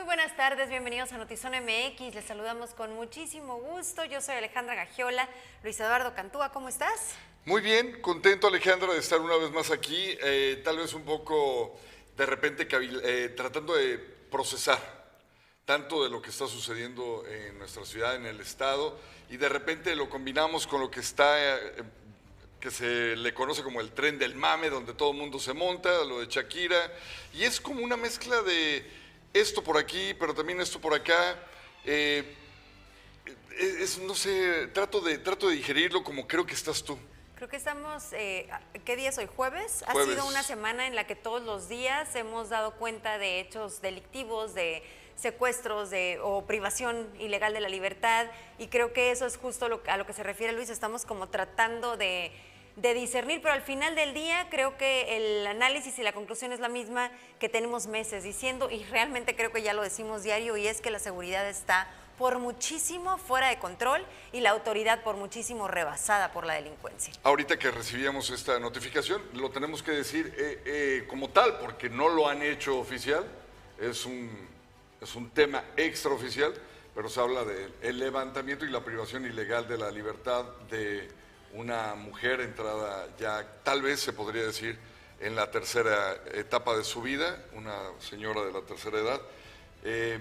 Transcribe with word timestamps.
Muy 0.00 0.06
buenas 0.06 0.34
tardes, 0.34 0.70
bienvenidos 0.70 1.12
a 1.12 1.18
Notizón 1.18 1.52
MX. 1.52 2.14
Les 2.14 2.24
saludamos 2.24 2.70
con 2.70 2.94
muchísimo 2.94 3.58
gusto. 3.58 4.02
Yo 4.06 4.22
soy 4.22 4.36
Alejandra 4.36 4.74
Gagiola. 4.74 5.28
Luis 5.62 5.78
Eduardo 5.78 6.14
Cantúa, 6.14 6.50
¿cómo 6.52 6.70
estás? 6.70 7.16
Muy 7.44 7.60
bien, 7.60 8.00
contento 8.00 8.46
Alejandra 8.46 8.94
de 8.94 8.98
estar 8.98 9.20
una 9.20 9.36
vez 9.36 9.50
más 9.50 9.70
aquí, 9.70 10.16
eh, 10.22 10.62
tal 10.64 10.78
vez 10.78 10.94
un 10.94 11.04
poco 11.04 11.78
de 12.16 12.24
repente 12.24 12.66
eh, 12.70 13.34
tratando 13.36 13.74
de 13.74 13.98
procesar 13.98 14.78
tanto 15.66 16.02
de 16.02 16.08
lo 16.08 16.22
que 16.22 16.30
está 16.30 16.46
sucediendo 16.46 17.22
en 17.28 17.58
nuestra 17.58 17.84
ciudad, 17.84 18.16
en 18.16 18.24
el 18.24 18.40
estado, 18.40 18.98
y 19.28 19.36
de 19.36 19.50
repente 19.50 19.94
lo 19.94 20.08
combinamos 20.08 20.66
con 20.66 20.80
lo 20.80 20.90
que 20.90 21.00
está, 21.00 21.58
eh, 21.58 21.82
que 22.58 22.70
se 22.70 23.16
le 23.16 23.34
conoce 23.34 23.62
como 23.62 23.82
el 23.82 23.92
tren 23.92 24.18
del 24.18 24.34
mame, 24.34 24.70
donde 24.70 24.94
todo 24.94 25.10
el 25.10 25.18
mundo 25.18 25.38
se 25.38 25.52
monta, 25.52 26.04
lo 26.04 26.20
de 26.20 26.26
Shakira, 26.26 26.90
y 27.34 27.44
es 27.44 27.60
como 27.60 27.84
una 27.84 27.98
mezcla 27.98 28.40
de 28.40 29.09
esto 29.32 29.62
por 29.62 29.78
aquí, 29.78 30.14
pero 30.14 30.34
también 30.34 30.60
esto 30.60 30.80
por 30.80 30.94
acá. 30.94 31.36
es, 31.84 32.24
no 33.98 34.14
sé, 34.14 34.68
trato 34.68 35.00
de, 35.00 35.18
trato 35.18 35.48
de 35.48 35.56
digerirlo 35.56 36.04
como 36.04 36.26
creo 36.26 36.46
que 36.46 36.54
estás 36.54 36.82
tú. 36.82 36.98
Creo 37.36 37.48
que 37.48 37.56
estamos, 37.56 38.12
eh, 38.12 38.50
¿qué 38.84 38.96
día 38.96 39.08
es 39.08 39.16
hoy? 39.16 39.26
¿Jueves? 39.26 39.82
Ha 39.86 39.94
sido 39.94 40.26
una 40.26 40.42
semana 40.42 40.86
en 40.86 40.94
la 40.94 41.06
que 41.06 41.16
todos 41.16 41.42
los 41.42 41.70
días 41.70 42.14
hemos 42.14 42.50
dado 42.50 42.72
cuenta 42.72 43.16
de 43.16 43.40
hechos 43.40 43.80
delictivos, 43.80 44.52
de 44.52 44.82
secuestros 45.16 45.90
de, 45.90 46.18
o 46.22 46.46
privación 46.46 47.08
ilegal 47.18 47.52
de 47.52 47.60
la 47.60 47.68
libertad 47.68 48.26
y 48.58 48.68
creo 48.68 48.92
que 48.92 49.10
eso 49.10 49.26
es 49.26 49.36
justo 49.36 49.68
lo, 49.68 49.82
a 49.86 49.96
lo 49.96 50.06
que 50.06 50.12
se 50.12 50.22
refiere 50.22 50.52
Luis, 50.52 50.70
estamos 50.70 51.04
como 51.04 51.28
tratando 51.28 51.96
de, 51.96 52.30
de 52.76 52.94
discernir, 52.94 53.42
pero 53.42 53.54
al 53.54 53.62
final 53.62 53.94
del 53.94 54.14
día 54.14 54.46
creo 54.50 54.76
que 54.76 55.16
el 55.16 55.46
análisis 55.46 55.98
y 55.98 56.02
la 56.02 56.12
conclusión 56.12 56.52
es 56.52 56.60
la 56.60 56.68
misma 56.68 57.10
que 57.38 57.48
tenemos 57.48 57.86
meses 57.86 58.22
diciendo 58.22 58.70
y 58.70 58.84
realmente 58.84 59.36
creo 59.36 59.52
que 59.52 59.62
ya 59.62 59.74
lo 59.74 59.82
decimos 59.82 60.22
diario 60.22 60.56
y 60.56 60.66
es 60.66 60.80
que 60.80 60.90
la 60.90 60.98
seguridad 60.98 61.48
está 61.48 61.88
por 62.20 62.38
muchísimo 62.38 63.16
fuera 63.16 63.48
de 63.48 63.58
control 63.58 64.04
y 64.30 64.40
la 64.40 64.50
autoridad 64.50 65.02
por 65.02 65.16
muchísimo 65.16 65.68
rebasada 65.68 66.32
por 66.32 66.44
la 66.44 66.52
delincuencia. 66.52 67.14
Ahorita 67.22 67.58
que 67.58 67.70
recibíamos 67.70 68.28
esta 68.28 68.58
notificación, 68.58 69.22
lo 69.32 69.50
tenemos 69.50 69.82
que 69.82 69.92
decir 69.92 70.34
eh, 70.36 70.62
eh, 70.66 71.06
como 71.08 71.30
tal, 71.30 71.58
porque 71.58 71.88
no 71.88 72.10
lo 72.10 72.28
han 72.28 72.42
hecho 72.42 72.78
oficial, 72.78 73.24
es 73.80 74.04
un, 74.04 74.30
es 75.00 75.14
un 75.14 75.30
tema 75.30 75.64
extraoficial, 75.78 76.52
pero 76.94 77.08
se 77.08 77.20
habla 77.20 77.42
del 77.44 77.98
levantamiento 77.98 78.66
y 78.66 78.70
la 78.70 78.84
privación 78.84 79.24
ilegal 79.24 79.66
de 79.66 79.78
la 79.78 79.90
libertad 79.90 80.44
de 80.70 81.08
una 81.54 81.94
mujer 81.94 82.40
entrada 82.40 83.08
ya, 83.18 83.46
tal 83.62 83.82
vez 83.82 84.00
se 84.00 84.12
podría 84.12 84.44
decir, 84.44 84.78
en 85.20 85.36
la 85.36 85.50
tercera 85.50 86.14
etapa 86.32 86.76
de 86.76 86.84
su 86.84 87.02
vida, 87.02 87.44
una 87.54 87.76
señora 87.98 88.42
de 88.42 88.52
la 88.52 88.62
tercera 88.62 88.98
edad. 88.98 89.20
Eh, 89.84 90.18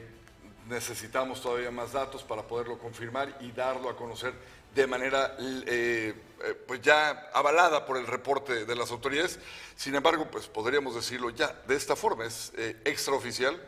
necesitamos 0.67 1.41
todavía 1.41 1.71
más 1.71 1.94
datos 1.94 2.23
para 2.23 2.44
poderlo 2.44 2.77
confirmar 2.77 3.38
y 3.41 3.52
darlo 3.52 3.89
a 3.89 3.95
conocer 3.95 4.33
de 4.73 4.86
manera 4.86 5.36
eh, 5.39 6.13
eh, 6.44 6.63
pues 6.67 6.81
ya 6.81 7.30
avalada 7.33 7.86
por 7.86 7.97
el 7.97 8.08
reporte 8.08 8.66
de 8.66 8.75
las 8.75 8.91
autoridades. 8.91 9.39
Sin 9.75 9.95
embargo, 9.95 10.30
pues 10.30 10.47
podríamos 10.47 10.95
decirlo 10.95 11.30
ya 11.31 11.53
de 11.67 11.75
esta 11.75 11.95
forma, 11.95 12.25
es 12.25 12.52
eh, 12.55 12.77
extraoficial. 12.86 13.59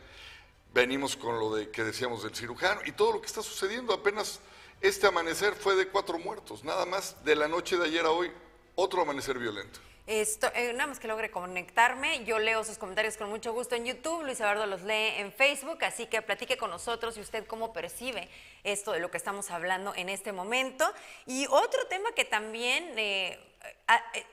Venimos 0.73 1.17
con 1.17 1.39
lo 1.39 1.55
de 1.55 1.69
que 1.69 1.83
decíamos 1.83 2.23
del 2.23 2.35
cirujano 2.35 2.81
y 2.85 2.91
todo 2.91 3.13
lo 3.13 3.21
que 3.21 3.27
está 3.27 3.41
sucediendo. 3.41 3.93
Apenas 3.93 4.39
este 4.81 5.07
amanecer 5.07 5.53
fue 5.53 5.75
de 5.75 5.87
cuatro 5.87 6.17
muertos, 6.17 6.63
nada 6.63 6.85
más 6.85 7.23
de 7.23 7.35
la 7.35 7.47
noche 7.47 7.77
de 7.77 7.85
ayer 7.85 8.05
a 8.05 8.11
hoy, 8.11 8.31
otro 8.75 9.01
amanecer 9.01 9.37
violento. 9.37 9.79
Esto, 10.07 10.51
eh, 10.55 10.73
nada 10.73 10.87
más 10.87 10.99
que 10.99 11.07
logre 11.07 11.29
conectarme, 11.29 12.25
yo 12.25 12.39
leo 12.39 12.63
sus 12.63 12.77
comentarios 12.77 13.15
con 13.17 13.29
mucho 13.29 13.53
gusto 13.53 13.75
en 13.75 13.85
YouTube, 13.85 14.23
Luis 14.23 14.39
Eduardo 14.39 14.65
los 14.65 14.81
lee 14.81 15.13
en 15.17 15.31
Facebook, 15.31 15.83
así 15.83 16.07
que 16.07 16.21
platique 16.23 16.57
con 16.57 16.71
nosotros 16.71 17.15
y 17.17 17.21
usted 17.21 17.45
cómo 17.45 17.71
percibe 17.71 18.27
esto 18.63 18.91
de 18.91 18.99
lo 18.99 19.11
que 19.11 19.17
estamos 19.17 19.51
hablando 19.51 19.93
en 19.95 20.09
este 20.09 20.31
momento. 20.31 20.91
Y 21.27 21.45
otro 21.47 21.85
tema 21.87 22.11
que 22.13 22.25
también 22.25 22.93
eh, 22.97 23.39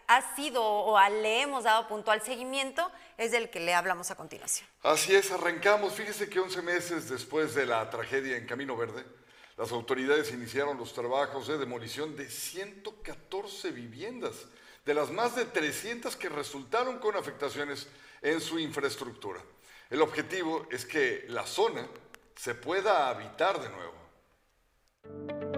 ha, 0.06 0.34
sido 0.34 0.64
o 0.64 0.98
le 1.08 1.42
hemos 1.42 1.64
dado 1.64 1.86
puntual 1.86 2.22
seguimiento 2.22 2.90
es 3.18 3.30
del 3.30 3.50
que 3.50 3.60
le 3.60 3.74
hablamos 3.74 4.10
a 4.10 4.16
continuación. 4.16 4.66
Así 4.82 5.14
es, 5.14 5.30
arrancamos. 5.30 5.92
Fíjese 5.92 6.28
que 6.30 6.40
11 6.40 6.62
meses 6.62 7.08
después 7.08 7.54
de 7.54 7.66
la 7.66 7.88
tragedia 7.90 8.36
en 8.36 8.46
Camino 8.46 8.76
Verde, 8.76 9.04
las 9.58 9.72
autoridades 9.72 10.32
iniciaron 10.32 10.78
los 10.78 10.92
trabajos 10.92 11.48
de 11.48 11.58
demolición 11.58 12.16
de 12.16 12.30
114 12.30 13.72
viviendas 13.72 14.46
de 14.86 14.94
las 14.94 15.10
más 15.10 15.34
de 15.34 15.44
300 15.44 16.16
que 16.16 16.28
resultaron 16.28 16.98
con 16.98 17.16
afectaciones 17.16 17.88
en 18.22 18.40
su 18.40 18.58
infraestructura. 18.60 19.42
El 19.90 20.00
objetivo 20.00 20.66
es 20.70 20.86
que 20.86 21.26
la 21.28 21.44
zona 21.44 21.86
se 22.36 22.54
pueda 22.54 23.08
habitar 23.08 23.60
de 23.60 23.68
nuevo. 23.68 25.57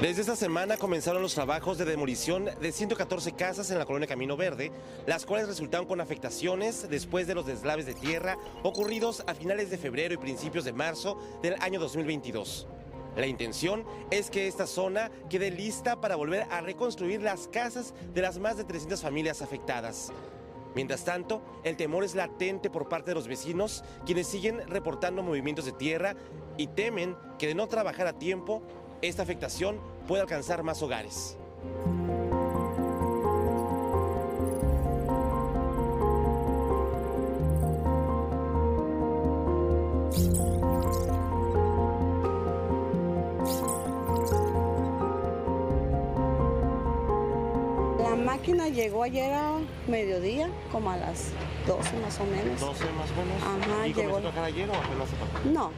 Desde 0.00 0.20
esta 0.20 0.36
semana 0.36 0.76
comenzaron 0.76 1.22
los 1.22 1.34
trabajos 1.34 1.76
de 1.76 1.84
demolición 1.84 2.44
de 2.60 2.70
114 2.70 3.32
casas 3.32 3.68
en 3.72 3.80
la 3.80 3.84
colonia 3.84 4.06
Camino 4.06 4.36
Verde, 4.36 4.70
las 5.06 5.26
cuales 5.26 5.48
resultaron 5.48 5.88
con 5.88 6.00
afectaciones 6.00 6.88
después 6.88 7.26
de 7.26 7.34
los 7.34 7.46
deslaves 7.46 7.84
de 7.84 7.94
tierra 7.94 8.38
ocurridos 8.62 9.24
a 9.26 9.34
finales 9.34 9.70
de 9.70 9.76
febrero 9.76 10.14
y 10.14 10.18
principios 10.18 10.64
de 10.64 10.72
marzo 10.72 11.18
del 11.42 11.56
año 11.58 11.80
2022. 11.80 12.68
La 13.16 13.26
intención 13.26 13.84
es 14.12 14.30
que 14.30 14.46
esta 14.46 14.68
zona 14.68 15.10
quede 15.28 15.50
lista 15.50 16.00
para 16.00 16.14
volver 16.14 16.46
a 16.48 16.60
reconstruir 16.60 17.20
las 17.20 17.48
casas 17.48 17.92
de 18.14 18.22
las 18.22 18.38
más 18.38 18.56
de 18.56 18.62
300 18.62 19.02
familias 19.02 19.42
afectadas. 19.42 20.12
Mientras 20.76 21.04
tanto, 21.04 21.42
el 21.64 21.76
temor 21.76 22.04
es 22.04 22.14
latente 22.14 22.70
por 22.70 22.88
parte 22.88 23.10
de 23.10 23.16
los 23.16 23.26
vecinos, 23.26 23.82
quienes 24.06 24.28
siguen 24.28 24.60
reportando 24.68 25.24
movimientos 25.24 25.64
de 25.64 25.72
tierra 25.72 26.14
y 26.56 26.68
temen 26.68 27.16
que 27.36 27.48
de 27.48 27.56
no 27.56 27.66
trabajar 27.66 28.06
a 28.06 28.16
tiempo 28.16 28.62
esta 29.02 29.22
afectación 29.22 29.78
puede 30.06 30.22
alcanzar 30.22 30.62
más 30.62 30.82
hogares. 30.82 31.36
La 47.98 48.14
máquina 48.16 48.68
llegó 48.68 49.02
ayer 49.02 49.32
a 49.32 49.58
mediodía, 49.88 50.48
como 50.70 50.90
a 50.90 50.96
las 50.96 51.30
12 51.66 51.96
más 52.00 52.18
o 52.20 52.24
menos. 52.24 52.60
12 52.60 52.84
más 52.92 53.10
o 53.10 53.14
menos. 53.16 53.42
Ajá, 53.42 53.86
¿Y 53.88 53.94
llegó. 53.94 54.12
comenzó 54.14 54.40
a 54.40 54.44
ayer 54.44 54.70
o 54.70 54.74
apenas 54.74 55.08
No, 55.52 55.70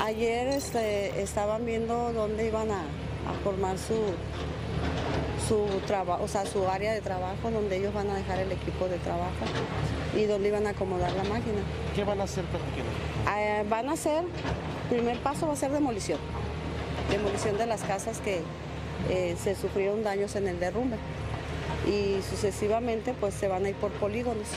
ayer 0.00 0.48
este, 0.48 1.22
estaban 1.22 1.64
viendo 1.64 2.12
dónde 2.12 2.46
iban 2.46 2.70
a, 2.70 2.82
formar 3.44 3.78
su, 3.78 3.94
su 5.46 5.66
trabajo, 5.86 6.24
o 6.24 6.28
sea, 6.28 6.44
su 6.44 6.66
área 6.66 6.92
de 6.92 7.00
trabajo, 7.00 7.50
donde 7.50 7.76
ellos 7.76 7.94
van 7.94 8.10
a 8.10 8.16
dejar 8.16 8.40
el 8.40 8.50
equipo 8.50 8.88
de 8.88 8.98
trabajo 8.98 9.44
y 10.16 10.24
dónde 10.24 10.48
iban 10.48 10.66
a 10.66 10.70
acomodar 10.70 11.12
la 11.12 11.22
máquina. 11.24 11.60
¿Qué 11.94 12.02
van 12.02 12.20
a 12.20 12.24
hacer, 12.24 12.44
eh, 13.38 13.64
van 13.68 13.88
a 13.88 13.92
hacer, 13.92 14.24
primer 14.88 15.18
paso 15.20 15.46
va 15.46 15.52
a 15.52 15.56
ser 15.56 15.70
demolición, 15.70 16.18
demolición 17.10 17.56
de 17.56 17.66
las 17.66 17.82
casas 17.82 18.18
que 18.18 18.42
eh, 19.08 19.36
se 19.42 19.54
sufrieron 19.54 20.02
daños 20.02 20.34
en 20.36 20.48
el 20.48 20.58
derrumbe. 20.58 20.96
Y 21.86 22.20
sucesivamente 22.28 23.14
pues 23.18 23.34
se 23.34 23.48
van 23.48 23.64
a 23.64 23.70
ir 23.70 23.76
por 23.76 23.90
polígonos, 23.92 24.48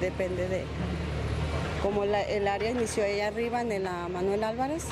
depende 0.00 0.48
de, 0.48 0.64
como 1.82 2.04
el 2.04 2.48
área 2.48 2.70
inició 2.70 3.04
allá 3.04 3.28
arriba 3.28 3.62
en 3.62 3.84
la 3.84 4.08
Manuel 4.08 4.44
Álvarez, 4.44 4.86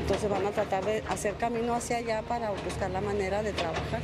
entonces 0.00 0.30
van 0.30 0.46
a 0.46 0.50
tratar 0.50 0.84
de 0.84 1.02
hacer 1.08 1.34
camino 1.34 1.74
hacia 1.74 1.98
allá 1.98 2.22
para 2.22 2.50
buscar 2.50 2.90
la 2.90 3.00
manera 3.00 3.42
de 3.42 3.52
trabajar. 3.52 4.00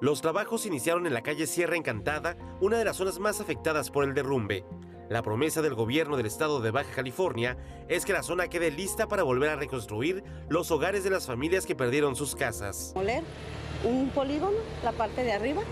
Los 0.00 0.20
trabajos 0.20 0.66
iniciaron 0.66 1.06
en 1.06 1.14
la 1.14 1.22
calle 1.22 1.46
Sierra 1.46 1.76
Encantada, 1.76 2.36
una 2.60 2.76
de 2.78 2.84
las 2.84 2.96
zonas 2.96 3.18
más 3.18 3.40
afectadas 3.40 3.90
por 3.90 4.04
el 4.04 4.14
derrumbe. 4.14 4.64
La 5.08 5.22
promesa 5.22 5.62
del 5.62 5.74
gobierno 5.74 6.16
del 6.16 6.26
estado 6.26 6.60
de 6.60 6.70
Baja 6.70 6.90
California 6.94 7.56
es 7.88 8.04
que 8.04 8.12
la 8.12 8.22
zona 8.22 8.48
quede 8.48 8.70
lista 8.70 9.08
para 9.08 9.22
volver 9.22 9.50
a 9.50 9.56
reconstruir 9.56 10.24
los 10.48 10.70
hogares 10.70 11.04
de 11.04 11.10
las 11.10 11.26
familias 11.26 11.66
que 11.66 11.74
perdieron 11.74 12.16
sus 12.16 12.34
casas. 12.34 12.92
Moler 12.94 13.22
un 13.84 14.08
polígono, 14.10 14.56
la 14.82 14.92
parte 14.92 15.22
de 15.22 15.32
arriba, 15.32 15.62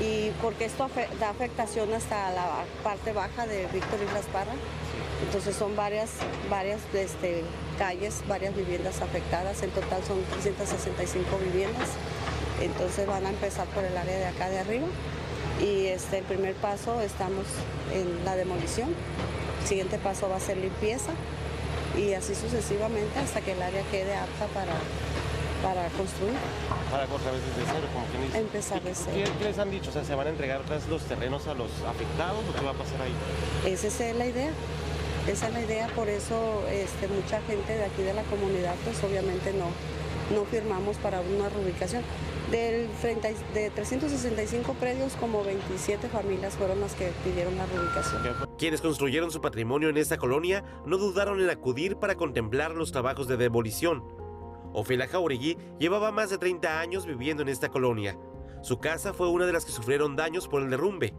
y 0.00 0.30
porque 0.42 0.64
esto 0.64 0.88
da 1.20 1.30
afectación 1.30 1.92
hasta 1.92 2.32
la 2.32 2.64
parte 2.82 3.12
baja 3.12 3.46
de 3.46 3.66
Víctor 3.72 4.00
Islas 4.04 4.24
Parra. 4.32 4.52
Entonces 5.22 5.56
son 5.56 5.76
varias, 5.76 6.10
varias 6.50 6.80
este, 6.92 7.44
calles, 7.78 8.22
varias 8.28 8.54
viviendas 8.54 9.00
afectadas, 9.00 9.62
en 9.62 9.70
total 9.70 10.02
son 10.06 10.22
365 10.32 11.38
viviendas. 11.38 11.88
Entonces 12.60 13.06
van 13.06 13.26
a 13.26 13.30
empezar 13.30 13.66
por 13.68 13.84
el 13.84 13.96
área 13.96 14.16
de 14.16 14.26
acá 14.26 14.48
de 14.48 14.60
arriba 14.60 14.86
Y 15.60 15.86
este, 15.86 16.18
el 16.18 16.24
primer 16.24 16.54
paso 16.54 17.00
estamos 17.00 17.44
en 17.92 18.24
la 18.24 18.36
demolición, 18.36 18.94
el 19.60 19.68
siguiente 19.68 19.98
paso 19.98 20.28
va 20.28 20.36
a 20.36 20.40
ser 20.40 20.56
limpieza 20.58 21.10
y 21.96 22.12
así 22.14 22.34
sucesivamente 22.34 23.18
hasta 23.18 23.40
que 23.40 23.52
el 23.52 23.62
área 23.62 23.82
quede 23.90 24.14
apta 24.14 24.46
para, 24.52 24.74
para 25.62 25.88
construir. 25.90 26.34
Para 26.90 27.06
vez 27.06 27.42
desde 27.56 27.70
cero, 27.72 27.86
como 27.92 28.06
quien 28.06 28.24
dice. 28.24 28.38
Empezar 28.38 28.82
de 28.82 28.94
cero. 28.94 29.32
¿Qué, 29.38 29.44
les 29.44 29.58
han 29.58 29.70
dicho? 29.70 29.90
O 29.90 29.92
sea, 29.92 30.04
¿se 30.04 30.14
van 30.14 30.26
a 30.26 30.30
entregar 30.30 30.62
los 30.88 31.02
terrenos 31.02 31.46
a 31.46 31.54
los 31.54 31.70
afectados 31.88 32.40
o 32.48 32.58
qué 32.58 32.64
va 32.64 32.72
a 32.72 32.74
pasar 32.74 33.00
ahí? 33.02 33.72
Esa 33.72 33.86
es 33.86 34.16
la 34.16 34.26
idea. 34.26 34.50
Esa 35.28 35.48
es 35.48 35.54
la 35.54 35.60
idea, 35.62 35.88
por 35.96 36.08
eso 36.08 36.62
este, 36.70 37.08
mucha 37.08 37.40
gente 37.42 37.74
de 37.74 37.84
aquí 37.84 38.02
de 38.02 38.12
la 38.12 38.22
comunidad, 38.24 38.74
pues 38.84 39.02
obviamente 39.02 39.54
no, 39.54 39.70
no 40.36 40.44
firmamos 40.44 40.98
para 40.98 41.20
una 41.20 41.48
reubicación. 41.48 42.02
Del 42.50 42.88
de 43.54 43.70
365 43.70 44.74
predios, 44.74 45.14
como 45.14 45.42
27 45.42 46.08
familias 46.08 46.54
fueron 46.56 46.80
las 46.80 46.94
que 46.94 47.10
pidieron 47.24 47.56
la 47.56 47.64
reubicación. 47.64 48.22
Quienes 48.58 48.82
construyeron 48.82 49.30
su 49.30 49.40
patrimonio 49.40 49.88
en 49.88 49.96
esta 49.96 50.18
colonia 50.18 50.62
no 50.84 50.98
dudaron 50.98 51.40
en 51.40 51.48
acudir 51.48 51.96
para 51.96 52.16
contemplar 52.16 52.72
los 52.72 52.92
trabajos 52.92 53.26
de 53.26 53.38
demolición. 53.38 54.04
Ofelia 54.74 55.08
Jauregui 55.08 55.56
llevaba 55.78 56.12
más 56.12 56.28
de 56.30 56.38
30 56.38 56.80
años 56.80 57.06
viviendo 57.06 57.42
en 57.42 57.48
esta 57.48 57.70
colonia. 57.70 58.18
Su 58.62 58.78
casa 58.78 59.14
fue 59.14 59.28
una 59.28 59.46
de 59.46 59.52
las 59.52 59.64
que 59.64 59.72
sufrieron 59.72 60.16
daños 60.16 60.48
por 60.48 60.62
el 60.62 60.70
derrumbe. 60.70 61.14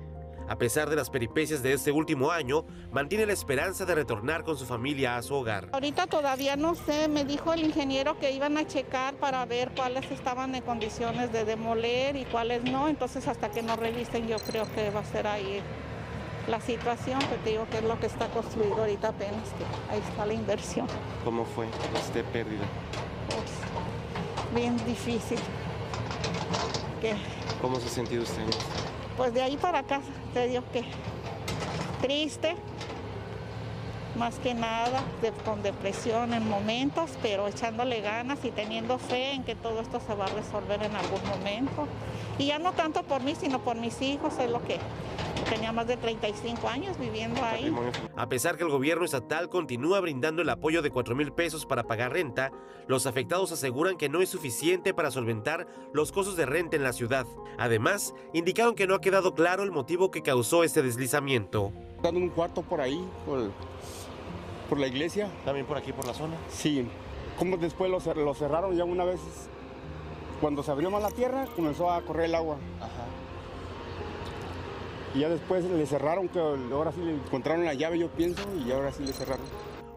A 0.48 0.58
pesar 0.58 0.90
de 0.90 0.96
las 0.96 1.10
peripecias 1.10 1.64
de 1.64 1.74
este 1.74 1.92
último 1.92 2.32
año, 2.32 2.66
mantiene 2.92 3.26
la 3.26 3.34
esperanza 3.34 3.86
de 3.86 3.96
retornar 3.96 4.44
con 4.44 4.58
su 4.58 4.66
familia 4.66 5.18
a 5.18 5.24
su 5.24 5.34
hogar. 5.34 5.70
Ahorita 5.72 6.06
todavía 6.06 6.56
no 6.56 6.76
sé, 6.76 7.08
me 7.08 7.26
dijo 7.26 7.52
el 7.54 7.64
ingeniero 7.64 8.20
que 8.20 8.32
iban 8.32 8.58
a 8.58 8.68
checar 8.68 9.16
para 9.16 9.46
ver 9.46 9.72
cuáles 9.76 10.10
estaban 10.12 10.54
en 10.54 10.62
condiciones 10.62 11.32
de 11.32 11.46
demoler 11.46 12.16
y 12.16 12.26
cuáles 12.26 12.64
no, 12.64 12.88
entonces 12.88 13.28
hasta 13.28 13.50
que 13.50 13.64
nos 13.64 13.78
revisen 13.80 14.28
yo 14.28 14.38
creo 14.38 14.72
que 14.74 14.92
va 14.92 15.00
a 15.00 15.06
ser 15.06 15.26
ahí 15.26 15.62
la 16.48 16.62
situación, 16.62 17.20
que 17.22 17.38
te 17.38 17.50
digo 17.52 17.68
que 17.72 17.78
es 17.78 17.84
lo 17.84 18.00
que 18.00 18.06
está 18.06 18.28
construido 18.28 18.76
ahorita 18.76 19.08
apenas, 19.08 19.50
que 19.58 19.94
ahí 19.94 20.00
está 20.08 20.28
la 20.28 20.34
inversión. 20.34 20.86
¿Cómo 21.24 21.44
fue 21.44 21.66
este 21.96 22.24
pérdida? 22.24 22.66
Pues, 23.30 24.54
bien 24.54 24.78
difícil. 24.86 25.40
¿Cómo 27.62 27.80
se 27.80 27.88
ha 27.88 27.90
sentido 27.90 28.24
usted? 28.24 28.44
Pues 29.18 29.34
de 29.34 29.42
ahí 29.42 29.58
para 29.58 29.80
acá 29.80 30.02
te 30.34 30.48
digo 30.48 30.64
que 30.72 30.84
triste, 32.02 32.56
más 34.16 34.40
que 34.40 34.54
nada, 34.54 35.04
con 35.44 35.62
depresión 35.64 36.34
en 36.34 36.48
momentos, 36.50 37.12
pero 37.22 37.48
echándole 37.48 38.02
ganas 38.02 38.44
y 38.44 38.52
teniendo 38.52 38.98
fe 38.98 39.32
en 39.32 39.44
que 39.44 39.56
todo 39.56 39.82
esto 39.82 40.00
se 40.00 40.16
va 40.16 40.26
a 40.26 40.30
resolver 40.30 40.82
en 40.84 40.96
algún 40.96 41.22
momento. 41.28 41.88
Y 42.38 42.48
ya 42.48 42.60
no 42.60 42.74
tanto 42.74 43.04
por 43.04 43.22
mí, 43.22 43.36
sino 43.36 43.60
por 43.60 43.76
mis 43.76 44.02
hijos, 44.02 44.38
es 44.40 44.50
lo 44.50 44.62
que 44.64 44.80
tenía 45.50 45.72
más 45.72 45.88
de 45.88 45.98
35 45.98 46.68
años 46.68 46.98
viviendo 46.98 47.42
ahí. 47.44 47.74
A 48.16 48.28
pesar 48.28 48.58
que 48.58 48.64
el 48.64 48.70
gobierno 48.70 49.06
estatal 49.06 49.50
continúa 49.50 50.00
brindando 50.00 50.42
el 50.42 50.50
apoyo 50.50 50.82
de 50.82 50.90
4 50.90 51.16
mil 51.16 51.32
pesos 51.32 51.66
para 51.66 51.84
pagar 51.84 52.14
renta, 52.14 52.52
los 52.88 53.06
afectados 53.06 53.52
aseguran 53.52 53.98
que 53.98 54.10
no 54.10 54.22
es 54.22 54.30
suficiente 54.30 54.94
para 54.94 55.12
solventar 55.12 55.68
los 55.94 56.12
costos 56.12 56.36
de 56.36 56.46
renta 56.46 56.76
en 56.76 56.84
la 56.84 56.94
ciudad. 56.94 57.26
Además, 57.58 58.14
indicaron 58.34 58.76
que 58.76 58.88
no 58.88 58.96
ha 58.96 59.02
quedado 59.02 59.34
claro 59.34 59.64
el 59.64 59.72
motivo 59.72 60.12
que 60.12 60.22
causó 60.22 60.64
este 60.64 60.82
deslizamiento. 60.82 61.72
Dando 62.02 62.20
un 62.20 62.30
cuarto 62.30 62.62
por 62.62 62.82
ahí, 62.82 63.08
por, 63.26 63.52
la 64.80 64.88
iglesia. 64.88 65.30
¿También 65.46 65.66
por 65.66 65.78
aquí, 65.78 65.94
por 65.94 66.06
la 66.06 66.14
zona? 66.14 66.36
Sí. 66.50 66.88
Como 67.38 67.58
después 67.58 67.92
lo, 67.92 68.14
lo 68.16 68.34
cerraron 68.34 68.76
ya 68.76 68.86
una 68.86 69.04
vez 69.04 69.20
cuando 70.42 70.64
se 70.64 70.72
abrió 70.72 70.92
más 70.92 71.02
la 71.02 71.12
tierra, 71.12 71.48
comenzó 71.56 71.92
a 71.92 72.02
correr 72.02 72.26
el 72.26 72.36
agua. 72.36 72.58
Y 75.14 75.20
ya 75.20 75.30
después 75.30 75.64
le 75.64 75.86
cerraron, 75.86 76.28
que 76.28 76.40
ahora 76.40 76.92
sí 76.92 77.02
le 77.02 77.14
encontraron 77.14 77.64
la 77.64 77.74
llave, 77.74 77.98
yo 77.98 78.10
pienso, 78.10 78.44
y 78.66 78.72
ahora 78.72 78.92
sí 78.92 79.04
le 79.06 79.14
cerraron. 79.14 79.46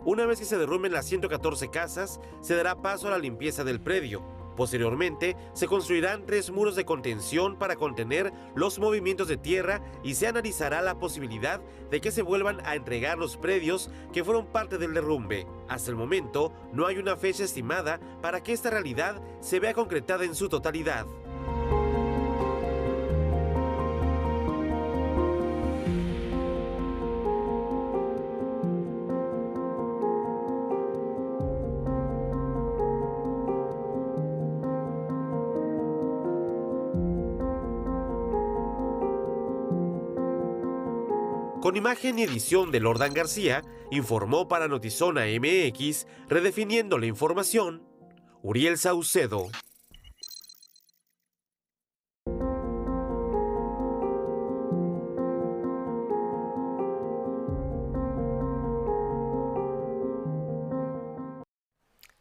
Una 0.05 0.27
vez 0.27 0.39
que 0.39 0.45
se 0.45 0.57
derrumben 0.57 0.93
las 0.93 1.07
114 1.07 1.69
casas, 1.71 2.21
se 2.41 2.55
dará 2.55 2.77
paso 2.77 3.09
a 3.09 3.11
la 3.11 3.19
limpieza 3.19 3.65
del 3.65 3.81
predio. 3.81 4.23
Posteriormente, 4.59 5.37
se 5.53 5.69
construirán 5.69 6.27
tres 6.27 6.51
muros 6.51 6.75
de 6.75 6.85
contención 6.85 7.57
para 7.61 7.77
contener 7.77 8.33
los 8.57 8.81
movimientos 8.81 9.29
de 9.29 9.37
tierra 9.37 9.81
y 10.03 10.17
se 10.17 10.27
analizará 10.27 10.83
la 10.83 10.99
posibilidad 10.99 11.61
de 11.93 12.01
que 12.01 12.11
se 12.11 12.23
vuelvan 12.23 12.59
a 12.67 12.75
entregar 12.75 13.19
los 13.19 13.37
predios 13.37 13.89
que 14.13 14.25
fueron 14.25 14.47
parte 14.47 14.77
del 14.77 14.95
derrumbe. 14.95 15.47
Hasta 15.69 15.93
el 15.93 15.97
momento, 15.97 16.53
no 16.73 16.89
hay 16.89 16.99
una 16.99 17.17
fecha 17.17 17.45
estimada 17.45 18.01
para 18.21 18.43
que 18.43 18.53
esta 18.53 18.69
realidad 18.69 19.23
se 19.41 19.61
vea 19.61 19.75
concretada 19.75 20.25
en 20.25 20.35
su 20.35 20.49
totalidad. 20.49 21.07
Con 41.69 41.77
imagen 41.77 42.19
y 42.19 42.23
edición 42.23 42.71
de 42.71 42.81
Lordan 42.81 43.13
García, 43.13 43.63
informó 43.91 44.49
para 44.49 44.69
Notizona 44.69 45.27
MX, 45.27 46.07
redefiniendo 46.27 46.97
la 46.97 47.05
información, 47.05 47.87
Uriel 48.41 48.79
Saucedo. 48.79 49.51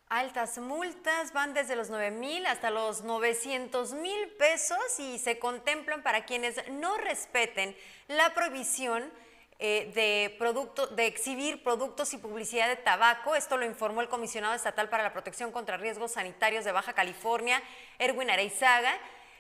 Altas 0.10 0.58
multas 0.58 1.32
van 1.32 1.54
desde 1.54 1.78
los 1.78 1.90
9 1.90 2.12
mil 2.12 2.46
hasta 2.48 2.70
los 2.70 3.04
900 3.06 3.94
mil 3.94 4.28
pesos 4.38 5.00
y 5.00 5.20
se 5.20 5.40
contemplan 5.40 6.04
para 6.04 6.26
quienes 6.26 6.62
no 6.70 6.98
respeten 6.98 7.78
la 8.10 8.34
prohibición 8.34 9.10
eh, 9.60 9.92
de, 9.96 10.96
de 10.96 11.08
exhibir 11.08 11.64
productos 11.64 12.14
y 12.14 12.18
publicidad 12.18 12.68
de 12.68 12.76
tabaco. 12.76 13.36
Esto 13.36 13.58
lo 13.58 13.66
informó 13.66 14.02
el 14.02 14.10
comisionado 14.10 14.54
estatal 14.54 14.88
para 14.90 15.02
la 15.02 15.14
protección 15.14 15.52
contra 15.52 15.78
riesgos 15.78 16.12
sanitarios 16.12 16.64
de 16.64 16.72
Baja 16.72 16.94
California, 16.94 17.62
Erwin 17.98 18.30
Areizaga. 18.30 18.94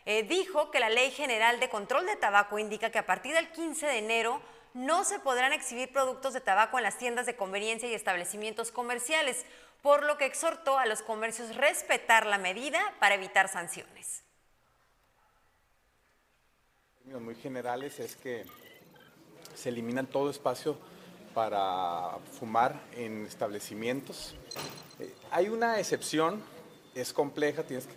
Eh, 0.05 0.23
dijo 0.23 0.71
que 0.71 0.79
la 0.79 0.89
Ley 0.89 1.11
General 1.11 1.59
de 1.59 1.69
Control 1.69 2.05
de 2.05 2.15
Tabaco 2.15 2.57
indica 2.57 2.89
que 2.89 2.97
a 2.97 3.05
partir 3.05 3.33
del 3.35 3.51
15 3.51 3.85
de 3.85 3.97
enero 3.97 4.41
no 4.73 5.03
se 5.03 5.19
podrán 5.19 5.53
exhibir 5.53 5.91
productos 5.91 6.33
de 6.33 6.41
tabaco 6.41 6.77
en 6.77 6.83
las 6.83 6.97
tiendas 6.97 7.25
de 7.25 7.35
conveniencia 7.35 7.89
y 7.89 7.93
establecimientos 7.93 8.71
comerciales, 8.71 9.45
por 9.81 10.03
lo 10.03 10.17
que 10.17 10.25
exhortó 10.25 10.79
a 10.79 10.85
los 10.85 11.01
comercios 11.01 11.55
respetar 11.55 12.25
la 12.25 12.37
medida 12.37 12.79
para 12.99 13.15
evitar 13.15 13.49
sanciones. 13.49 14.23
Muy 17.05 17.35
generales 17.35 17.99
es 17.99 18.15
que 18.15 18.45
se 19.57 19.69
eliminan 19.69 20.05
todo 20.05 20.29
espacio 20.29 20.77
para 21.33 22.17
fumar 22.39 22.79
en 22.95 23.25
establecimientos. 23.25 24.35
Eh, 24.99 25.13
hay 25.31 25.49
una 25.49 25.79
excepción, 25.79 26.41
es 26.93 27.11
compleja, 27.11 27.63
tienes 27.63 27.87
que 27.87 27.93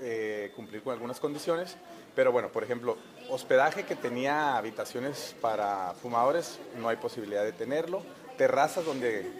eh, 0.00 0.52
cumplir 0.54 0.82
con 0.82 0.92
algunas 0.92 1.18
condiciones, 1.18 1.76
pero 2.14 2.30
bueno, 2.30 2.52
por 2.52 2.62
ejemplo, 2.62 2.98
hospedaje 3.30 3.84
que 3.84 3.96
tenía 3.96 4.56
habitaciones 4.56 5.34
para 5.40 5.94
fumadores, 6.02 6.58
no 6.78 6.88
hay 6.88 6.96
posibilidad 6.96 7.42
de 7.42 7.52
tenerlo. 7.52 8.02
Terrazas 8.36 8.84
donde 8.84 9.30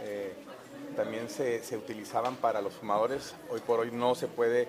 eh, 0.00 0.32
también 0.94 1.28
se, 1.28 1.60
utilizaban 1.76 2.36
para 2.36 2.60
los 2.60 2.74
fumadores, 2.74 3.34
hoy 3.50 3.60
por 3.60 3.80
hoy 3.80 3.90
no 3.90 4.14
se 4.14 4.28
puede 4.28 4.68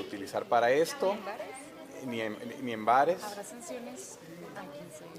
utilizar 0.00 0.46
para 0.46 0.72
esto. 0.72 1.16
Ni 2.06 2.20
en, 2.20 2.36
ni 2.60 2.72
en 2.72 2.84
bares. 2.84 3.22
¿Habrá 3.22 3.44
sanciones? 3.44 4.18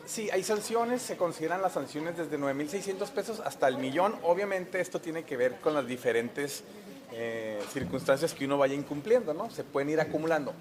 Sí, 0.06 0.30
hay 0.32 0.44
sanciones, 0.44 1.02
se 1.02 1.18
consideran 1.18 1.62
las 1.62 1.74
sanciones 1.74 2.16
desde 2.18 2.38
9.600 2.38 3.10
pesos 3.10 3.40
hasta 3.40 3.68
el 3.68 3.78
millón. 3.78 4.16
Obviamente 4.24 4.80
esto 4.80 5.02
tiene 5.02 5.24
que 5.24 5.36
ver 5.36 5.60
con 5.62 5.74
las 5.74 5.88
diferentes 5.88 6.64
eh, 7.12 7.60
circunstancias 7.74 8.34
que 8.34 8.46
uno 8.46 8.58
vaya 8.58 8.76
incumpliendo, 8.76 9.34
¿no? 9.34 9.50
Se 9.50 9.64
pueden 9.64 9.90
ir 9.90 10.00
acumulando. 10.00 10.54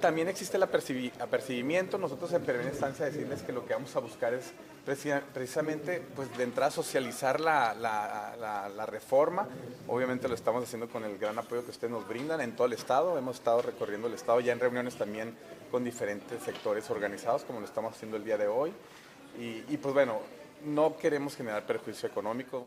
También 0.00 0.28
existe 0.28 0.56
el 0.56 0.62
apercibimiento. 0.62 1.98
Nosotros 1.98 2.32
en 2.32 2.42
primera 2.42 2.68
instancia 2.68 3.06
decirles 3.06 3.42
que 3.42 3.52
lo 3.52 3.66
que 3.66 3.74
vamos 3.74 3.94
a 3.96 4.00
buscar 4.00 4.32
es 4.32 4.52
precisamente, 5.32 6.02
pues 6.14 6.34
de 6.36 6.44
entrada 6.44 6.70
socializar 6.70 7.40
la, 7.40 8.86
reforma. 8.86 9.48
Obviamente 9.86 10.28
lo 10.28 10.34
estamos 10.34 10.62
haciendo 10.62 10.88
con 10.88 11.04
el 11.04 11.18
gran 11.18 11.38
apoyo 11.38 11.64
que 11.64 11.70
ustedes 11.70 11.90
nos 11.90 12.06
brindan 12.06 12.40
en 12.40 12.54
todo 12.54 12.66
el 12.66 12.74
estado. 12.74 13.18
Hemos 13.18 13.36
estado 13.36 13.62
recorriendo 13.62 14.06
el 14.06 14.14
estado 14.14 14.40
ya 14.40 14.52
en 14.52 14.60
reuniones 14.60 14.96
también 14.96 15.36
con 15.70 15.84
diferentes 15.84 16.42
sectores 16.42 16.88
organizados, 16.90 17.44
como 17.44 17.60
lo 17.60 17.66
estamos 17.66 17.94
haciendo 17.94 18.16
el 18.16 18.24
día 18.24 18.38
de 18.38 18.46
hoy. 18.46 18.72
Y 19.38 19.76
pues 19.76 19.94
bueno, 19.94 20.20
no 20.64 20.96
queremos 20.96 21.36
generar 21.36 21.66
perjuicio 21.66 22.08
económico. 22.08 22.66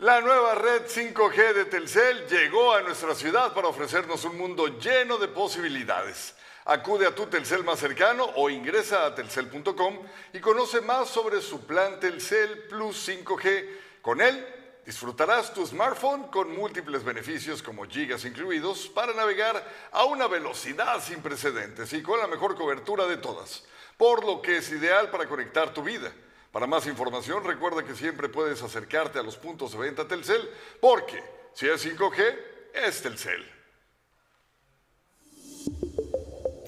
La 0.00 0.22
nueva 0.22 0.54
red 0.54 0.86
5G 0.86 1.52
de 1.52 1.64
Telcel 1.66 2.26
llegó 2.26 2.72
a 2.72 2.80
nuestra 2.80 3.14
ciudad 3.14 3.52
para 3.52 3.68
ofrecernos 3.68 4.24
un 4.24 4.38
mundo 4.38 4.66
lleno 4.78 5.18
de 5.18 5.28
posibilidades. 5.28 6.34
Acude 6.64 7.06
a 7.06 7.14
tu 7.14 7.26
Telcel 7.26 7.64
más 7.64 7.80
cercano 7.80 8.24
o 8.36 8.48
ingresa 8.48 9.04
a 9.04 9.14
telcel.com 9.14 9.98
y 10.32 10.40
conoce 10.40 10.80
más 10.80 11.10
sobre 11.10 11.42
su 11.42 11.66
plan 11.66 12.00
Telcel 12.00 12.62
Plus 12.70 13.10
5G. 13.10 13.68
Con 14.00 14.22
él 14.22 14.42
disfrutarás 14.86 15.52
tu 15.52 15.66
smartphone 15.66 16.28
con 16.28 16.56
múltiples 16.56 17.04
beneficios 17.04 17.62
como 17.62 17.84
gigas 17.84 18.24
incluidos 18.24 18.88
para 18.88 19.12
navegar 19.12 19.62
a 19.92 20.04
una 20.04 20.28
velocidad 20.28 21.04
sin 21.04 21.20
precedentes 21.20 21.92
y 21.92 22.02
con 22.02 22.18
la 22.18 22.26
mejor 22.26 22.56
cobertura 22.56 23.04
de 23.04 23.18
todas, 23.18 23.64
por 23.98 24.24
lo 24.24 24.40
que 24.40 24.56
es 24.56 24.70
ideal 24.70 25.10
para 25.10 25.28
conectar 25.28 25.74
tu 25.74 25.82
vida. 25.82 26.10
Para 26.52 26.66
más 26.66 26.86
información, 26.86 27.44
recuerda 27.44 27.84
que 27.84 27.94
siempre 27.94 28.28
puedes 28.28 28.62
acercarte 28.62 29.20
a 29.20 29.22
los 29.22 29.36
puntos 29.36 29.72
de 29.72 29.78
venta 29.78 30.08
Telcel, 30.08 30.50
porque 30.80 31.22
si 31.54 31.68
es 31.68 31.86
5G, 31.86 32.38
es 32.74 33.02
Telcel. 33.02 33.48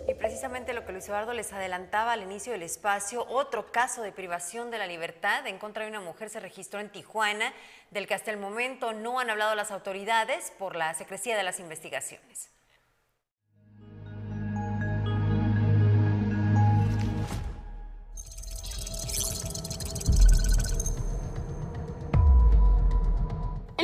Y 0.09 0.15
precisamente 0.15 0.73
lo 0.73 0.85
que 0.85 0.93
Luis 0.93 1.09
Eduardo 1.09 1.33
les 1.33 1.53
adelantaba 1.53 2.13
al 2.13 2.23
inicio 2.23 2.53
del 2.53 2.63
espacio, 2.63 3.27
otro 3.29 3.73
caso 3.73 4.03
de 4.03 4.13
privación 4.13 4.71
de 4.71 4.79
la 4.79 4.87
libertad 4.87 5.47
en 5.49 5.59
contra 5.59 5.83
de 5.83 5.91
una 5.91 6.01
mujer 6.01 6.31
se 6.31 6.39
registró 6.39 6.79
en 6.79 6.91
Tijuana, 6.91 7.53
del 7.91 8.07
que 8.07 8.15
hasta 8.15 8.31
el 8.31 8.37
momento 8.37 8.93
no 8.93 9.19
han 9.19 9.31
hablado 9.31 9.57
las 9.57 9.73
autoridades 9.73 10.53
por 10.59 10.77
la 10.77 10.95
secrecía 10.95 11.37
de 11.37 11.43
las 11.43 11.59
investigaciones. 11.59 12.51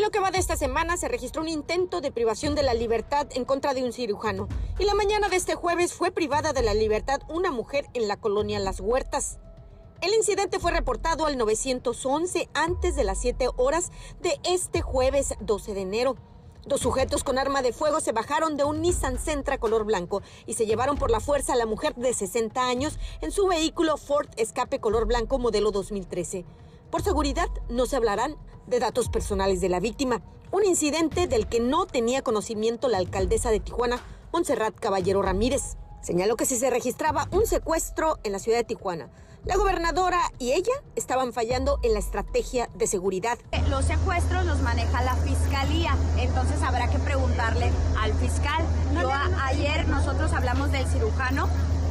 Lo 0.08 0.12
que 0.12 0.20
va 0.20 0.30
de 0.30 0.38
esta 0.38 0.56
semana 0.56 0.96
se 0.96 1.06
registró 1.06 1.42
un 1.42 1.50
intento 1.50 2.00
de 2.00 2.10
privación 2.10 2.54
de 2.54 2.62
la 2.62 2.72
libertad 2.72 3.26
en 3.34 3.44
contra 3.44 3.74
de 3.74 3.84
un 3.84 3.92
cirujano 3.92 4.48
y 4.78 4.84
la 4.84 4.94
mañana 4.94 5.28
de 5.28 5.36
este 5.36 5.54
jueves 5.54 5.92
fue 5.92 6.10
privada 6.10 6.54
de 6.54 6.62
la 6.62 6.72
libertad 6.72 7.20
una 7.28 7.50
mujer 7.50 7.84
en 7.92 8.08
la 8.08 8.16
colonia 8.16 8.58
Las 8.58 8.80
Huertas. 8.80 9.38
El 10.00 10.14
incidente 10.14 10.60
fue 10.60 10.72
reportado 10.72 11.26
al 11.26 11.36
911 11.36 12.48
antes 12.54 12.96
de 12.96 13.04
las 13.04 13.20
7 13.20 13.50
horas 13.58 13.92
de 14.22 14.40
este 14.44 14.80
jueves 14.80 15.34
12 15.40 15.74
de 15.74 15.82
enero. 15.82 16.16
Dos 16.64 16.80
sujetos 16.80 17.22
con 17.22 17.36
arma 17.36 17.60
de 17.60 17.74
fuego 17.74 18.00
se 18.00 18.12
bajaron 18.12 18.56
de 18.56 18.64
un 18.64 18.80
Nissan 18.80 19.18
Sentra 19.18 19.58
color 19.58 19.84
blanco 19.84 20.22
y 20.46 20.54
se 20.54 20.64
llevaron 20.64 20.96
por 20.96 21.10
la 21.10 21.20
fuerza 21.20 21.52
a 21.52 21.56
la 21.56 21.66
mujer 21.66 21.94
de 21.96 22.14
60 22.14 22.66
años 22.66 22.98
en 23.20 23.30
su 23.30 23.46
vehículo 23.46 23.98
Ford 23.98 24.28
Escape 24.38 24.80
color 24.80 25.04
blanco 25.04 25.38
modelo 25.38 25.70
2013. 25.70 26.46
Por 26.90 27.02
seguridad, 27.02 27.48
no 27.68 27.84
se 27.84 27.96
hablarán 27.96 28.36
de 28.66 28.80
datos 28.80 29.10
personales 29.10 29.60
de 29.60 29.68
la 29.68 29.78
víctima, 29.78 30.22
un 30.52 30.64
incidente 30.64 31.26
del 31.26 31.46
que 31.46 31.60
no 31.60 31.86
tenía 31.86 32.22
conocimiento 32.22 32.88
la 32.88 32.98
alcaldesa 32.98 33.50
de 33.50 33.60
Tijuana, 33.60 34.00
Montserrat 34.32 34.74
Caballero 34.74 35.20
Ramírez. 35.20 35.76
Señaló 36.00 36.36
que 36.36 36.46
si 36.46 36.56
se 36.56 36.70
registraba 36.70 37.28
un 37.30 37.46
secuestro 37.46 38.18
en 38.24 38.32
la 38.32 38.38
ciudad 38.38 38.58
de 38.58 38.64
Tijuana, 38.64 39.10
la 39.44 39.56
gobernadora 39.56 40.20
y 40.38 40.52
ella 40.52 40.72
estaban 40.96 41.32
fallando 41.32 41.78
en 41.82 41.92
la 41.92 41.98
estrategia 41.98 42.70
de 42.74 42.86
seguridad. 42.86 43.38
Los 43.68 43.84
secuestros 43.84 44.46
los 44.46 44.60
maneja 44.62 45.02
la 45.02 45.14
fiscalía, 45.16 45.94
entonces 46.18 46.62
habrá 46.62 46.88
que 46.88 46.98
preguntarle 46.98 47.70
al 47.98 48.14
fiscal. 48.14 48.64
Yo 49.00 49.10
ayer 49.42 49.86
nosotros 49.88 50.32
hablamos 50.32 50.72
del 50.72 50.86
cirujano 50.86 51.48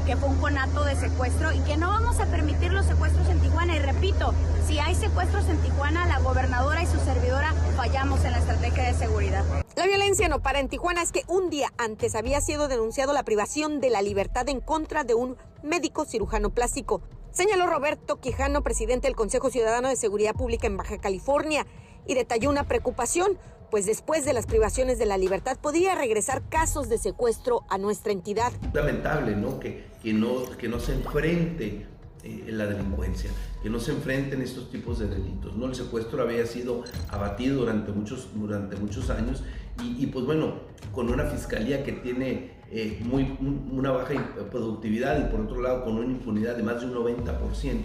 que 0.08 0.16
fue 0.16 0.30
un 0.30 0.38
conato 0.38 0.86
de 0.86 0.96
secuestro 0.96 1.52
y 1.52 1.60
que 1.60 1.76
no 1.76 1.90
vamos 1.90 2.22
a 2.22 2.26
permitir 2.28 2.72
los 2.72 2.86
secuestros 2.86 3.28
en 3.28 3.42
Tijuana. 3.42 3.76
Y 3.76 3.80
repito, 3.80 4.34
si 4.66 4.80
hay 4.80 4.96
secuestros 4.96 5.50
en 5.50 5.58
Tijuana, 5.58 6.06
la 6.06 6.20
gobernadora 6.20 6.82
y 6.82 6.86
su 6.86 6.98
servidora 7.00 7.54
fallamos 7.76 8.24
en 8.24 8.32
la 8.32 8.38
estrategia 8.38 8.84
de 8.86 8.94
seguridad. 8.94 9.44
La 9.76 9.86
violencia 9.86 10.30
no 10.30 10.42
para 10.42 10.62
en 10.62 10.70
Tijuana 10.70 11.02
es 11.02 11.12
que 11.12 11.24
un 11.28 11.50
día 11.50 11.74
antes 11.78 12.16
había 12.16 12.40
sido 12.40 12.70
denunciado 12.70 13.12
la 13.12 13.24
privación 13.24 13.82
de 13.82 13.90
la 13.90 14.02
libertad 14.02 14.48
en 14.48 14.62
contra 14.62 15.04
de 15.04 15.14
un 15.14 15.36
médico 15.62 16.06
cirujano 16.06 16.52
plástico. 16.52 17.02
Señaló 17.32 17.68
Roberto 17.68 18.22
Quijano, 18.22 18.64
presidente 18.64 19.08
del 19.08 19.16
Consejo 19.18 19.50
Ciudadano 19.50 19.90
de 19.90 19.98
Seguridad 19.98 20.36
Pública 20.36 20.68
en 20.68 20.78
Baja 20.78 21.00
California, 21.00 21.68
y 22.06 22.14
detalló 22.14 22.50
una 22.50 22.64
preocupación 22.64 23.38
pues 23.70 23.86
después 23.86 24.26
de 24.26 24.34
las 24.34 24.46
privaciones 24.46 25.00
de 25.00 25.06
la 25.06 25.18
libertad 25.18 25.58
podría 25.62 25.96
regresar 25.96 26.42
casos 26.50 26.90
de 26.90 26.98
secuestro 26.98 27.64
a 27.70 27.78
nuestra 27.78 28.12
entidad. 28.12 28.52
Lamentable, 28.74 29.36
¿no? 29.36 29.60
Que, 29.60 29.86
que, 30.02 30.14
no, 30.14 30.46
que 30.58 30.68
no 30.68 30.80
se 30.80 30.94
enfrente 30.94 31.86
eh, 32.28 32.46
la 32.52 32.66
delincuencia, 32.66 33.30
que 33.62 33.70
no 33.70 33.80
se 33.80 33.92
enfrenten 33.92 34.42
estos 34.42 34.70
tipos 34.70 35.00
de 35.00 35.08
delitos. 35.08 35.56
¿no? 35.56 35.68
El 35.68 35.76
secuestro 35.76 36.22
había 36.22 36.46
sido 36.46 36.84
abatido 37.10 37.60
durante 37.60 37.92
muchos, 37.92 38.30
durante 38.34 38.76
muchos 38.76 39.10
años 39.10 39.44
y, 39.82 40.08
pues 40.08 40.26
bueno, 40.26 40.56
con 40.92 41.10
una 41.10 41.26
fiscalía 41.26 41.84
que 41.84 41.92
tiene 41.92 42.58
eh, 42.72 43.00
muy, 43.04 43.38
una 43.72 43.92
baja 43.92 44.16
productividad 44.52 45.20
y 45.20 45.32
por 45.32 45.42
otro 45.42 45.62
lado 45.62 45.84
con 45.86 45.98
una 45.98 46.08
impunidad 46.08 46.56
de 46.56 46.64
más 46.64 46.82
de 46.82 46.88
un 46.88 46.96
90%, 46.96 47.84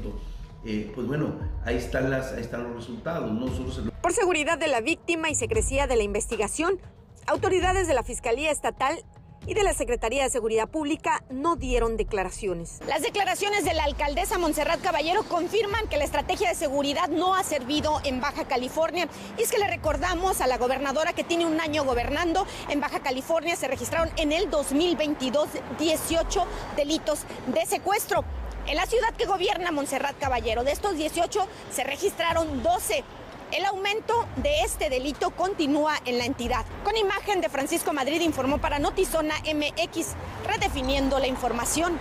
eh, 0.65 0.91
pues 0.95 1.07
bueno, 1.07 1.35
ahí 1.65 1.77
están, 1.77 2.11
las, 2.11 2.33
ahí 2.33 2.41
están 2.41 2.65
los 2.65 2.75
resultados. 2.77 3.33
Nosotros... 3.33 3.93
Por 4.01 4.13
seguridad 4.13 4.59
de 4.59 4.69
la 4.69 4.81
víctima 4.81 5.31
y 5.31 5.35
secrecía 5.35 5.87
de 5.87 5.97
la 5.97 6.03
investigación, 6.03 6.81
autoridades 7.27 7.87
de 7.89 7.95
la 7.95 8.03
Fiscalía 8.03 8.51
Estatal 8.51 9.05
y 9.47 9.55
de 9.55 9.63
la 9.63 9.75
Secretaría 9.75 10.23
de 10.23 10.31
Seguridad 10.31 10.69
Pública 10.69 11.25
no 11.31 11.57
dieron 11.57 11.97
declaraciones. 11.97 12.81
Las 12.87 13.03
declaraciones 13.03 13.65
de 13.65 13.75
la 13.75 13.85
alcaldesa 13.85 14.39
Montserrat 14.39 14.81
Caballero 14.81 15.25
confirman 15.25 15.89
que 15.89 15.97
la 15.97 16.05
estrategia 16.05 16.49
de 16.49 16.55
seguridad 16.55 17.09
no 17.09 17.35
ha 17.35 17.43
servido 17.43 18.01
en 18.05 18.21
Baja 18.21 18.45
California. 18.45 19.09
Y 19.39 19.43
es 19.43 19.51
que 19.51 19.59
le 19.59 19.67
recordamos 19.67 20.41
a 20.41 20.47
la 20.47 20.59
gobernadora 20.59 21.13
que 21.13 21.25
tiene 21.25 21.47
un 21.47 21.61
año 21.61 21.85
gobernando 21.85 22.47
en 22.69 22.81
Baja 22.81 23.01
California 23.01 23.57
se 23.57 23.69
registraron 23.69 24.11
en 24.17 24.33
el 24.33 24.51
2022 24.51 25.49
18 25.79 26.47
delitos 26.77 27.21
de 27.53 27.67
secuestro. 27.67 28.25
En 28.67 28.77
la 28.77 28.87
ciudad 28.87 29.13
que 29.17 29.27
gobierna 29.27 29.73
Montserrat 29.73 30.17
Caballero, 30.19 30.63
de 30.63 30.71
estos 30.71 30.97
18 30.97 31.49
se 31.73 31.83
registraron 31.83 32.63
12. 32.63 33.03
El 33.51 33.65
aumento 33.65 34.27
de 34.37 34.63
este 34.63 34.89
delito 34.89 35.31
continúa 35.33 35.97
en 36.05 36.17
la 36.17 36.25
entidad. 36.27 36.65
Con 36.85 36.97
imagen 36.97 37.41
de 37.41 37.49
Francisco 37.49 37.93
Madrid 37.93 38.21
informó 38.21 38.59
para 38.59 38.79
Notizona 38.79 39.35
MX, 39.41 40.15
redefiniendo 40.47 41.19
la 41.19 41.27
información. 41.27 41.99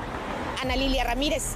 Ana 0.62 0.76
Lilia 0.76 1.04
Ramírez. 1.04 1.56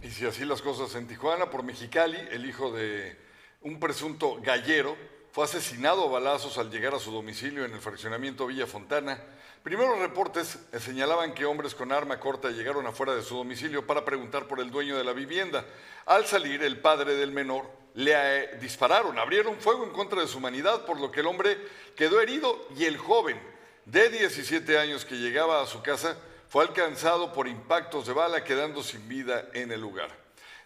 Y 0.00 0.10
si 0.10 0.26
así 0.26 0.44
las 0.44 0.62
cosas 0.62 0.94
en 0.94 1.08
Tijuana, 1.08 1.50
por 1.50 1.64
Mexicali, 1.64 2.16
el 2.30 2.46
hijo 2.46 2.70
de 2.70 3.18
un 3.62 3.80
presunto 3.80 4.38
gallero 4.40 4.96
fue 5.32 5.44
asesinado 5.44 6.04
a 6.04 6.10
balazos 6.10 6.56
al 6.56 6.70
llegar 6.70 6.94
a 6.94 7.00
su 7.00 7.10
domicilio 7.10 7.64
en 7.64 7.74
el 7.74 7.80
fraccionamiento 7.80 8.46
Villa 8.46 8.66
Fontana. 8.66 9.20
Primeros 9.66 9.98
reportes 9.98 10.60
señalaban 10.78 11.34
que 11.34 11.44
hombres 11.44 11.74
con 11.74 11.90
arma 11.90 12.20
corta 12.20 12.50
llegaron 12.50 12.86
afuera 12.86 13.16
de 13.16 13.22
su 13.24 13.34
domicilio 13.34 13.84
para 13.84 14.04
preguntar 14.04 14.46
por 14.46 14.60
el 14.60 14.70
dueño 14.70 14.96
de 14.96 15.02
la 15.02 15.12
vivienda. 15.12 15.64
Al 16.04 16.24
salir, 16.24 16.62
el 16.62 16.78
padre 16.78 17.16
del 17.16 17.32
menor 17.32 17.68
le 17.94 18.12
eh, 18.14 18.58
dispararon, 18.60 19.18
abrieron 19.18 19.56
fuego 19.56 19.82
en 19.82 19.90
contra 19.90 20.20
de 20.20 20.28
su 20.28 20.38
humanidad, 20.38 20.86
por 20.86 21.00
lo 21.00 21.10
que 21.10 21.18
el 21.18 21.26
hombre 21.26 21.58
quedó 21.96 22.20
herido 22.20 22.68
y 22.76 22.84
el 22.84 22.96
joven 22.96 23.40
de 23.86 24.08
17 24.08 24.78
años 24.78 25.04
que 25.04 25.16
llegaba 25.16 25.60
a 25.60 25.66
su 25.66 25.82
casa 25.82 26.16
fue 26.48 26.62
alcanzado 26.62 27.32
por 27.32 27.48
impactos 27.48 28.06
de 28.06 28.12
bala, 28.12 28.44
quedando 28.44 28.84
sin 28.84 29.08
vida 29.08 29.48
en 29.52 29.72
el 29.72 29.80
lugar. 29.80 30.10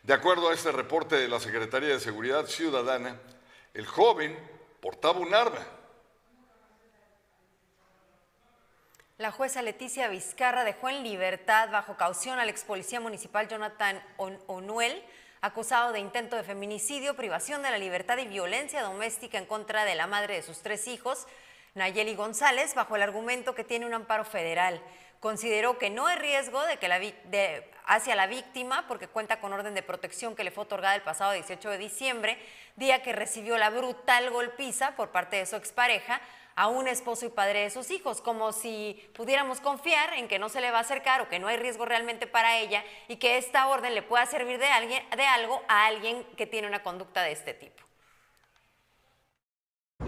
De 0.02 0.12
acuerdo 0.12 0.50
a 0.50 0.52
este 0.52 0.72
reporte 0.72 1.16
de 1.16 1.28
la 1.28 1.40
Secretaría 1.40 1.88
de 1.88 2.00
Seguridad 2.00 2.44
Ciudadana, 2.44 3.18
el 3.72 3.86
joven 3.86 4.38
portaba 4.82 5.20
un 5.20 5.32
arma 5.32 5.79
La 9.20 9.30
jueza 9.32 9.60
Leticia 9.60 10.08
Vizcarra 10.08 10.64
dejó 10.64 10.88
en 10.88 11.02
libertad 11.02 11.68
bajo 11.70 11.98
caución 11.98 12.38
al 12.38 12.48
ex 12.48 12.64
policía 12.64 13.00
municipal 13.00 13.48
Jonathan 13.48 14.02
Onuel, 14.16 15.04
acusado 15.42 15.92
de 15.92 16.00
intento 16.00 16.36
de 16.36 16.42
feminicidio, 16.42 17.16
privación 17.16 17.62
de 17.62 17.70
la 17.70 17.76
libertad 17.76 18.16
y 18.16 18.26
violencia 18.26 18.80
doméstica 18.80 19.36
en 19.36 19.44
contra 19.44 19.84
de 19.84 19.94
la 19.94 20.06
madre 20.06 20.36
de 20.36 20.42
sus 20.42 20.62
tres 20.62 20.88
hijos, 20.88 21.26
Nayeli 21.74 22.14
González, 22.14 22.74
bajo 22.74 22.96
el 22.96 23.02
argumento 23.02 23.54
que 23.54 23.62
tiene 23.62 23.84
un 23.84 23.92
amparo 23.92 24.24
federal. 24.24 24.80
Consideró 25.20 25.76
que 25.76 25.90
no 25.90 26.06
hay 26.06 26.16
riesgo 26.16 26.64
de 26.64 26.78
que 26.78 26.88
la, 26.88 26.98
hacia 27.84 28.16
la 28.16 28.26
víctima 28.26 28.86
porque 28.88 29.06
cuenta 29.06 29.38
con 29.38 29.52
orden 29.52 29.74
de 29.74 29.82
protección 29.82 30.34
que 30.34 30.44
le 30.44 30.50
fue 30.50 30.64
otorgada 30.64 30.94
el 30.94 31.02
pasado 31.02 31.32
18 31.32 31.68
de 31.68 31.76
diciembre, 31.76 32.38
día 32.76 33.02
que 33.02 33.12
recibió 33.12 33.58
la 33.58 33.68
brutal 33.68 34.30
golpiza 34.30 34.96
por 34.96 35.10
parte 35.10 35.36
de 35.36 35.44
su 35.44 35.56
expareja, 35.56 36.22
a 36.60 36.68
un 36.68 36.88
esposo 36.88 37.24
y 37.24 37.30
padre 37.30 37.60
de 37.60 37.70
sus 37.70 37.90
hijos, 37.90 38.20
como 38.20 38.52
si 38.52 39.02
pudiéramos 39.16 39.62
confiar 39.62 40.12
en 40.18 40.28
que 40.28 40.38
no 40.38 40.50
se 40.50 40.60
le 40.60 40.70
va 40.70 40.76
a 40.76 40.80
acercar 40.82 41.22
o 41.22 41.28
que 41.30 41.38
no 41.38 41.48
hay 41.48 41.56
riesgo 41.56 41.86
realmente 41.86 42.26
para 42.26 42.58
ella 42.58 42.84
y 43.08 43.16
que 43.16 43.38
esta 43.38 43.66
orden 43.68 43.94
le 43.94 44.02
pueda 44.02 44.26
servir 44.26 44.58
de, 44.58 44.66
alguien, 44.66 45.02
de 45.16 45.24
algo 45.24 45.62
a 45.68 45.86
alguien 45.86 46.22
que 46.36 46.46
tiene 46.46 46.68
una 46.68 46.82
conducta 46.82 47.22
de 47.22 47.32
este 47.32 47.54
tipo. 47.54 47.82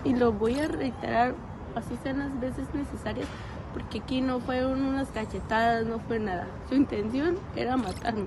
Y 0.05 0.15
lo 0.15 0.33
voy 0.33 0.61
a 0.61 0.69
reiterar, 0.69 1.35
así 1.75 1.99
sean 2.03 2.19
las 2.19 2.39
veces 2.39 2.67
necesarias, 2.75 3.29
porque 3.73 4.01
aquí 4.01 4.21
no 4.21 4.39
fueron 4.41 4.85
unas 4.85 5.09
cachetadas, 5.09 5.87
no 5.87 6.01
fue 6.01 6.19
nada. 6.19 6.47
Su 6.69 6.75
intención 6.75 7.39
era 7.57 7.79
matarme. 7.79 8.27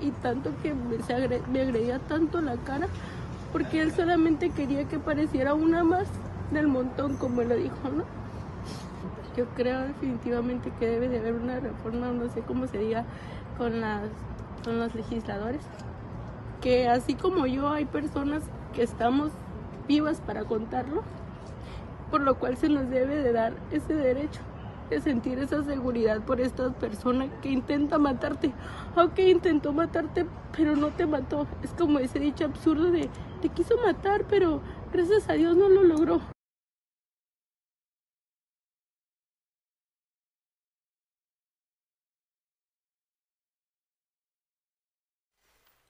y 0.00 0.12
tanto 0.22 0.50
que 0.62 0.72
me, 0.72 0.96
me 1.48 1.60
agredía 1.60 1.98
tanto 1.98 2.40
la 2.40 2.56
cara 2.56 2.88
porque 3.52 3.82
él 3.82 3.92
solamente 3.94 4.48
quería 4.48 4.88
que 4.88 4.98
pareciera 4.98 5.52
una 5.52 5.84
más 5.84 6.06
del 6.50 6.68
montón, 6.68 7.16
como 7.16 7.42
lo 7.42 7.54
dijo, 7.56 7.88
¿no? 7.94 8.04
Yo 9.36 9.44
creo 9.54 9.80
definitivamente 9.80 10.72
que 10.78 10.86
debe 10.88 11.08
de 11.08 11.18
haber 11.18 11.34
una 11.34 11.60
reforma, 11.60 12.08
no 12.08 12.28
sé 12.28 12.40
cómo 12.40 12.66
sería, 12.66 13.04
con, 13.58 13.80
las, 13.80 14.04
con 14.64 14.78
los 14.78 14.94
legisladores, 14.94 15.62
que 16.60 16.88
así 16.88 17.14
como 17.14 17.46
yo 17.46 17.68
hay 17.68 17.84
personas 17.84 18.42
que 18.74 18.82
estamos 18.82 19.30
vivas 19.86 20.20
para 20.20 20.44
contarlo, 20.44 21.02
por 22.10 22.22
lo 22.22 22.36
cual 22.36 22.56
se 22.56 22.68
nos 22.68 22.88
debe 22.88 23.16
de 23.16 23.32
dar 23.32 23.54
ese 23.70 23.94
derecho 23.94 24.40
de 24.90 25.00
sentir 25.00 25.38
esa 25.38 25.64
seguridad 25.64 26.20
por 26.20 26.40
esta 26.40 26.70
persona 26.70 27.28
que 27.40 27.50
intenta 27.50 27.98
matarte. 27.98 28.52
Ok, 28.96 29.18
intentó 29.18 29.72
matarte, 29.72 30.26
pero 30.56 30.76
no 30.76 30.88
te 30.88 31.06
mató. 31.06 31.46
Es 31.62 31.72
como 31.72 31.98
ese 31.98 32.18
dicho 32.18 32.44
absurdo 32.44 32.90
de 32.90 33.08
te 33.42 33.48
quiso 33.48 33.76
matar, 33.84 34.24
pero 34.28 34.60
gracias 34.92 35.28
a 35.28 35.34
Dios 35.34 35.56
no 35.56 35.68
lo 35.68 35.82
logró. 35.82 36.35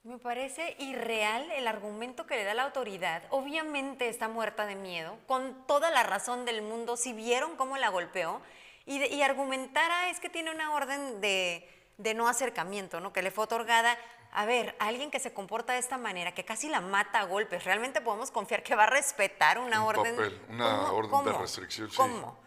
Me 0.06 0.18
parece 0.18 0.76
irreal 0.78 1.50
el 1.50 1.66
argumento 1.66 2.26
que 2.26 2.36
le 2.36 2.44
da 2.44 2.54
la 2.54 2.62
autoridad. 2.62 3.24
Obviamente 3.30 4.08
está 4.08 4.28
muerta 4.28 4.64
de 4.64 4.76
miedo, 4.76 5.18
con 5.26 5.66
toda 5.66 5.90
la 5.90 6.04
razón 6.04 6.44
del 6.44 6.62
mundo, 6.62 6.96
si 6.96 7.12
vieron 7.12 7.56
cómo 7.56 7.76
la 7.76 7.88
golpeó, 7.88 8.40
y, 8.84 9.02
y 9.02 9.22
argumentara 9.22 10.08
es 10.08 10.20
que 10.20 10.30
tiene 10.30 10.52
una 10.52 10.72
orden 10.72 11.20
de, 11.20 11.68
no 12.14 12.28
acercamiento, 12.28 13.00
¿no? 13.00 13.12
que 13.12 13.20
le 13.20 13.32
fue 13.32 13.44
otorgada. 13.44 13.98
A 14.30 14.46
ver, 14.46 14.76
alguien 14.78 15.10
que 15.10 15.18
se 15.18 15.34
comporta 15.34 15.72
de 15.72 15.80
esta 15.80 15.98
manera, 15.98 16.32
que 16.32 16.44
casi 16.44 16.68
la 16.68 16.80
mata 16.80 17.18
a 17.18 17.24
golpes, 17.24 17.64
¿realmente 17.64 18.00
podemos 18.00 18.30
confiar 18.30 18.62
que 18.62 18.76
va 18.76 18.84
a 18.84 18.90
respetar 18.90 19.58
una 19.58 19.84
orden? 19.84 20.14
una 20.48 20.92
orden 20.92 21.24
de 21.24 21.32
restricción. 21.32 21.90
¿Cómo? 21.96 22.38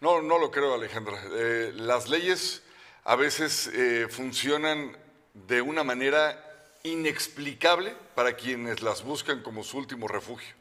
No, 0.00 0.22
no 0.22 0.38
lo 0.38 0.50
creo, 0.50 0.74
Alejandra. 0.74 1.16
Eh, 1.30 1.70
las 1.72 2.08
leyes 2.08 2.64
a 3.04 3.14
veces 3.14 3.68
eh, 3.68 4.08
funcionan 4.10 4.96
de 5.34 5.62
una 5.62 5.84
manera 5.84 6.45
inexplicable 6.86 7.94
para 8.14 8.36
quienes 8.36 8.82
las 8.82 9.02
buscan 9.02 9.42
como 9.42 9.64
su 9.64 9.78
último 9.78 10.08
refugio. 10.08 10.54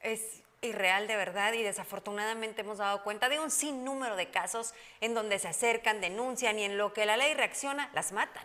Es 0.00 0.40
irreal 0.62 1.06
de 1.06 1.16
verdad 1.16 1.52
y 1.52 1.62
desafortunadamente 1.62 2.62
hemos 2.62 2.78
dado 2.78 3.02
cuenta 3.02 3.28
de 3.28 3.38
un 3.38 3.50
sinnúmero 3.50 4.16
de 4.16 4.30
casos 4.30 4.72
en 5.00 5.14
donde 5.14 5.38
se 5.38 5.48
acercan, 5.48 6.00
denuncian 6.00 6.58
y 6.58 6.64
en 6.64 6.78
lo 6.78 6.92
que 6.92 7.06
la 7.06 7.16
ley 7.16 7.34
reacciona, 7.34 7.90
las 7.94 8.12
matan. 8.12 8.44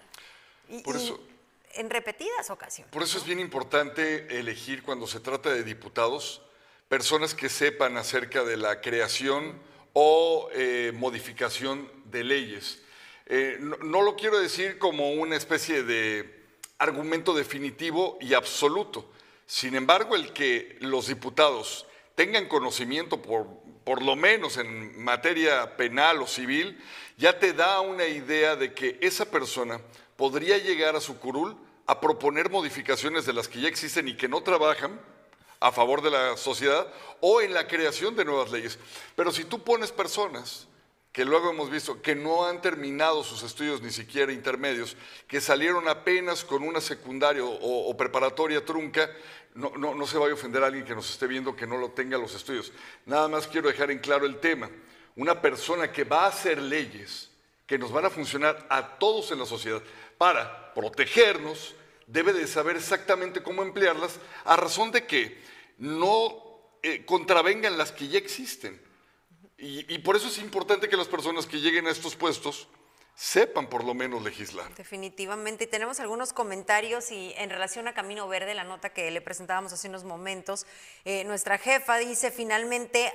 Y, 0.70 0.82
por 0.82 0.96
eso, 0.96 1.20
en 1.74 1.90
repetidas 1.90 2.50
ocasiones. 2.50 2.92
Por 2.92 3.04
eso 3.04 3.18
es 3.18 3.26
bien 3.26 3.40
importante 3.40 4.40
elegir 4.40 4.84
cuando 4.84 5.08
se 5.08 5.20
trata 5.20 5.54
de 5.54 5.64
diputados 5.64 6.42
personas 6.88 7.34
que 7.34 7.50
sepan 7.50 7.98
acerca 7.98 8.44
de 8.44 8.58
la 8.58 8.82
creación 8.82 9.60
o 9.94 10.50
eh, 10.54 10.92
modificación 10.94 11.90
de 12.06 12.24
leyes. 12.24 12.82
Eh, 13.26 13.58
no 13.60 14.04
lo 14.04 14.16
quiero 14.16 14.40
decir 14.40 14.78
como 14.78 15.12
una 15.14 15.36
especie 15.36 15.84
de 15.84 16.45
argumento 16.78 17.34
definitivo 17.34 18.18
y 18.22 18.34
absoluto. 18.34 19.06
Sin 19.46 19.76
embargo, 19.76 20.16
el 20.16 20.34
que 20.34 20.78
los 20.82 21.08
diputados 21.08 21.86
tengan 22.16 22.48
conocimiento, 22.48 23.22
por, 23.22 23.48
por 23.84 24.02
lo 24.02 24.16
menos 24.16 24.58
en 24.58 25.02
materia 25.04 25.78
penal 25.78 26.22
o 26.22 26.28
civil, 26.28 26.82
ya 27.18 27.38
te 27.40 27.54
da 27.54 27.82
una 27.82 28.08
idea 28.08 28.56
de 28.56 28.74
que 28.74 28.98
esa 29.02 29.26
persona 29.26 29.80
podría 30.16 30.58
llegar 30.58 30.96
a 30.96 31.02
su 31.02 31.20
curul 31.20 31.56
a 31.88 32.02
proponer 32.02 32.50
modificaciones 32.50 33.26
de 33.26 33.34
las 33.34 33.48
que 33.48 33.62
ya 33.62 33.68
existen 33.68 34.08
y 34.08 34.18
que 34.18 34.28
no 34.28 34.42
trabajan 34.42 35.00
a 35.60 35.72
favor 35.72 36.02
de 36.02 36.12
la 36.12 36.38
sociedad 36.38 36.88
o 37.22 37.42
en 37.42 37.54
la 37.54 37.68
creación 37.68 38.16
de 38.16 38.26
nuevas 38.26 38.52
leyes. 38.52 38.80
Pero 39.16 39.32
si 39.32 39.44
tú 39.44 39.64
pones 39.64 39.92
personas 39.92 40.68
que 41.16 41.24
luego 41.24 41.52
hemos 41.52 41.70
visto 41.70 42.02
que 42.02 42.14
no 42.14 42.46
han 42.46 42.62
terminado 42.62 43.24
sus 43.24 43.42
estudios 43.42 43.82
ni 43.82 43.90
siquiera 43.90 44.34
intermedios, 44.34 44.98
que 45.30 45.40
salieron 45.40 45.88
apenas 45.88 46.44
con 46.44 46.62
una 46.62 46.82
secundaria 46.82 47.42
o, 47.42 47.96
preparatoria 47.96 48.66
trunca, 48.66 49.10
no, 49.54 49.72
no, 49.78 49.96
no, 49.96 50.06
se 50.08 50.18
vaya 50.18 50.32
a 50.32 50.36
ofender 50.36 50.62
a 50.62 50.66
alguien 50.66 50.84
que 50.84 50.94
nos 50.94 51.10
esté 51.10 51.26
viendo 51.26 51.56
que 51.56 51.66
no 51.66 51.78
lo 51.78 51.92
tenga 51.92 52.18
los 52.18 52.36
estudios. 52.36 52.74
Nada 53.06 53.30
más 53.30 53.48
quiero 53.48 53.70
dejar 53.70 53.92
en 53.92 54.00
claro 54.00 54.26
el 54.26 54.42
tema. 54.42 54.70
Una 55.16 55.42
persona 55.42 55.90
que 55.90 56.04
va 56.04 56.26
a 56.26 56.28
hacer 56.28 56.62
leyes 56.62 57.30
que 57.66 57.78
nos 57.78 57.94
van 57.94 58.04
a 58.04 58.10
funcionar 58.10 58.68
a 58.70 59.00
todos 59.00 59.32
en 59.32 59.40
la 59.40 59.46
sociedad 59.46 59.82
para 60.18 60.74
protegernos, 60.74 61.76
debe 62.08 62.34
de 62.34 62.46
saber 62.46 62.76
exactamente 62.76 63.42
cómo 63.42 63.64
emplearlas 63.64 64.20
a 64.44 64.58
razón 64.58 64.92
de 64.92 65.06
que 65.06 65.42
no 65.78 66.60
eh, 66.84 67.06
contravengan 67.06 67.78
las 67.78 67.94
que 67.94 68.10
ya 68.10 68.18
existen. 68.18 68.84
Y, 69.58 70.00
por 70.00 70.16
eso 70.16 70.28
es 70.28 70.38
importante 70.38 70.90
que 70.90 70.98
las 70.98 71.08
personas 71.08 71.46
que 71.46 71.62
lleguen 71.62 71.88
a 71.88 71.92
estos 71.92 72.16
puestos 72.16 72.68
sepan 73.16 73.70
por 73.70 73.86
lo 73.86 73.94
menos 73.94 74.22
legislar. 74.22 74.76
Definitivamente. 74.76 75.64
Y 75.64 75.68
tenemos 75.68 76.02
algunos 76.02 76.34
comentarios 76.34 77.12
y 77.12 77.34
en 77.38 77.50
relación 77.50 77.88
a 77.88 77.94
Camino 77.94 78.28
Verde, 78.28 78.54
la 78.54 78.66
nota 78.66 78.90
que 78.90 79.10
le 79.12 79.22
presentábamos 79.22 79.72
hace 79.72 79.88
unos 79.88 80.04
momentos, 80.04 80.66
eh, 81.06 81.24
nuestra 81.24 81.58
jefa 81.58 81.98
dice 81.98 82.32
finalmente 82.32 83.14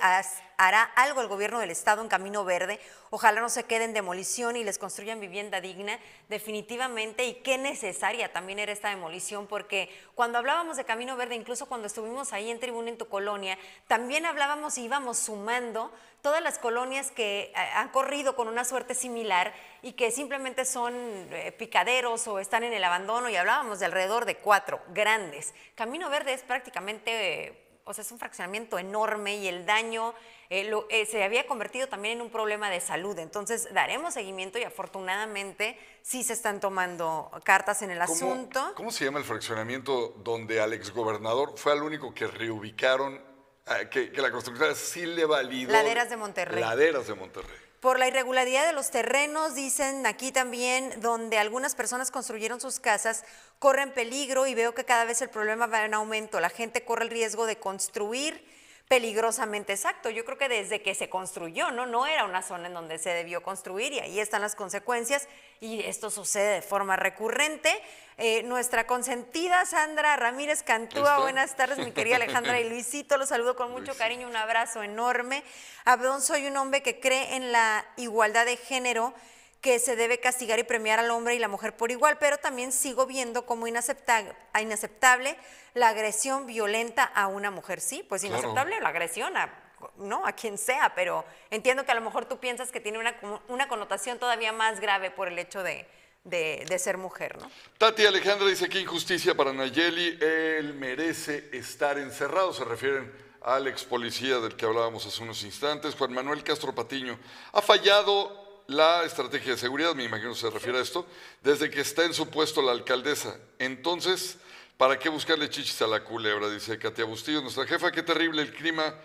hará 0.67 0.83
algo 0.95 1.21
el 1.21 1.27
gobierno 1.27 1.59
del 1.59 1.71
estado 1.71 2.01
en 2.01 2.07
Camino 2.07 2.45
Verde. 2.45 2.79
Ojalá 3.09 3.41
no 3.41 3.49
se 3.49 3.63
quede 3.63 3.85
en 3.85 3.93
demolición 3.93 4.55
y 4.55 4.63
les 4.63 4.77
construyan 4.77 5.19
vivienda 5.19 5.59
digna. 5.59 5.99
Definitivamente. 6.29 7.25
Y 7.25 7.35
qué 7.35 7.57
necesaria 7.57 8.31
también 8.31 8.59
era 8.59 8.71
esta 8.71 8.89
demolición, 8.89 9.47
porque 9.47 9.89
cuando 10.15 10.37
hablábamos 10.37 10.77
de 10.77 10.85
Camino 10.85 11.17
Verde, 11.17 11.35
incluso 11.35 11.65
cuando 11.65 11.87
estuvimos 11.87 12.31
ahí 12.31 12.51
en 12.51 12.59
Tribuna 12.59 12.89
en 12.89 12.97
tu 12.97 13.07
colonia, 13.07 13.57
también 13.87 14.25
hablábamos 14.25 14.77
y 14.77 14.85
íbamos 14.85 15.17
sumando 15.17 15.91
todas 16.21 16.43
las 16.43 16.59
colonias 16.59 17.09
que 17.09 17.51
eh, 17.51 17.55
han 17.55 17.89
corrido 17.89 18.35
con 18.35 18.47
una 18.47 18.63
suerte 18.63 18.93
similar 18.93 19.53
y 19.81 19.93
que 19.93 20.11
simplemente 20.11 20.65
son 20.65 20.93
eh, 20.95 21.51
picaderos 21.57 22.27
o 22.27 22.37
están 22.37 22.63
en 22.63 22.73
el 22.73 22.83
abandono, 22.83 23.29
y 23.29 23.35
hablábamos 23.35 23.79
de 23.79 23.87
alrededor 23.87 24.25
de 24.25 24.37
cuatro 24.37 24.79
grandes. 24.89 25.55
Camino 25.73 26.09
Verde 26.09 26.33
es 26.33 26.43
prácticamente, 26.43 27.70
o 27.91 27.93
sea, 27.93 28.03
es 28.03 28.11
un 28.11 28.19
fraccionamiento 28.19 28.79
enorme 28.79 29.35
y 29.35 29.47
el 29.47 29.65
daño 29.65 30.13
eh, 30.49 31.07
se 31.09 31.23
había 31.23 31.45
convertido 31.47 31.87
también 31.87 32.17
en 32.17 32.21
un 32.21 32.29
problema 32.29 32.69
de 32.69 32.81
salud. 32.81 33.17
Entonces, 33.19 33.73
daremos 33.73 34.15
seguimiento 34.15 34.57
y 34.57 34.63
afortunadamente 34.63 35.77
sí 36.01 36.23
se 36.23 36.33
están 36.33 36.59
tomando 36.59 37.31
cartas 37.43 37.81
en 37.83 37.91
el 37.91 38.01
asunto. 38.01 38.73
¿Cómo 38.75 38.91
se 38.91 39.05
llama 39.05 39.19
el 39.19 39.25
fraccionamiento 39.25 40.15
donde 40.23 40.59
al 40.59 40.73
exgobernador 40.73 41.57
fue 41.57 41.73
el 41.73 41.83
único 41.83 42.13
que 42.13 42.27
reubicaron 42.27 43.31
Ah, 43.67 43.85
que, 43.89 44.11
la 44.21 44.31
constructora 44.31 44.73
sí 44.75 45.05
le 45.05 45.25
validó. 45.25 45.71
Laderas 45.71 46.09
de 46.09 46.17
Monterrey. 46.17 46.61
Laderas 46.61 47.07
de 47.07 47.13
Monterrey. 47.13 47.57
Por 47.81 47.97
la 47.97 48.07
irregularidad 48.07 48.67
de 48.67 48.73
los 48.73 48.91
terrenos, 48.91 49.55
dicen 49.55 50.05
aquí 50.05 50.31
también, 50.31 51.01
donde 51.01 51.39
algunas 51.39 51.73
personas 51.73 52.11
construyeron 52.11 52.61
sus 52.61 52.79
casas, 52.79 53.23
corren 53.57 53.91
peligro 53.91 54.45
y 54.45 54.53
veo 54.53 54.75
que 54.75 54.85
cada 54.85 55.03
vez 55.03 55.19
el 55.23 55.31
problema 55.31 55.65
va 55.65 55.83
en 55.83 55.95
aumento. 55.95 56.39
La 56.39 56.51
gente 56.51 56.85
corre 56.85 57.05
el 57.05 57.09
riesgo 57.09 57.47
de 57.47 57.57
construir 57.57 58.45
peligrosamente 58.91 59.71
exacto. 59.71 60.09
Yo 60.09 60.25
creo 60.25 60.37
que 60.37 60.49
desde 60.49 60.81
que 60.81 60.93
se 60.95 61.07
construyó, 61.07 61.71
¿no? 61.71 61.85
No 61.85 62.07
era 62.07 62.25
una 62.25 62.41
zona 62.41 62.67
en 62.67 62.73
donde 62.73 62.97
se 62.97 63.11
debió 63.11 63.41
construir 63.41 63.93
y 63.93 63.99
ahí 63.99 64.19
están 64.19 64.41
las 64.41 64.53
consecuencias 64.53 65.29
y 65.61 65.79
esto 65.83 66.09
sucede 66.11 66.55
de 66.55 66.61
forma 66.61 66.97
recurrente. 66.97 67.71
Eh, 68.17 68.43
nuestra 68.43 68.87
consentida 68.87 69.65
Sandra 69.65 70.17
Ramírez 70.17 70.61
Cantúa, 70.61 71.19
buenas 71.19 71.55
tardes, 71.55 71.77
mi 71.77 71.93
querida 71.93 72.17
Alejandra 72.17 72.59
y 72.59 72.67
Luisito, 72.69 73.15
los 73.15 73.29
saludo 73.29 73.55
con 73.55 73.71
mucho 73.71 73.95
cariño, 73.95 74.27
un 74.27 74.35
abrazo 74.35 74.83
enorme. 74.83 75.41
Abdón, 75.85 76.21
soy 76.21 76.47
un 76.47 76.57
hombre 76.57 76.83
que 76.83 76.99
cree 76.99 77.37
en 77.37 77.53
la 77.53 77.85
igualdad 77.95 78.45
de 78.45 78.57
género 78.57 79.13
que 79.61 79.77
se 79.77 79.95
debe 79.95 80.19
castigar 80.19 80.57
y 80.57 80.63
premiar 80.63 80.99
al 80.99 81.11
hombre 81.11 81.35
y 81.35 81.39
la 81.39 81.47
mujer 81.47 81.77
por 81.77 81.91
igual, 81.91 82.17
pero 82.19 82.37
también 82.37 82.71
sigo 82.71 83.05
viendo 83.05 83.45
como 83.45 83.67
inaceptable, 83.67 84.33
inaceptable 84.59 85.37
la 85.75 85.89
agresión 85.89 86.47
violenta 86.47 87.03
a 87.03 87.27
una 87.27 87.51
mujer. 87.51 87.79
Sí, 87.79 88.03
pues 88.07 88.23
inaceptable 88.23 88.81
la 88.81 88.89
agresión 88.89 89.37
a, 89.37 89.53
¿no? 89.97 90.25
a 90.25 90.31
quien 90.31 90.57
sea, 90.57 90.93
pero 90.95 91.23
entiendo 91.51 91.85
que 91.85 91.91
a 91.91 91.95
lo 91.95 92.01
mejor 92.01 92.25
tú 92.25 92.39
piensas 92.39 92.71
que 92.71 92.79
tiene 92.79 92.97
una, 92.97 93.15
una 93.47 93.67
connotación 93.67 94.17
todavía 94.17 94.51
más 94.51 94.79
grave 94.79 95.11
por 95.11 95.27
el 95.27 95.37
hecho 95.37 95.61
de, 95.61 95.87
de, 96.23 96.79
ser 96.79 96.97
mujer, 96.97 97.37
¿no? 97.39 97.49
Tati 97.77 98.05
Alejandra 98.05 98.47
dice 98.47 98.67
que 98.67 98.79
injusticia 98.79 99.35
para 99.35 99.53
Nayeli, 99.53 100.17
él 100.21 100.73
merece 100.73 101.49
estar 101.51 101.99
encerrado, 101.99 102.51
se 102.53 102.63
refieren 102.63 103.11
al 103.41 103.67
ex 103.67 103.83
policía 103.83 104.39
del 104.39 104.55
que 104.55 104.65
hablábamos 104.65 105.05
hace 105.05 105.23
unos 105.23 105.43
instantes, 105.43 105.95
Juan 105.95 106.13
Manuel 106.13 106.43
Castro 106.43 106.73
Patiño, 106.73 107.17
ha 107.53 107.61
fallado 107.61 108.40
la 108.71 109.03
estrategia 109.03 109.51
de 109.51 109.57
seguridad, 109.57 109.93
me 109.93 110.03
imagino 110.03 110.33
se 110.33 110.49
refiere 110.49 110.79
a 110.79 110.81
esto, 110.81 111.05
desde 111.43 111.69
que 111.69 111.81
está 111.81 112.03
en 112.05 112.13
su 112.13 112.29
puesto 112.29 112.61
la 112.61 112.71
alcaldesa. 112.71 113.37
Entonces, 113.59 114.37
¿para 114.77 114.97
qué 114.97 115.09
buscarle 115.09 115.49
chichis 115.49 115.81
a 115.81 115.87
la 115.87 116.03
culebra? 116.03 116.49
Dice 116.49 116.79
Katia 116.79 117.05
Bustillo, 117.05 117.41
nuestra 117.41 117.65
jefa, 117.65 117.91
qué 117.91 118.03
terrible 118.03 118.41
el 118.41 118.53
clima, 118.53 118.95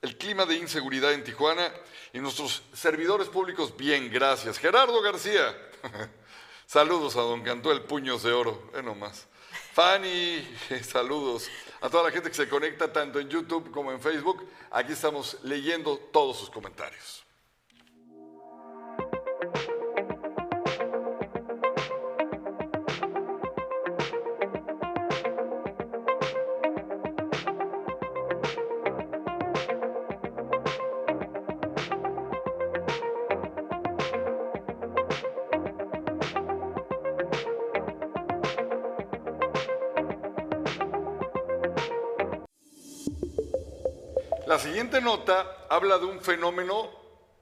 el 0.00 0.16
clima 0.18 0.44
de 0.44 0.56
inseguridad 0.56 1.12
en 1.12 1.24
Tijuana 1.24 1.72
y 2.12 2.18
nuestros 2.18 2.62
servidores 2.72 3.28
públicos, 3.28 3.76
bien, 3.76 4.10
gracias. 4.10 4.58
Gerardo 4.58 5.00
García. 5.00 5.56
Saludos 6.66 7.16
a 7.16 7.20
don 7.20 7.42
Cantuel 7.42 7.82
Puños 7.82 8.22
de 8.22 8.32
Oro, 8.32 8.70
eh 8.74 8.82
nomás. 8.82 9.26
Fanny, 9.74 10.46
saludos 10.82 11.48
a 11.80 11.88
toda 11.88 12.04
la 12.04 12.10
gente 12.10 12.28
que 12.28 12.34
se 12.34 12.48
conecta 12.48 12.92
tanto 12.92 13.20
en 13.20 13.28
YouTube 13.28 13.70
como 13.70 13.92
en 13.92 14.00
Facebook. 14.00 14.48
Aquí 14.70 14.92
estamos 14.92 15.38
leyendo 15.42 15.98
todos 16.12 16.38
sus 16.38 16.50
comentarios. 16.50 17.21
Siguiente 44.92 45.10
nota 45.10 45.66
habla 45.70 45.96
de 45.96 46.04
un 46.04 46.20
fenómeno 46.20 46.90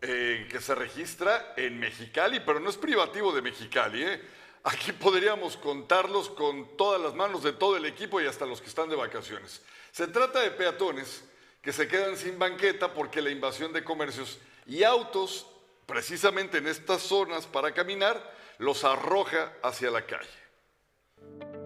eh, 0.01 0.47
que 0.49 0.61
se 0.61 0.73
registra 0.73 1.53
en 1.57 1.81
Mexicali, 1.81 2.39
pero 2.39 2.61
no 2.61 2.71
es 2.71 2.77
privativo 2.77 3.33
de 3.33 3.43
Mexicali. 3.43 4.05
¿eh? 4.05 4.23
Aquí 4.63 4.93
podríamos 4.93 5.57
contarlos 5.57 6.31
con 6.31 6.77
todas 6.77 7.01
las 7.01 7.13
manos 7.15 7.43
de 7.43 7.53
todo 7.53 7.77
el 7.77 7.87
equipo 7.87 8.21
y 8.21 8.27
hasta 8.27 8.47
los 8.47 8.61
que 8.61 8.69
están 8.69 8.89
de 8.89 8.95
vacaciones. 8.95 9.63
Se 9.91 10.07
trata 10.07 10.43
de 10.43 10.53
peatones 10.53 11.25
que 11.61 11.73
se 11.73 11.89
quedan 11.89 12.17
sin 12.17 12.39
banqueta 12.39 12.95
porque 12.95 13.21
la 13.21 13.31
invasión 13.31 13.73
de 13.73 13.83
comercios 13.83 14.39
y 14.67 14.85
autos, 14.85 15.45
precisamente 15.87 16.59
en 16.59 16.69
estas 16.69 17.03
zonas 17.03 17.49
para 17.49 17.75
caminar, 17.75 18.33
los 18.59 18.85
arroja 18.85 19.53
hacia 19.65 19.91
la 19.91 20.07
calle. 20.07 21.60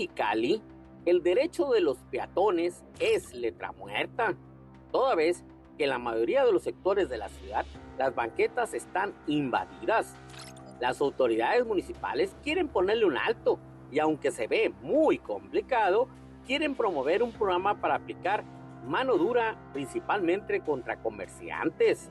Mexicali, 0.00 0.62
el 1.04 1.22
derecho 1.22 1.68
de 1.68 1.82
los 1.82 1.98
peatones 2.10 2.82
es 3.00 3.34
letra 3.34 3.72
muerta, 3.72 4.34
toda 4.90 5.14
vez 5.14 5.44
que 5.76 5.84
en 5.84 5.90
la 5.90 5.98
mayoría 5.98 6.42
de 6.42 6.52
los 6.52 6.62
sectores 6.62 7.10
de 7.10 7.18
la 7.18 7.28
ciudad 7.28 7.66
las 7.98 8.14
banquetas 8.14 8.72
están 8.72 9.12
invadidas. 9.26 10.14
Las 10.80 11.02
autoridades 11.02 11.66
municipales 11.66 12.34
quieren 12.42 12.68
ponerle 12.68 13.04
un 13.04 13.18
alto 13.18 13.58
y 13.92 13.98
aunque 13.98 14.30
se 14.30 14.46
ve 14.46 14.72
muy 14.80 15.18
complicado, 15.18 16.08
quieren 16.46 16.74
promover 16.74 17.22
un 17.22 17.32
programa 17.32 17.78
para 17.78 17.96
aplicar 17.96 18.42
mano 18.86 19.18
dura 19.18 19.58
principalmente 19.74 20.62
contra 20.62 20.96
comerciantes. 21.02 22.08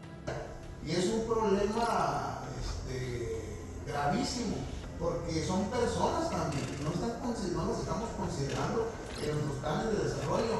Y 0.85 0.91
es 0.91 1.11
un 1.11 1.25
problema 1.25 2.43
este, 2.55 3.41
gravísimo 3.87 4.78
porque 4.99 5.47
son 5.47 5.63
personas 5.71 6.29
también, 6.29 6.67
no, 6.83 6.91
están, 6.91 7.15
no 7.23 7.65
las 7.71 7.79
estamos 7.79 8.09
considerando 8.19 8.91
en 9.23 9.31
nuestros 9.31 9.57
planes 9.63 9.87
de 9.95 10.03
desarrollo. 10.03 10.57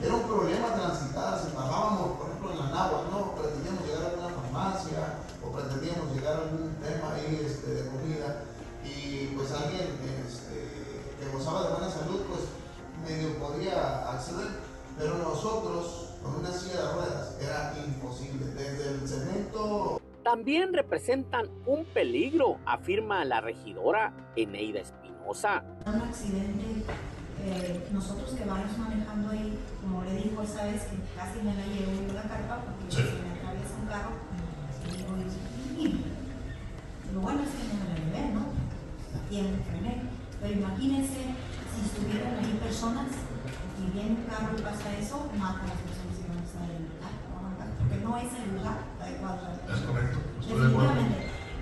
Era 0.00 0.14
un 0.14 0.26
problema 0.26 0.74
transitar, 0.74 1.38
si 1.42 1.54
bajábamos, 1.54 2.18
por 2.18 2.30
ejemplo, 2.30 2.52
en 2.52 2.58
la 2.58 2.68
nagua, 2.70 3.02
¿no? 3.10 3.34
pretendíamos 3.34 3.82
llegar 3.86 4.14
a 4.14 4.18
una 4.18 4.30
farmacia 4.30 5.18
o 5.42 5.50
pretendíamos 5.50 6.14
llegar 6.14 6.34
a 6.34 6.42
algún 6.46 6.70
tema 6.78 7.14
ahí 7.14 7.42
este, 7.42 7.74
de 7.74 7.90
comida 7.90 8.46
y 8.86 9.34
pues 9.34 9.50
alguien 9.50 9.90
este, 10.22 11.18
que 11.18 11.30
gozaba 11.34 11.66
de 11.66 11.70
buena 11.74 11.90
salud, 11.90 12.22
pues 12.30 12.46
medio 13.02 13.38
podía 13.38 14.10
acceder, 14.10 14.50
pero 14.98 15.18
nosotros 15.18 16.14
con 16.22 16.36
una 16.36 16.52
silla 16.52 16.78
de 16.80 16.92
ruedas 16.94 17.34
era 17.40 17.74
imposible, 17.84 18.46
desde 18.54 18.90
el 18.90 19.08
cemento 19.08 19.53
también 20.34 20.72
representan 20.72 21.46
un 21.64 21.84
peligro, 21.84 22.58
afirma 22.66 23.24
la 23.24 23.40
regidora 23.40 24.12
Eneida 24.34 24.80
Espinosa. 24.80 25.62
Un 25.86 25.94
accidente, 25.94 26.82
eh, 27.38 27.88
nosotros 27.92 28.34
que 28.34 28.44
vamos 28.44 28.76
manejando 28.76 29.30
ahí, 29.30 29.56
como 29.80 30.02
le 30.02 30.14
dijo 30.14 30.42
esa 30.42 30.64
vez 30.64 30.82
que 30.90 30.96
casi 31.14 31.38
me 31.38 31.54
la 31.54 31.64
llevo 31.70 32.12
la 32.12 32.22
carpa 32.22 32.64
porque 32.66 32.96
se 32.96 33.02
me 33.22 33.30
atraviesa 33.30 33.78
un 33.80 33.86
carro, 33.86 34.10
y 34.82 35.86
digo, 35.86 36.02
lo 37.14 37.20
bueno 37.20 37.42
es 37.44 37.50
que 37.50 37.68
no 37.70 37.74
me 37.78 37.86
la 37.86 37.94
llevé, 37.94 38.34
¿no? 38.34 38.42
Y 39.30 39.38
en 39.38 39.62
frené. 39.70 40.02
Pero 40.40 40.52
imagínense 40.52 41.30
si 41.70 41.86
estuvieran 41.86 42.42
ahí 42.42 42.58
personas 42.60 43.06
y 43.78 43.92
viene 43.94 44.18
un 44.18 44.24
carro 44.26 44.58
y 44.58 44.62
pasa 44.62 44.98
eso, 44.98 45.30
mata 45.38 45.62
a 45.62 45.66
las 45.68 45.78
personas 45.78 46.18
que 46.18 46.26
van 46.26 46.38
a 46.38 46.42
estar 46.42 46.64
en 46.64 46.74
el 46.74 46.90
lugar, 46.90 47.14
porque 47.78 48.02
no 48.02 48.16
es 48.18 48.34
el 48.34 48.58
lugar. 48.58 48.93
Es 49.06 49.80
correcto, 49.80 50.18
estoy 50.40 50.60
de 50.60 50.66
acuerdo. 50.66 50.92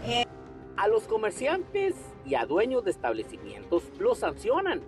Eh, 0.05 0.27
a 0.77 0.89
los 0.89 1.05
comerciantes 1.05 1.95
y 2.25 2.35
a 2.35 2.47
dueños 2.47 2.85
de 2.85 2.91
establecimientos 2.91 3.83
los 3.99 4.19
sancionan 4.19 4.81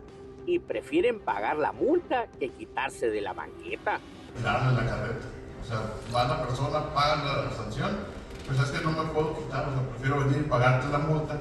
y 0.47 0.59
prefieren 0.59 1.21
pagar 1.21 1.57
la 1.57 1.73
multa 1.73 2.27
que 2.39 2.49
quitarse 2.51 3.11
de 3.11 3.21
la 3.21 3.33
banqueta. 3.33 3.99
Darle 4.43 4.83
la 4.83 4.87
carreta. 4.91 5.27
O 5.63 5.67
sea, 5.67 5.81
va 6.15 6.25
la 6.29 6.47
persona, 6.47 6.95
paga 6.95 7.45
la 7.45 7.51
sanción, 7.53 7.97
pues 8.47 8.61
es 8.61 8.71
que 8.71 8.85
no 8.85 8.93
me 8.93 9.11
puedo 9.11 9.35
quitar, 9.37 9.69
o 9.69 9.73
sea, 9.73 9.83
prefiero 9.91 10.21
venir 10.25 10.45
y 10.45 10.49
pagarte 10.49 10.89
la 10.89 10.99
multa, 10.99 11.39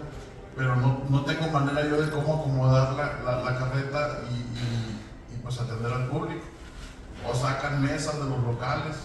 pero 0.56 0.76
no, 0.76 1.02
no 1.10 1.26
tengo 1.26 1.48
manera 1.48 1.86
yo 1.88 2.02
de 2.02 2.10
cómo 2.10 2.36
acomodar 2.36 2.94
la, 2.94 3.42
la, 3.44 3.58
carreta 3.58 4.22
y, 4.30 4.36
y, 4.36 5.36
y 5.36 5.42
pues 5.42 5.60
atender 5.60 5.92
al 5.92 6.08
público. 6.08 6.46
O 7.30 7.34
sacan 7.36 7.82
mesas 7.82 8.18
de 8.18 8.30
los 8.30 8.44
locales. 8.44 8.96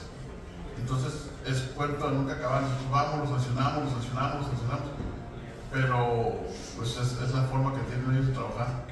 Entonces, 0.76 1.30
es 1.50 1.60
puerto 1.60 2.08
de 2.08 2.14
nunca 2.14 2.34
acabar. 2.34 2.62
Vamos, 2.90 3.30
lo 3.30 3.36
sancionamos, 3.36 3.84
lo 3.84 3.90
sancionamos, 3.90 4.40
lo 4.40 4.48
sancionamos. 4.48 4.88
Pero 5.72 6.32
pues 6.76 6.96
es, 6.96 7.22
es, 7.22 7.34
la 7.34 7.42
forma 7.42 7.74
que 7.74 7.80
tienen 7.80 8.14
ellos 8.14 8.28
de 8.28 8.32
trabajar. 8.32 8.86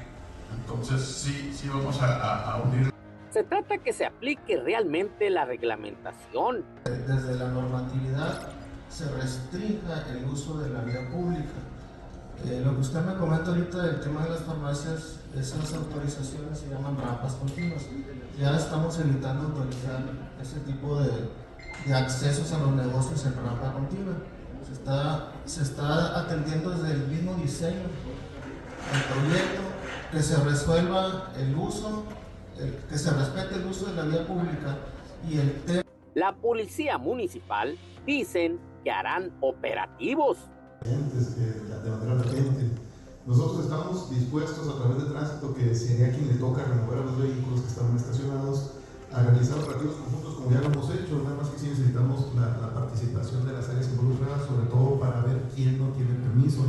Entonces 0.55 1.01
sí, 1.01 1.51
sí 1.53 1.69
vamos 1.69 2.01
a, 2.01 2.51
a, 2.51 2.61
unir. 2.61 2.91
Se 3.31 3.43
trata 3.43 3.77
que 3.77 3.93
se 3.93 4.05
aplique 4.05 4.61
realmente 4.61 5.29
la 5.29 5.45
reglamentación. 5.45 6.63
Desde 6.83 7.35
la 7.35 7.49
normatividad 7.49 8.49
se 8.89 9.09
restrinja 9.11 10.05
el 10.11 10.25
uso 10.25 10.59
de 10.59 10.69
la 10.69 10.81
vía 10.81 11.09
pública. 11.09 11.53
Eh, 12.45 12.61
lo 12.63 12.75
que 12.75 12.81
usted 12.81 13.01
me 13.01 13.15
comenta 13.15 13.49
ahorita 13.49 13.83
del 13.83 13.99
tema 13.99 14.23
de 14.23 14.29
las 14.29 14.41
farmacias, 14.41 15.19
esas 15.35 15.73
autorizaciones 15.73 16.59
se 16.59 16.69
llaman 16.69 16.97
rampas 16.97 17.33
continuas. 17.33 17.83
Ya 18.39 18.55
estamos 18.55 18.97
evitando 18.99 19.47
autorizar 19.47 20.03
ese 20.39 20.59
tipo 20.59 21.01
de, 21.01 21.09
de 21.85 21.93
accesos 21.93 22.51
a 22.53 22.59
los 22.59 22.71
negocios 22.71 23.25
en 23.25 23.35
rampa 23.35 23.73
continua. 23.73 24.15
Se 24.65 24.73
está, 24.73 25.31
se 25.45 25.61
está 25.63 26.19
atendiendo 26.19 26.71
desde 26.71 26.93
el 26.93 27.07
mismo 27.07 27.35
diseño 27.35 27.83
del 28.91 29.03
proyecto, 29.03 29.61
que 30.11 30.21
se 30.21 30.35
resuelva 30.43 31.31
el 31.37 31.55
uso, 31.55 32.03
el, 32.57 32.73
que 32.89 32.97
se 32.97 33.11
respete 33.11 33.55
el 33.55 33.65
uso 33.65 33.85
de 33.87 33.93
la 33.95 34.03
vía 34.03 34.27
pública 34.27 34.77
y 35.29 35.37
el 35.37 35.61
tema. 35.63 35.83
La 36.13 36.35
policía 36.35 36.97
municipal 36.97 37.77
dicen 38.05 38.59
que 38.83 38.91
harán 38.91 39.31
operativos. 39.41 40.37
De 40.83 41.89
manera. 41.89 42.67
Nosotros 43.27 43.65
estamos 43.65 44.09
dispuestos 44.09 44.69
a 44.69 44.77
través 44.79 45.03
de 45.03 45.09
tránsito, 45.09 45.53
que 45.53 45.75
sería 45.75 46.13
quien 46.13 46.29
le 46.29 46.35
toca 46.35 46.63
remover 46.63 46.99
a 46.99 47.01
los 47.01 47.17
vehículos 47.17 47.59
que 47.59 47.67
estaban 47.67 47.97
estacionados, 47.97 48.71
a 49.11 49.23
realizar 49.23 49.59
operativos 49.59 49.95
conjuntos 49.95 50.35
como 50.35 50.51
ya 50.51 50.59
lo 50.61 50.67
hemos 50.67 50.89
hecho, 50.91 51.21
nada 51.23 51.35
más 51.35 51.49
que 51.49 51.59
sí 51.59 51.69
necesitamos 51.69 52.35
la, 52.35 52.57
la, 52.57 52.73
participación 52.73 53.45
de 53.45 53.53
las 53.53 53.69
áreas 53.69 53.87
involucradas, 53.89 54.45
sobre 54.45 54.67
todo 54.67 54.99
para 54.99 55.21
ver 55.21 55.41
quién 55.55 55.77
no 55.79 55.89
tiene 55.93 56.13
permiso. 56.15 56.65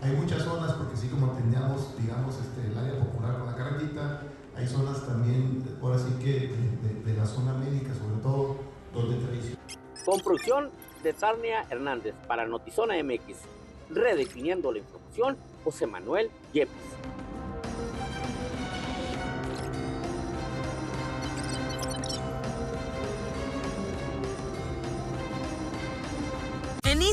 Hay 0.00 0.12
muchas 0.16 0.42
zonas, 0.42 0.72
porque 0.72 0.96
sí 0.96 1.08
como 1.08 1.32
teníamos, 1.32 1.96
digamos, 1.98 2.36
este, 2.38 2.66
el 2.66 2.76
área 2.76 2.98
popular 2.98 3.38
con 3.38 3.46
la 3.46 3.56
carretita, 3.56 4.22
hay 4.56 4.66
zonas 4.66 5.06
también, 5.06 5.62
por 5.80 5.92
así 5.92 6.12
que, 6.20 6.48
de, 6.48 6.88
de, 6.88 7.02
de, 7.04 7.16
la 7.16 7.26
zona 7.26 7.54
médica, 7.54 7.94
sobre 7.94 8.20
todo, 8.22 8.56
donde 8.92 9.16
tradición. 9.16 9.58
Con 10.04 10.20
producción 10.20 10.70
de 11.02 11.12
Tarnia 11.12 11.66
Hernández 11.70 12.14
para 12.26 12.46
Notizona 12.46 12.94
MX, 13.02 13.38
redefiniendo 13.90 14.72
la 14.72 14.78
información, 14.78 15.36
José 15.64 15.86
Manuel 15.86 16.30
Yepes. 16.52 17.23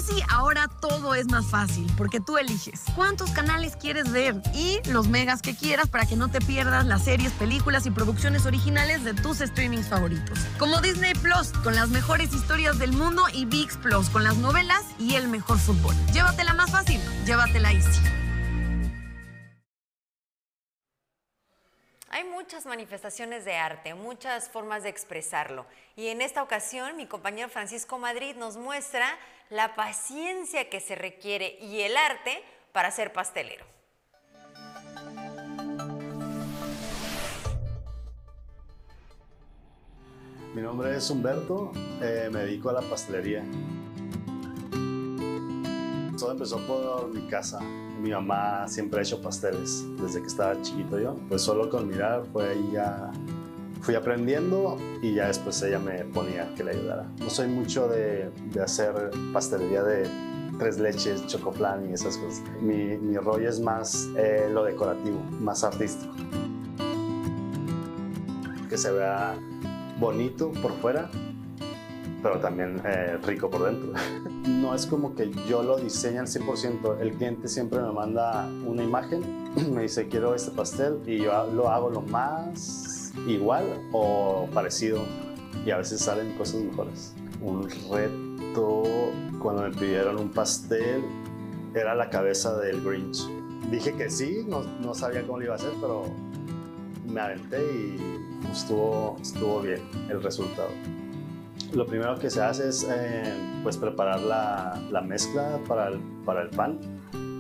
Easy 0.02 0.24
ahora 0.30 0.68
todo 0.68 1.14
es 1.14 1.28
más 1.28 1.46
fácil 1.46 1.86
porque 1.96 2.20
tú 2.20 2.38
eliges 2.38 2.82
cuántos 2.96 3.30
canales 3.32 3.76
quieres 3.76 4.12
ver 4.12 4.42
y 4.54 4.80
los 4.90 5.08
megas 5.08 5.44
que 5.44 5.56
quieras 5.56 5.90
para 5.90 6.08
que 6.08 6.16
no 6.16 6.28
te 6.30 6.40
pierdas 6.40 6.88
las 6.88 7.04
series, 7.04 7.32
películas 7.34 7.86
y 7.86 7.92
producciones 7.92 8.48
originales 8.48 9.04
de 9.04 9.14
tus 9.14 9.38
streamings 9.38 9.88
favoritos. 9.88 10.40
Como 10.58 10.82
Disney 10.82 11.14
Plus 11.14 11.52
con 11.64 11.76
las 11.76 11.90
mejores 11.90 12.34
historias 12.34 12.80
del 12.80 12.94
mundo 12.94 13.24
y 13.32 13.46
VIX 13.46 13.78
Plus 13.78 14.10
con 14.10 14.24
las 14.24 14.38
novelas 14.38 14.84
y 14.98 15.16
el 15.16 15.28
mejor 15.28 15.60
fútbol. 15.60 15.94
Llévatela 16.14 16.56
más 16.56 16.72
fácil, 16.72 17.00
llévatela 17.26 17.72
Easy. 17.72 18.02
Hay 22.14 22.26
muchas 22.26 22.66
manifestaciones 22.66 23.46
de 23.46 23.56
arte, 23.56 23.94
muchas 23.94 24.50
formas 24.50 24.84
de 24.84 24.90
expresarlo. 24.90 25.66
Y 25.96 26.08
en 26.08 26.22
esta 26.22 26.44
ocasión 26.44 26.98
mi 26.98 27.06
compañero 27.06 27.48
Francisco 27.50 28.00
Madrid 28.00 28.36
nos 28.36 28.58
muestra 28.58 29.08
la 29.52 29.76
paciencia 29.76 30.70
que 30.70 30.80
se 30.80 30.96
requiere 30.96 31.58
y 31.62 31.82
el 31.82 31.98
arte 31.98 32.42
para 32.72 32.90
ser 32.90 33.12
pastelero. 33.12 33.66
Mi 40.56 40.62
nombre 40.62 40.96
es 40.96 41.10
Humberto, 41.10 41.72
eh, 42.02 42.30
me 42.32 42.40
dedico 42.40 42.70
a 42.70 42.74
la 42.74 42.82
pastelería. 42.82 43.44
Todo 46.18 46.32
empezó 46.32 46.66
por 46.66 47.08
mi 47.14 47.28
casa. 47.28 47.60
Mi 47.60 48.12
mamá 48.12 48.68
siempre 48.68 49.00
ha 49.00 49.04
hecho 49.04 49.22
pasteles 49.22 49.84
desde 49.98 50.22
que 50.22 50.28
estaba 50.28 50.62
chiquito 50.62 51.00
yo. 51.00 51.16
Pues 51.28 51.42
solo 51.42 51.70
con 51.70 51.88
mirar 51.88 52.24
fue 52.32 52.56
ya 52.72 53.12
fui 53.82 53.96
aprendiendo 53.96 54.78
y 55.02 55.16
ya 55.16 55.28
después 55.28 55.62
ella 55.64 55.80
me 55.80 56.06
ponía 56.06 56.54
que 56.56 56.64
le 56.64 56.72
ayudara. 56.72 57.06
No 57.20 57.30
soy 57.30 57.48
mucho 57.48 57.88
de, 57.88 58.30
de 58.54 58.62
hacer 58.62 59.12
pastelería 59.34 59.84
de 59.84 60.08
tres 60.60 60.78
leches, 60.80 61.26
chocoflan 61.28 61.90
y 61.90 61.94
esas 61.94 62.18
cosas. 62.18 62.44
Mi, 62.62 62.98
mi 62.98 63.18
rollo 63.18 63.50
es 63.50 63.60
más 63.60 64.08
eh, 64.18 64.48
lo 64.52 64.64
decorativo, 64.64 65.20
más 65.40 65.64
artístico. 65.64 66.14
Que 68.70 68.78
se 68.78 68.92
vea 68.92 69.36
bonito 70.00 70.52
por 70.62 70.72
fuera, 70.74 71.10
pero 72.22 72.40
también 72.40 72.82
eh, 72.86 73.18
rico 73.24 73.50
por 73.50 73.66
dentro. 73.66 73.94
No 74.42 74.74
es 74.74 74.86
como 74.88 75.16
que 75.16 75.32
yo 75.48 75.62
lo 75.62 75.78
diseñe 75.78 76.18
al 76.20 76.28
100%, 76.28 77.00
el 77.00 77.14
cliente 77.14 77.48
siempre 77.48 77.80
me 77.80 77.92
manda 77.92 78.48
una 78.66 78.84
imagen, 78.84 79.22
me 79.72 79.84
dice 79.84 80.08
quiero 80.08 80.34
este 80.34 80.52
pastel 80.52 81.00
y 81.06 81.18
yo 81.18 81.46
lo 81.54 81.70
hago 81.70 81.90
lo 81.90 82.02
más 82.02 82.91
igual 83.28 83.66
o 83.92 84.48
parecido 84.54 85.02
y 85.66 85.72
a 85.72 85.78
veces 85.78 86.02
salen 86.02 86.36
cosas 86.38 86.62
mejores. 86.62 87.14
Un 87.42 87.70
reto 87.90 88.84
cuando 89.42 89.64
me 89.64 89.72
pidieron 89.72 90.18
un 90.18 90.30
pastel 90.30 91.04
era 91.74 91.96
la 91.96 92.10
cabeza 92.10 92.58
del 92.58 92.82
Grinch. 92.82 93.28
Dije 93.70 93.94
que 93.94 94.10
sí, 94.10 94.46
no, 94.48 94.64
no 94.64 94.94
sabía 94.94 95.22
cómo 95.22 95.40
lo 95.40 95.46
iba 95.46 95.54
a 95.54 95.58
hacer, 95.58 95.72
pero 95.80 96.06
me 97.08 97.22
aventé 97.22 97.60
y 97.62 97.98
estuvo, 98.52 99.18
estuvo 99.22 99.62
bien 99.62 99.82
el 100.10 100.22
resultado. 100.22 100.70
Lo 101.74 101.86
primero 101.86 102.18
que 102.20 102.30
se 102.30 102.42
hace 102.42 102.68
es 102.68 102.86
eh, 102.90 103.34
pues 103.64 103.78
preparar 103.78 104.20
la, 104.22 104.82
la 104.90 105.02
mezcla 105.02 105.60
para 105.68 105.88
el, 105.88 106.00
para 106.26 106.42
el 106.42 106.50
pan, 106.50 106.80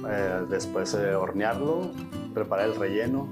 eh, 0.10 0.46
después 0.50 0.94
eh, 0.94 1.16
hornearlo, 1.16 1.92
preparar 2.34 2.70
el 2.70 2.76
relleno, 2.76 3.28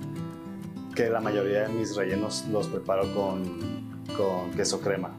que 1.00 1.10
la 1.10 1.22
mayoría 1.22 1.62
de 1.62 1.70
mis 1.70 1.96
rellenos 1.96 2.46
los 2.52 2.68
preparo 2.68 3.04
con, 3.14 4.04
con 4.18 4.52
queso 4.52 4.82
crema. 4.82 5.12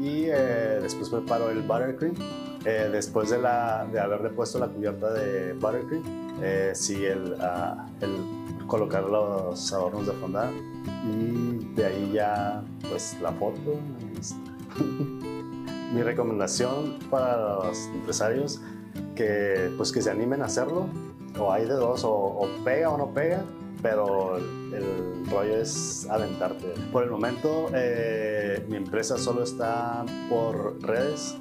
Y 0.00 0.26
después 0.26 1.08
preparo 1.08 1.50
el 1.50 1.62
buttercream. 1.62 2.14
después 2.62 3.30
de, 3.30 3.38
la, 3.38 3.84
de 3.90 3.98
haberle 3.98 4.30
puesto 4.30 4.60
la 4.60 4.68
cubierta 4.68 5.12
de 5.12 5.54
buttercream, 5.54 6.04
sí, 6.72 7.04
el, 7.04 7.34
ah, 7.40 7.84
el 8.00 8.14
colocar 8.68 9.02
los 9.02 9.72
adornos 9.72 10.06
de 10.06 10.12
fondant 10.12 10.54
y 11.04 11.74
de 11.74 11.84
ahí 11.84 12.12
ya 12.14 12.62
pues 12.88 13.16
la 13.20 13.32
foto. 13.32 13.80
Mi 15.92 16.00
recomendación 16.02 17.00
para 17.10 17.56
los 17.56 17.88
empresarios 17.88 18.60
que 19.16 19.72
pues 19.76 19.90
que 19.90 20.00
se 20.00 20.12
animen 20.12 20.42
a 20.42 20.44
hacerlo 20.44 20.86
o 21.40 21.52
hay 21.52 21.64
de 21.64 21.74
dos 21.74 22.04
o, 22.04 22.12
o 22.12 22.48
pega 22.64 22.90
o 22.90 22.96
no 22.96 23.12
pega 23.12 23.42
pero 23.84 24.38
el, 24.38 25.26
rollo 25.30 25.60
es 25.60 26.06
aventarte. 26.08 26.68
Por 26.90 27.04
el 27.04 27.10
momento 27.10 27.68
eh, 27.74 28.64
mi 28.66 28.76
empresa 28.76 29.18
solo 29.18 29.42
está 29.42 30.06
por 30.30 30.82
redes. 30.82 31.36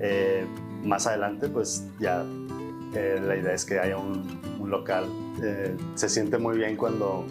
Eh, 0.00 0.46
más 0.82 1.06
adelante 1.06 1.48
pues 1.48 1.86
ya 2.00 2.24
eh, 2.94 3.20
la 3.22 3.36
idea 3.36 3.52
es 3.52 3.66
que 3.66 3.78
haya 3.78 3.98
un, 3.98 4.40
un 4.58 4.70
local. 4.70 5.04
se 5.94 6.08
siente 6.08 6.38
muy 6.38 6.56
bien 6.56 6.76
cuando 6.76 7.26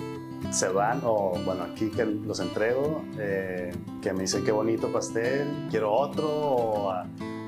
se 0.51 0.69
van 0.69 1.01
o 1.03 1.33
bueno 1.43 1.63
aquí 1.63 1.89
que 1.89 2.05
los 2.05 2.39
entrego 2.39 3.03
eh, 3.17 3.71
que 4.01 4.13
me 4.13 4.21
dicen 4.21 4.43
qué 4.43 4.51
bonito 4.51 4.91
pastel 4.91 5.47
quiero 5.69 5.93
otro 5.93 6.27
o, 6.27 6.93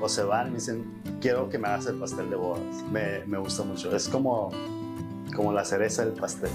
o, 0.00 0.08
se 0.08 0.22
van 0.22 0.48
me 0.48 0.54
dicen 0.54 1.02
quiero 1.20 1.48
que 1.48 1.58
me 1.58 1.68
hagas 1.68 1.86
el 1.86 1.96
pastel 1.96 2.30
de 2.30 2.36
bodas 2.36 2.62
me, 2.92 3.24
me 3.26 3.38
gusta 3.38 3.64
mucho 3.64 3.94
es 3.94 4.08
como 4.08 4.50
como 5.34 5.52
la 5.52 5.64
cereza 5.64 6.04
del 6.04 6.14
pastel 6.14 6.50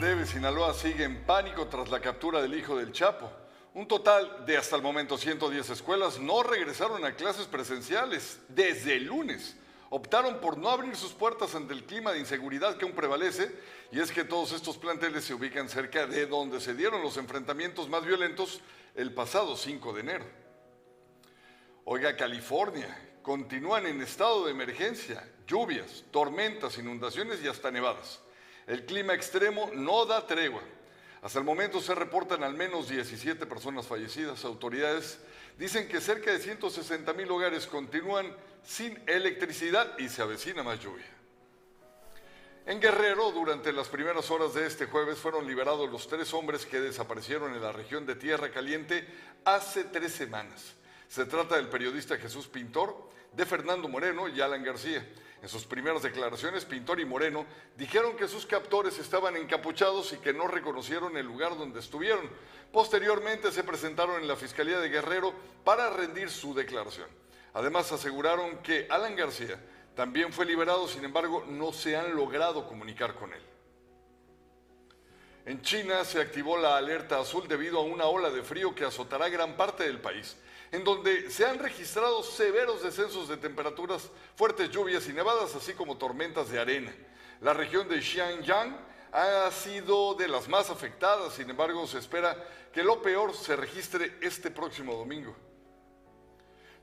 breve. 0.00 0.26
Sinaloa 0.26 0.74
sigue 0.74 1.02
en 1.02 1.24
pánico 1.24 1.66
tras 1.66 1.90
la 1.90 2.00
captura 2.00 2.40
del 2.40 2.54
hijo 2.54 2.76
del 2.76 2.92
Chapo. 2.92 3.32
Un 3.74 3.88
total 3.88 4.46
de 4.46 4.56
hasta 4.56 4.76
el 4.76 4.82
momento 4.82 5.18
110 5.18 5.70
escuelas 5.70 6.20
no 6.20 6.44
regresaron 6.44 7.04
a 7.04 7.16
clases 7.16 7.46
presenciales 7.46 8.38
desde 8.48 8.94
el 8.94 9.06
lunes. 9.06 9.56
Optaron 9.90 10.40
por 10.40 10.56
no 10.56 10.70
abrir 10.70 10.94
sus 10.94 11.12
puertas 11.12 11.56
ante 11.56 11.74
el 11.74 11.84
clima 11.84 12.12
de 12.12 12.20
inseguridad 12.20 12.76
que 12.76 12.84
aún 12.84 12.94
prevalece 12.94 13.50
y 13.90 13.98
es 13.98 14.12
que 14.12 14.22
todos 14.22 14.52
estos 14.52 14.78
planteles 14.78 15.24
se 15.24 15.34
ubican 15.34 15.68
cerca 15.68 16.06
de 16.06 16.26
donde 16.26 16.60
se 16.60 16.74
dieron 16.74 17.02
los 17.02 17.16
enfrentamientos 17.16 17.88
más 17.88 18.04
violentos 18.04 18.60
el 18.94 19.12
pasado 19.12 19.56
5 19.56 19.92
de 19.94 20.00
enero. 20.00 20.26
Oiga, 21.84 22.16
California, 22.16 23.16
continúan 23.22 23.86
en 23.86 24.00
estado 24.00 24.44
de 24.44 24.52
emergencia, 24.52 25.28
lluvias, 25.48 26.04
tormentas, 26.12 26.78
inundaciones 26.78 27.42
y 27.42 27.48
hasta 27.48 27.72
nevadas. 27.72 28.20
El 28.68 28.84
clima 28.84 29.14
extremo 29.14 29.70
no 29.74 30.04
da 30.04 30.26
tregua. 30.26 30.62
Hasta 31.22 31.38
el 31.38 31.44
momento 31.44 31.80
se 31.80 31.94
reportan 31.94 32.44
al 32.44 32.52
menos 32.52 32.88
17 32.88 33.46
personas 33.46 33.86
fallecidas. 33.86 34.44
Autoridades 34.44 35.18
dicen 35.58 35.88
que 35.88 36.02
cerca 36.02 36.30
de 36.30 36.38
160 36.38 37.12
mil 37.14 37.30
hogares 37.30 37.66
continúan 37.66 38.30
sin 38.62 39.02
electricidad 39.06 39.98
y 39.98 40.10
se 40.10 40.20
avecina 40.20 40.62
más 40.62 40.78
lluvia. 40.80 41.06
En 42.66 42.78
Guerrero, 42.78 43.32
durante 43.32 43.72
las 43.72 43.88
primeras 43.88 44.30
horas 44.30 44.52
de 44.52 44.66
este 44.66 44.84
jueves, 44.84 45.18
fueron 45.18 45.46
liberados 45.46 45.90
los 45.90 46.06
tres 46.06 46.34
hombres 46.34 46.66
que 46.66 46.78
desaparecieron 46.78 47.54
en 47.54 47.62
la 47.62 47.72
región 47.72 48.04
de 48.04 48.14
Tierra 48.14 48.50
Caliente 48.50 49.08
hace 49.46 49.84
tres 49.84 50.12
semanas. 50.12 50.74
Se 51.08 51.24
trata 51.24 51.56
del 51.56 51.68
periodista 51.68 52.18
Jesús 52.18 52.46
Pintor, 52.46 53.08
de 53.32 53.46
Fernando 53.46 53.88
Moreno 53.88 54.28
y 54.28 54.42
Alan 54.42 54.62
García. 54.62 55.02
En 55.40 55.48
sus 55.48 55.64
primeras 55.64 56.02
declaraciones, 56.02 56.64
Pintor 56.64 56.98
y 56.98 57.04
Moreno 57.04 57.46
dijeron 57.76 58.16
que 58.16 58.26
sus 58.26 58.44
captores 58.44 58.98
estaban 58.98 59.36
encapuchados 59.36 60.12
y 60.12 60.16
que 60.18 60.32
no 60.32 60.48
reconocieron 60.48 61.16
el 61.16 61.26
lugar 61.26 61.56
donde 61.56 61.78
estuvieron. 61.78 62.28
Posteriormente 62.72 63.52
se 63.52 63.62
presentaron 63.62 64.20
en 64.20 64.26
la 64.26 64.36
Fiscalía 64.36 64.80
de 64.80 64.88
Guerrero 64.88 65.32
para 65.64 65.90
rendir 65.90 66.28
su 66.28 66.54
declaración. 66.54 67.08
Además 67.54 67.92
aseguraron 67.92 68.58
que 68.58 68.86
Alan 68.90 69.14
García 69.14 69.60
también 69.94 70.32
fue 70.32 70.44
liberado, 70.44 70.88
sin 70.88 71.04
embargo 71.04 71.44
no 71.46 71.72
se 71.72 71.96
han 71.96 72.14
logrado 72.16 72.66
comunicar 72.66 73.14
con 73.14 73.32
él. 73.32 73.42
En 75.46 75.62
China 75.62 76.04
se 76.04 76.20
activó 76.20 76.58
la 76.58 76.76
alerta 76.76 77.20
azul 77.20 77.48
debido 77.48 77.78
a 77.78 77.82
una 77.82 78.04
ola 78.04 78.28
de 78.30 78.42
frío 78.42 78.74
que 78.74 78.84
azotará 78.84 79.28
gran 79.28 79.56
parte 79.56 79.84
del 79.84 80.00
país 80.00 80.36
en 80.70 80.84
donde 80.84 81.30
se 81.30 81.46
han 81.46 81.58
registrado 81.58 82.22
severos 82.22 82.82
descensos 82.82 83.28
de 83.28 83.36
temperaturas, 83.36 84.10
fuertes 84.36 84.70
lluvias 84.70 85.08
y 85.08 85.12
nevadas, 85.12 85.54
así 85.54 85.72
como 85.72 85.96
tormentas 85.96 86.50
de 86.50 86.58
arena. 86.58 86.94
La 87.40 87.54
región 87.54 87.88
de 87.88 88.02
Xianyang 88.02 88.76
ha 89.12 89.50
sido 89.50 90.14
de 90.14 90.28
las 90.28 90.48
más 90.48 90.68
afectadas, 90.68 91.34
sin 91.34 91.48
embargo 91.48 91.86
se 91.86 91.98
espera 91.98 92.36
que 92.72 92.82
lo 92.82 93.00
peor 93.00 93.34
se 93.34 93.56
registre 93.56 94.18
este 94.20 94.50
próximo 94.50 94.94
domingo. 94.94 95.34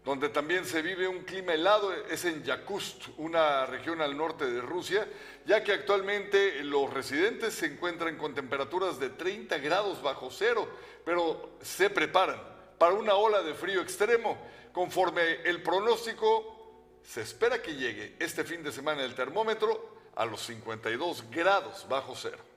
donde 0.04 0.30
también 0.30 0.65
se 0.65 0.84
vive 0.84 1.08
un 1.08 1.24
clima 1.24 1.56
helado, 1.56 1.91
es 1.91 2.26
en 2.26 2.43
Yakutsk, 2.43 3.17
una 3.17 3.65
región 3.65 4.02
al 4.02 4.15
norte 4.15 4.45
de 4.45 4.62
Rusia, 4.62 5.08
ya 5.48 5.63
que 5.63 5.74
actualmente 5.74 6.63
los 6.63 6.93
residentes 6.93 7.56
se 7.56 7.65
encuentran 7.65 8.15
con 8.15 8.36
temperaturas 8.36 9.00
de 9.00 9.10
30 9.10 9.58
grados 9.58 10.04
bajo 10.04 10.30
cero, 10.30 10.69
pero 11.04 11.58
se 11.60 11.89
preparan 11.89 12.55
para 12.78 12.94
una 12.94 13.16
ola 13.16 13.42
de 13.42 13.54
frío 13.54 13.82
extremo. 13.82 14.38
Conforme 14.72 15.42
el 15.44 15.62
pronóstico, 15.64 17.00
se 17.04 17.22
espera 17.22 17.62
que 17.62 17.76
llegue 17.76 18.16
este 18.20 18.44
fin 18.44 18.64
de 18.64 18.72
semana 18.72 19.04
el 19.04 19.16
termómetro 19.16 19.96
a 20.16 20.26
los 20.26 20.42
52 20.42 21.30
grados 21.30 21.86
bajo 21.88 22.16
cero. 22.16 22.55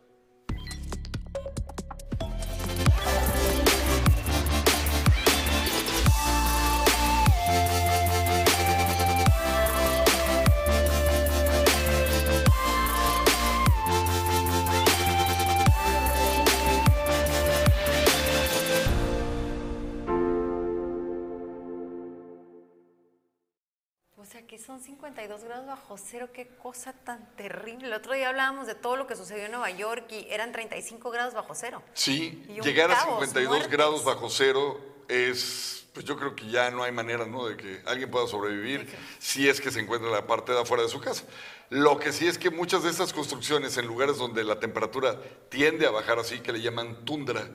Son 24.68 24.82
52 24.82 25.44
grados 25.44 25.66
bajo 25.66 25.96
cero, 25.96 26.28
qué 26.30 26.46
cosa 26.46 26.92
tan 26.92 27.34
terrible. 27.36 27.86
El 27.86 27.94
otro 27.94 28.12
día 28.12 28.28
hablábamos 28.28 28.66
de 28.66 28.74
todo 28.74 28.96
lo 28.96 29.06
que 29.06 29.16
sucedió 29.16 29.46
en 29.46 29.52
Nueva 29.52 29.70
York 29.70 30.04
y 30.10 30.26
eran 30.28 30.52
35 30.52 31.10
grados 31.10 31.32
bajo 31.32 31.54
cero. 31.54 31.82
Sí, 31.94 32.44
llegar 32.62 32.90
a 32.90 33.00
52 33.00 33.68
grados 33.68 34.04
bajo 34.04 34.28
cero 34.28 34.78
es, 35.08 35.86
pues 35.94 36.04
yo 36.04 36.18
creo 36.18 36.36
que 36.36 36.50
ya 36.50 36.70
no 36.70 36.82
hay 36.82 36.92
manera, 36.92 37.24
¿no? 37.24 37.46
De 37.46 37.56
que 37.56 37.80
alguien 37.86 38.10
pueda 38.10 38.26
sobrevivir 38.26 38.94
si 39.18 39.48
es 39.48 39.58
que 39.58 39.70
se 39.70 39.80
encuentra 39.80 40.10
en 40.10 40.14
la 40.14 40.26
parte 40.26 40.52
de 40.52 40.60
afuera 40.60 40.82
de 40.82 40.90
su 40.90 41.00
casa. 41.00 41.24
Lo 41.70 41.98
que 41.98 42.12
sí 42.12 42.26
es 42.26 42.36
que 42.36 42.50
muchas 42.50 42.82
de 42.82 42.90
estas 42.90 43.14
construcciones 43.14 43.78
en 43.78 43.86
lugares 43.86 44.18
donde 44.18 44.44
la 44.44 44.60
temperatura 44.60 45.18
tiende 45.48 45.86
a 45.86 45.90
bajar 45.90 46.18
así, 46.18 46.40
que 46.40 46.52
le 46.52 46.60
llaman 46.60 47.06
tundra, 47.06 47.48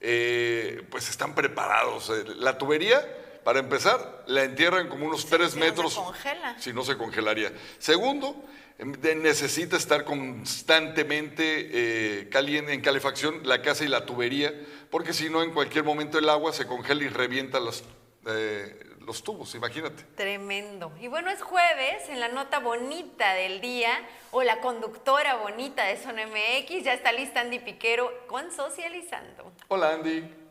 eh, 0.00 0.84
pues 0.90 1.10
están 1.10 1.32
preparados. 1.32 2.10
Eh, 2.10 2.24
la 2.38 2.58
tubería 2.58 3.06
para 3.46 3.60
empezar, 3.60 4.24
la 4.26 4.42
entierran 4.42 4.88
como 4.88 5.06
unos 5.06 5.26
tres 5.26 5.54
metros. 5.54 5.94
No 5.94 6.00
se 6.00 6.04
congela. 6.04 6.58
Si 6.58 6.72
no 6.72 6.82
se 6.82 6.98
congelaría. 6.98 7.52
Segundo, 7.78 8.34
em, 8.76 8.92
necesita 9.22 9.76
estar 9.76 10.04
constantemente 10.04 11.70
eh, 11.72 12.28
caliente, 12.28 12.72
en 12.72 12.80
calefacción 12.80 13.42
la 13.44 13.62
casa 13.62 13.84
y 13.84 13.86
la 13.86 14.04
tubería, 14.04 14.52
porque 14.90 15.12
si 15.12 15.30
no, 15.30 15.44
en 15.44 15.52
cualquier 15.52 15.84
momento 15.84 16.18
el 16.18 16.28
agua 16.28 16.52
se 16.52 16.66
congela 16.66 17.04
y 17.04 17.08
revienta 17.08 17.60
los, 17.60 17.84
eh, 18.26 18.84
los 18.98 19.22
tubos, 19.22 19.54
imagínate. 19.54 20.02
Tremendo. 20.16 20.90
Y 21.00 21.06
bueno, 21.06 21.30
es 21.30 21.40
jueves, 21.40 22.08
en 22.08 22.18
la 22.18 22.26
nota 22.26 22.58
bonita 22.58 23.32
del 23.34 23.60
día, 23.60 23.92
o 24.32 24.42
la 24.42 24.60
conductora 24.60 25.36
bonita 25.36 25.84
de 25.84 26.02
Son 26.02 26.16
MX, 26.16 26.82
ya 26.82 26.94
está 26.94 27.12
lista 27.12 27.42
Andy 27.42 27.60
Piquero 27.60 28.10
con 28.26 28.50
Socializando. 28.50 29.52
Hola 29.68 29.94
Andy. 29.94 30.45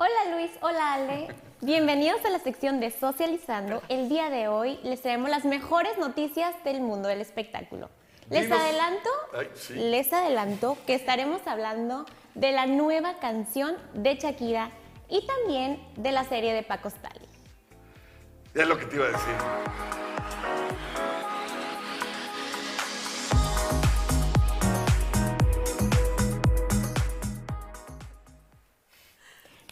Hola 0.00 0.36
Luis, 0.36 0.52
hola 0.60 0.92
Ale. 0.94 1.26
Bienvenidos 1.60 2.24
a 2.24 2.30
la 2.30 2.38
sección 2.38 2.78
de 2.78 2.92
Socializando. 2.92 3.82
El 3.88 4.08
día 4.08 4.30
de 4.30 4.46
hoy 4.46 4.78
les 4.84 5.02
traemos 5.02 5.28
las 5.28 5.44
mejores 5.44 5.98
noticias 5.98 6.54
del 6.62 6.80
mundo 6.80 7.08
del 7.08 7.20
espectáculo. 7.20 7.90
Les 8.30 8.48
adelanto, 8.48 9.10
les 9.74 10.12
adelanto 10.12 10.78
que 10.86 10.94
estaremos 10.94 11.44
hablando 11.48 12.06
de 12.36 12.52
la 12.52 12.66
nueva 12.66 13.18
canción 13.18 13.76
de 13.92 14.14
Shakira 14.14 14.70
y 15.08 15.26
también 15.26 15.84
de 15.96 16.12
la 16.12 16.22
serie 16.22 16.54
de 16.54 16.62
Paco 16.62 16.86
Stanley. 16.86 17.28
Es 18.54 18.68
lo 18.68 18.78
que 18.78 18.84
te 18.84 18.94
iba 18.94 19.06
a 19.06 19.08
decir. 19.08 20.07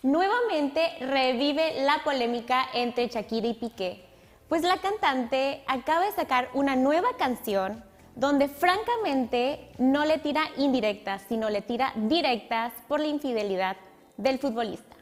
Nuevamente 0.07 0.99
revive 1.01 1.83
la 1.83 2.05
polémica 2.05 2.65
entre 2.73 3.09
Shakira 3.09 3.49
y 3.49 3.55
Piqué, 3.55 4.05
pues 4.49 4.63
la 4.63 4.77
cantante 4.77 5.65
acaba 5.67 6.07
de 6.07 6.13
sacar 6.13 6.49
una 6.55 6.77
nueva 6.77 7.17
canción 7.17 7.83
donde 8.15 8.47
francamente 8.47 9.69
no 9.79 10.05
le 10.05 10.19
tira 10.19 10.45
indirectas, 10.59 11.25
sino 11.29 11.51
le 11.51 11.61
tira 11.61 11.93
directas 11.97 12.73
por 12.87 13.01
la 13.01 13.09
infidelidad 13.09 13.79
del 14.17 14.39
futbolista. 14.39 14.95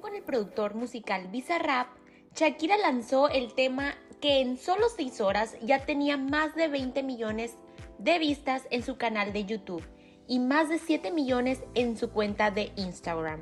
Con 0.00 0.16
el 0.16 0.22
productor 0.22 0.74
musical 0.74 1.28
Bizarrap, 1.28 1.88
Shakira 2.34 2.78
lanzó 2.78 3.28
el 3.28 3.52
tema 3.52 3.96
que 4.22 4.40
en 4.40 4.56
solo 4.56 4.86
6 4.96 5.20
horas 5.20 5.58
ya 5.60 5.84
tenía 5.84 6.16
más 6.16 6.54
de 6.54 6.68
20 6.68 7.02
millones 7.02 7.58
de 7.98 8.18
vistas 8.18 8.62
en 8.70 8.82
su 8.82 8.96
canal 8.96 9.34
de 9.34 9.44
YouTube 9.44 9.86
y 10.26 10.38
más 10.38 10.70
de 10.70 10.78
7 10.78 11.10
millones 11.10 11.62
en 11.74 11.98
su 11.98 12.08
cuenta 12.12 12.50
de 12.50 12.72
Instagram 12.76 13.40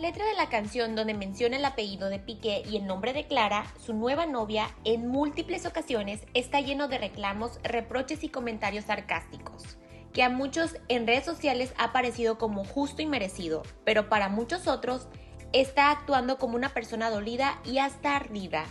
letra 0.00 0.24
de 0.24 0.34
la 0.34 0.48
canción 0.48 0.96
donde 0.96 1.12
menciona 1.12 1.58
el 1.58 1.64
apellido 1.64 2.08
de 2.08 2.18
Piqué 2.18 2.62
y 2.66 2.78
el 2.78 2.86
nombre 2.86 3.12
de 3.12 3.26
Clara, 3.26 3.66
su 3.78 3.92
nueva 3.92 4.24
novia, 4.24 4.74
en 4.84 5.06
múltiples 5.06 5.66
ocasiones 5.66 6.22
está 6.32 6.60
lleno 6.60 6.88
de 6.88 6.96
reclamos, 6.96 7.60
reproches 7.62 8.24
y 8.24 8.30
comentarios 8.30 8.86
sarcásticos, 8.86 9.76
que 10.14 10.22
a 10.22 10.30
muchos 10.30 10.76
en 10.88 11.06
redes 11.06 11.26
sociales 11.26 11.74
ha 11.76 11.92
parecido 11.92 12.38
como 12.38 12.64
justo 12.64 13.02
y 13.02 13.06
merecido, 13.06 13.62
pero 13.84 14.08
para 14.08 14.30
muchos 14.30 14.66
otros 14.68 15.06
está 15.52 15.90
actuando 15.90 16.38
como 16.38 16.56
una 16.56 16.70
persona 16.70 17.10
dolida 17.10 17.60
y 17.64 17.76
hasta 17.76 18.16
ardida. 18.16 18.64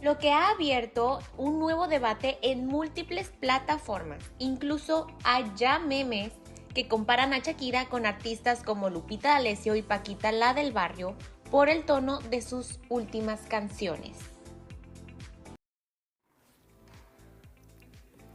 Lo 0.00 0.18
que 0.18 0.30
ha 0.30 0.48
abierto 0.48 1.18
un 1.36 1.58
nuevo 1.58 1.86
debate 1.86 2.38
en 2.40 2.66
múltiples 2.66 3.28
plataformas, 3.28 4.24
incluso 4.38 5.06
hay 5.22 5.44
memes 5.86 6.32
que 6.76 6.88
comparan 6.88 7.32
a 7.32 7.38
Shakira 7.38 7.86
con 7.86 8.04
artistas 8.04 8.62
como 8.62 8.90
Lupita 8.90 9.30
D'Alessio 9.30 9.76
y 9.76 9.82
Paquita 9.82 10.30
La 10.30 10.52
del 10.52 10.72
Barrio 10.72 11.16
por 11.50 11.70
el 11.70 11.86
tono 11.86 12.18
de 12.18 12.42
sus 12.42 12.80
últimas 12.90 13.40
canciones. 13.48 14.18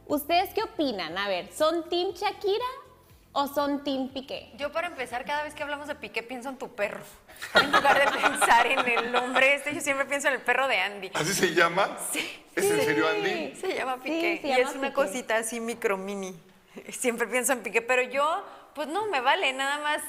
¿Ustedes 0.06 0.52
qué 0.54 0.64
opinan? 0.64 1.16
A 1.18 1.28
ver, 1.28 1.52
¿son 1.52 1.88
Team 1.88 2.14
Shakira 2.14 2.64
o 3.30 3.46
son 3.46 3.84
Team 3.84 4.08
Piqué? 4.08 4.52
Yo 4.58 4.72
para 4.72 4.88
empezar, 4.88 5.24
cada 5.24 5.44
vez 5.44 5.54
que 5.54 5.62
hablamos 5.62 5.86
de 5.86 5.94
Piqué 5.94 6.24
pienso 6.24 6.48
en 6.48 6.58
tu 6.58 6.74
perro. 6.74 7.04
En 7.54 7.70
lugar 7.70 7.96
de 7.96 8.20
pensar 8.20 8.66
en 8.66 8.80
el 8.80 9.14
hombre 9.14 9.54
este, 9.54 9.72
yo 9.72 9.80
siempre 9.80 10.06
pienso 10.06 10.26
en 10.26 10.34
el 10.34 10.40
perro 10.40 10.66
de 10.66 10.80
Andy. 10.80 11.12
¿Así 11.14 11.32
se 11.32 11.54
llama? 11.54 11.96
Sí. 12.10 12.44
¿Es 12.56 12.64
en 12.68 12.80
serio 12.80 13.08
Andy? 13.08 13.54
Se 13.54 13.72
llama 13.76 14.02
Piqué. 14.02 14.40
y 14.42 14.50
es 14.50 14.74
una 14.74 14.92
cosita 14.92 15.36
así 15.36 15.60
micro 15.60 15.96
mini. 15.96 16.34
Siempre 16.90 17.26
pienso 17.26 17.52
en 17.52 17.62
Piqué, 17.62 17.82
pero 17.82 18.02
yo, 18.02 18.44
pues 18.74 18.88
no, 18.88 19.06
me 19.06 19.20
vale, 19.20 19.52
nada 19.52 19.78
más. 19.78 20.02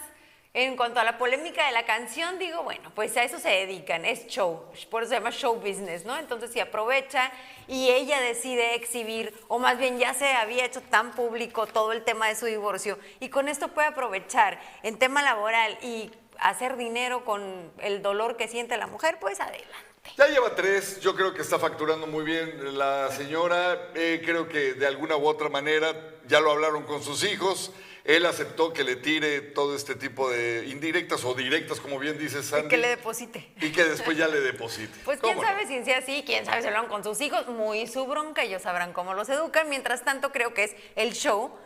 En 0.56 0.78
cuanto 0.78 1.00
a 1.00 1.04
la 1.04 1.18
polémica 1.18 1.66
de 1.66 1.72
la 1.72 1.84
canción, 1.84 2.38
digo, 2.38 2.62
bueno, 2.62 2.92
pues 2.94 3.18
a 3.18 3.24
eso 3.24 3.40
se 3.40 3.50
dedican, 3.50 4.06
es 4.06 4.28
show, 4.28 4.64
por 4.92 5.02
eso 5.02 5.10
se 5.10 5.16
llama 5.16 5.32
show 5.32 5.56
business, 5.56 6.06
¿no? 6.06 6.16
Entonces 6.16 6.52
si 6.52 6.60
aprovecha 6.60 7.32
y 7.68 7.90
ella 7.90 8.22
decide 8.22 8.76
exhibir, 8.76 9.34
o 9.48 9.58
más 9.58 9.80
bien 9.80 9.98
ya 9.98 10.14
se 10.14 10.32
había 10.34 10.64
hecho 10.64 10.82
tan 10.82 11.10
público 11.14 11.66
todo 11.66 11.92
el 11.92 12.04
tema 12.04 12.28
de 12.28 12.36
su 12.36 12.46
divorcio, 12.46 13.00
y 13.20 13.30
con 13.30 13.50
esto 13.50 13.70
puede 13.70 13.88
aprovechar 13.88 14.60
en 14.84 15.00
tema 15.00 15.24
laboral 15.24 15.76
y 15.82 16.12
hacer 16.38 16.78
dinero 16.78 17.26
con 17.26 17.72
el 17.80 18.04
dolor 18.04 18.38
que 18.38 18.48
siente 18.48 18.78
la 18.78 18.86
mujer, 18.86 19.18
pues 19.20 19.40
adelante. 19.40 19.93
Ya 20.18 20.28
lleva 20.28 20.54
tres, 20.54 21.00
yo 21.00 21.16
creo 21.16 21.34
que 21.34 21.42
está 21.42 21.58
facturando 21.58 22.06
muy 22.06 22.24
bien 22.24 22.78
la 22.78 23.10
señora, 23.10 23.90
eh, 23.96 24.22
creo 24.24 24.48
que 24.48 24.76
de 24.76 24.86
alguna 24.86 25.18
u 25.18 25.26
otra 25.26 25.50
manera 25.50 25.96
ya 26.28 26.40
lo 26.40 26.52
hablaron 26.52 26.84
con 26.84 27.02
sus 27.02 27.24
hijos, 27.24 27.72
él 28.04 28.28
aceptó 28.28 28.74
que 28.74 28.84
le 28.84 28.96
tire 28.96 29.42
todo 29.42 29.76
este 29.76 29.96
tipo 29.96 30.30
de 30.30 30.68
indirectas 30.68 31.24
o 31.24 31.34
directas, 31.34 31.80
como 31.80 31.98
bien 31.98 32.20
dice 32.20 32.44
Sandy. 32.44 32.68
Y 32.68 32.70
que 32.70 32.78
le 32.78 32.90
deposite. 32.90 33.54
Y 33.60 33.72
que 33.72 33.86
después 33.86 34.16
ya 34.16 34.28
le 34.28 34.40
deposite. 34.42 34.94
Pues 35.04 35.20
quién 35.20 35.40
sabe 35.42 35.66
si 35.66 35.84
sea 35.84 35.98
así, 35.98 36.22
quién 36.24 36.46
sabe 36.46 36.62
si 36.62 36.68
hablaron 36.68 36.90
con 36.90 37.04
sus 37.04 37.20
hijos, 37.20 37.48
muy 37.48 37.88
su 37.88 38.06
bronca, 38.06 38.44
ellos 38.44 38.62
sabrán 38.62 38.94
cómo 38.94 39.16
los 39.16 39.30
educan. 39.30 39.68
Mientras 39.68 40.04
tanto, 40.04 40.32
creo 40.32 40.54
que 40.54 40.66
es 40.66 40.76
el 40.96 41.14
show 41.14 41.58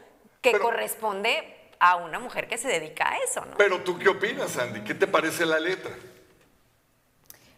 que 0.41 0.57
corresponde 0.57 1.53
a 1.79 1.97
una 1.97 2.19
mujer 2.19 2.47
que 2.47 2.57
se 2.57 2.69
dedica 2.69 3.11
a 3.11 3.17
eso, 3.17 3.43
¿no? 3.43 3.57
Pero 3.57 3.81
tú 3.81 3.99
qué 3.99 4.07
opinas, 4.07 4.51
Sandy? 4.51 4.81
¿Qué 4.81 4.93
te 4.93 5.05
parece 5.05 5.45
la 5.45 5.59
letra? 5.59 5.91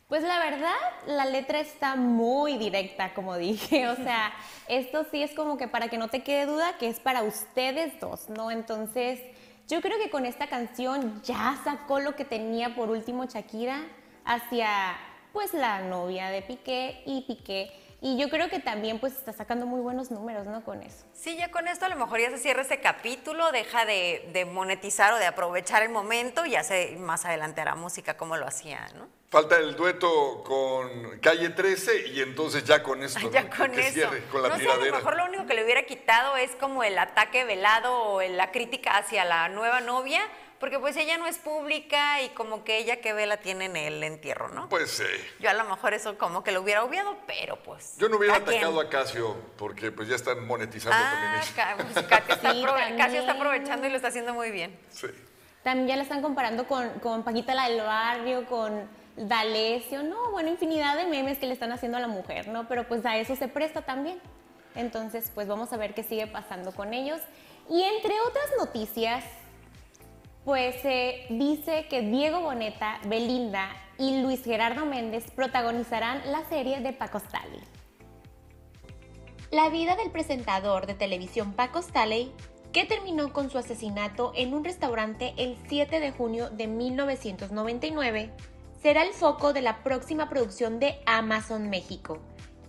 Pues 0.10 0.24
la 0.24 0.40
verdad, 0.40 0.74
la 1.06 1.26
letra 1.26 1.60
está 1.60 1.96
muy 1.96 2.58
directa, 2.58 3.14
como 3.14 3.38
dije. 3.38 3.88
O 3.90 3.96
sea, 3.96 4.34
esto 4.68 5.06
sí 5.12 5.22
es 5.22 5.36
como 5.36 5.56
que 5.56 5.68
para 5.68 5.88
que 5.88 6.00
no 6.00 6.08
te 6.08 6.24
quede 6.24 6.48
duda 6.48 6.78
que 6.80 6.88
es 6.88 7.00
para 7.00 7.22
ustedes 7.22 8.00
dos, 8.00 8.28
¿no? 8.28 8.50
Entonces, 8.50 9.22
yo 9.68 9.82
creo 9.82 10.00
que 10.00 10.10
con 10.10 10.26
esta 10.26 10.48
canción 10.48 11.22
ya 11.22 11.62
sacó 11.64 12.00
lo 12.00 12.16
que 12.16 12.26
tenía 12.26 12.74
por 12.74 12.90
último 12.90 13.26
Shakira 13.26 13.84
hacia 14.26 14.98
pues 15.32 15.54
la 15.54 15.82
novia 15.82 16.30
de 16.30 16.42
Piqué 16.42 17.04
y 17.06 17.22
Piqué 17.28 17.72
Y 18.02 18.18
yo 18.18 18.30
creo 18.30 18.50
que 18.50 18.60
también 18.60 19.00
pues 19.00 19.14
está 19.14 19.34
sacando 19.34 19.66
muy 19.66 19.82
buenos 19.82 20.10
números, 20.10 20.46
¿no? 20.46 20.64
Con 20.64 20.82
eso. 20.84 21.06
Sí, 21.14 21.36
ya 21.36 21.52
con 21.52 21.68
esto 21.68 21.86
a 21.86 21.90
lo 21.90 21.98
mejor 21.98 22.20
ya 22.22 22.30
se 22.30 22.38
cierra 22.38 22.62
este 22.62 22.80
capítulo, 22.80 23.52
deja 23.52 23.86
de, 23.86 24.30
de 24.32 24.46
monetizar 24.46 25.12
o 25.14 25.18
de 25.18 25.26
aprovechar 25.26 25.84
el 25.84 25.90
momento 25.90 26.46
y 26.46 26.52
ya 26.52 26.64
se 26.64 26.96
más 26.98 27.26
adelante 27.26 27.60
hará 27.60 27.76
música 27.76 28.16
como 28.16 28.38
lo 28.38 28.48
hacía, 28.48 28.88
¿no? 28.96 29.08
Falta 29.30 29.58
el 29.58 29.76
dueto 29.76 30.44
con 30.44 31.20
Calle 31.20 31.50
13 31.50 32.08
y 32.08 32.22
entonces 32.22 32.64
ya 32.64 32.82
con 32.82 33.04
esto, 33.04 33.30
Ya 33.34 33.44
¿no? 33.44 33.50
con 33.56 33.72
que 33.72 33.82
eso. 33.82 33.94
cierre 33.94 34.24
con 34.32 34.44
la 34.44 34.50
no 34.50 34.56
sé, 34.56 34.62
a 34.62 34.66
tiradera. 34.66 34.92
lo 34.92 34.96
mejor 34.98 35.18
lo 35.18 35.26
único 35.26 35.46
que 35.46 35.54
le 35.54 35.64
hubiera 35.66 35.84
quitado 35.84 36.38
es 36.38 36.52
como 36.52 36.84
el 36.84 36.98
ataque 36.98 37.44
velado 37.44 37.94
o 38.14 38.22
la 38.22 38.52
crítica 38.52 38.98
hacia 38.98 39.26
la 39.26 39.50
nueva 39.50 39.82
novia, 39.82 40.22
porque 40.60 40.78
pues 40.80 40.96
ella 40.98 41.18
no 41.18 41.26
es 41.28 41.38
pública 41.38 42.22
y 42.22 42.30
como 42.30 42.64
que 42.64 42.78
ella 42.78 43.02
que 43.02 43.14
vela 43.14 43.38
tiene 43.38 43.66
en 43.66 43.76
el 43.78 44.04
entierro, 44.04 44.50
¿no? 44.50 44.68
Pues 44.70 45.00
eh, 45.00 45.06
Yo 45.40 45.50
a 45.50 45.54
lo 45.54 45.64
mejor 45.66 45.94
eso 45.94 46.18
como 46.18 46.44
que 46.44 46.52
lo 46.52 46.62
hubiera 46.62 46.84
obviado, 46.84 47.16
pero 47.28 47.62
pues... 47.64 47.96
yo 47.98 48.10
no 48.10 48.18
hubiera 48.18 48.36
¿a 48.36 48.40
quién? 48.44 48.58
atacado 48.58 48.80
a 48.82 48.90
Casio 48.90 49.36
porque 49.58 49.92
pues 49.92 50.08
ya 50.10 50.16
están 50.16 50.46
monetizando 50.46 50.98
Ah, 51.00 51.42
también. 51.54 51.54
Ca- 51.56 51.76
pues, 51.94 52.06
Katia 52.08 52.36
está 52.36 52.52
Sí, 52.52 52.66
Casio 52.98 53.20
está 53.22 53.32
aprovechando 53.34 53.88
y 53.88 53.90
lo 53.90 53.96
está 53.96 54.10
haciendo 54.10 54.34
muy 54.34 54.52
bien. 54.52 54.78
Sí. 54.90 55.08
También 55.64 55.88
ya 55.88 55.96
la 55.98 56.04
están 56.04 56.22
comparando 56.22 56.68
con, 56.68 56.90
con 57.00 57.24
Paquita 57.24 57.54
la 57.54 57.70
del 57.70 57.82
barrio, 57.82 58.46
con 58.46 58.90
D'Alessio, 59.18 60.04
no, 60.04 60.32
bueno, 60.32 60.50
infinidad 60.50 60.96
de 60.96 61.06
memes 61.06 61.38
que 61.38 61.46
le 61.46 61.54
están 61.54 61.72
haciendo 61.74 61.98
a 61.98 62.02
la 62.02 62.08
mujer, 62.08 62.48
¿no? 62.48 62.68
Pero 62.70 62.88
pues 62.88 63.06
a 63.06 63.18
eso 63.18 63.36
se 63.36 63.48
presta 63.50 63.82
también. 63.82 64.22
Entonces, 64.76 65.32
pues 65.36 65.48
vamos 65.48 65.74
a 65.74 65.78
ver 65.78 65.94
qué 65.94 66.04
sigue 66.04 66.28
pasando 66.28 66.72
con 66.74 66.94
ellos. 66.94 67.20
Y 67.70 67.84
entre 67.84 68.14
otras 68.22 68.46
noticias, 68.58 69.24
pues 70.50 70.82
se 70.82 71.28
dice 71.30 71.86
que 71.92 72.02
Diego 72.02 72.42
Boneta, 72.42 73.00
Belinda 73.06 73.70
y 74.00 74.24
Luis 74.24 74.44
Gerardo 74.44 74.84
Méndez 74.84 75.30
protagonizarán 75.30 76.24
la 76.32 76.44
serie 76.50 76.80
de 76.80 76.92
Paco 76.92 77.20
Stanley. 77.20 77.62
La 79.52 79.70
vida 79.70 79.96
del 79.96 80.10
presentador 80.10 80.88
de 80.88 80.96
televisión 80.96 81.54
Paco 81.54 81.78
Stanley, 81.78 82.34
que 82.74 82.86
terminó 82.86 83.32
con 83.32 83.52
su 83.52 83.60
asesinato 83.60 84.32
en 84.36 84.56
un 84.56 84.64
restaurante 84.64 85.36
el 85.38 85.56
7 85.68 86.00
de 86.00 86.12
junio 86.12 86.50
de 86.50 86.66
1999, 86.66 88.32
será 88.82 89.04
el 89.04 89.14
foco 89.14 89.54
de 89.54 89.62
la 89.62 89.84
próxima 89.84 90.30
producción 90.30 90.80
de 90.80 91.00
Amazon 91.06 91.70
México, 91.70 92.18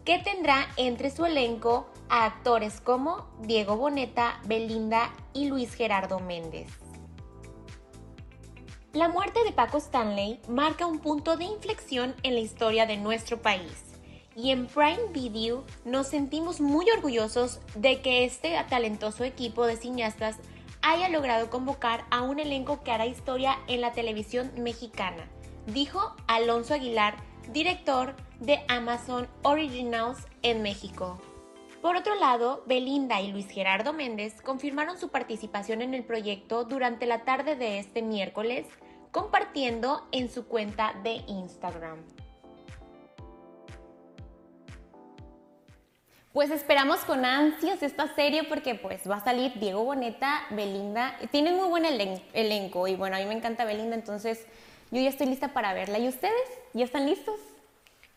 que 0.04 0.18
tendrá 0.18 0.68
entre 0.76 1.10
su 1.10 1.24
elenco 1.24 1.88
a 2.10 2.26
actores 2.26 2.82
como 2.82 3.30
Diego 3.40 3.78
Boneta, 3.78 4.38
Belinda 4.44 5.14
y 5.32 5.46
Luis 5.48 5.72
Gerardo 5.72 6.20
Méndez. 6.20 6.79
La 8.92 9.08
muerte 9.08 9.38
de 9.44 9.52
Paco 9.52 9.78
Stanley 9.78 10.40
marca 10.48 10.84
un 10.84 10.98
punto 10.98 11.36
de 11.36 11.44
inflexión 11.44 12.12
en 12.24 12.34
la 12.34 12.40
historia 12.40 12.86
de 12.86 12.96
nuestro 12.96 13.40
país. 13.40 13.84
Y 14.34 14.50
en 14.50 14.66
Prime 14.66 15.12
Video 15.12 15.64
nos 15.84 16.08
sentimos 16.08 16.60
muy 16.60 16.90
orgullosos 16.90 17.60
de 17.76 18.02
que 18.02 18.24
este 18.24 18.56
talentoso 18.68 19.22
equipo 19.22 19.64
de 19.64 19.76
cineastas 19.76 20.38
haya 20.82 21.08
logrado 21.08 21.50
convocar 21.50 22.04
a 22.10 22.22
un 22.22 22.40
elenco 22.40 22.82
que 22.82 22.90
hará 22.90 23.06
historia 23.06 23.60
en 23.68 23.80
la 23.80 23.92
televisión 23.92 24.50
mexicana, 24.56 25.30
dijo 25.66 26.16
Alonso 26.26 26.74
Aguilar, 26.74 27.14
director 27.52 28.16
de 28.40 28.58
Amazon 28.66 29.28
Originals 29.42 30.26
en 30.42 30.62
México. 30.62 31.20
Por 31.82 31.96
otro 31.96 32.14
lado, 32.14 32.62
Belinda 32.66 33.20
y 33.22 33.32
Luis 33.32 33.48
Gerardo 33.48 33.92
Méndez 33.94 34.42
confirmaron 34.42 34.98
su 34.98 35.08
participación 35.08 35.80
en 35.80 35.94
el 35.94 36.04
proyecto 36.04 36.64
durante 36.64 37.06
la 37.06 37.20
tarde 37.24 37.56
de 37.56 37.78
este 37.78 38.02
miércoles, 38.02 38.66
compartiendo 39.10 40.06
en 40.12 40.30
su 40.30 40.46
cuenta 40.46 40.94
de 41.02 41.22
Instagram. 41.26 41.98
Pues 46.34 46.50
esperamos 46.50 47.00
con 47.00 47.24
ansias 47.24 47.82
esta 47.82 48.14
serie 48.14 48.44
porque 48.44 48.76
pues 48.76 49.10
va 49.10 49.16
a 49.16 49.24
salir 49.24 49.58
Diego 49.58 49.82
Boneta, 49.82 50.42
Belinda, 50.50 51.16
tienen 51.32 51.56
muy 51.56 51.66
buen 51.68 51.84
elen- 51.84 52.22
elenco 52.34 52.86
y 52.86 52.94
bueno, 52.94 53.16
a 53.16 53.18
mí 53.18 53.24
me 53.26 53.34
encanta 53.34 53.64
Belinda, 53.64 53.96
entonces 53.96 54.46
yo 54.92 55.00
ya 55.00 55.08
estoy 55.08 55.26
lista 55.26 55.52
para 55.52 55.72
verla. 55.74 55.98
¿Y 55.98 56.06
ustedes? 56.06 56.34
¿Ya 56.72 56.84
están 56.84 57.06
listos? 57.06 57.40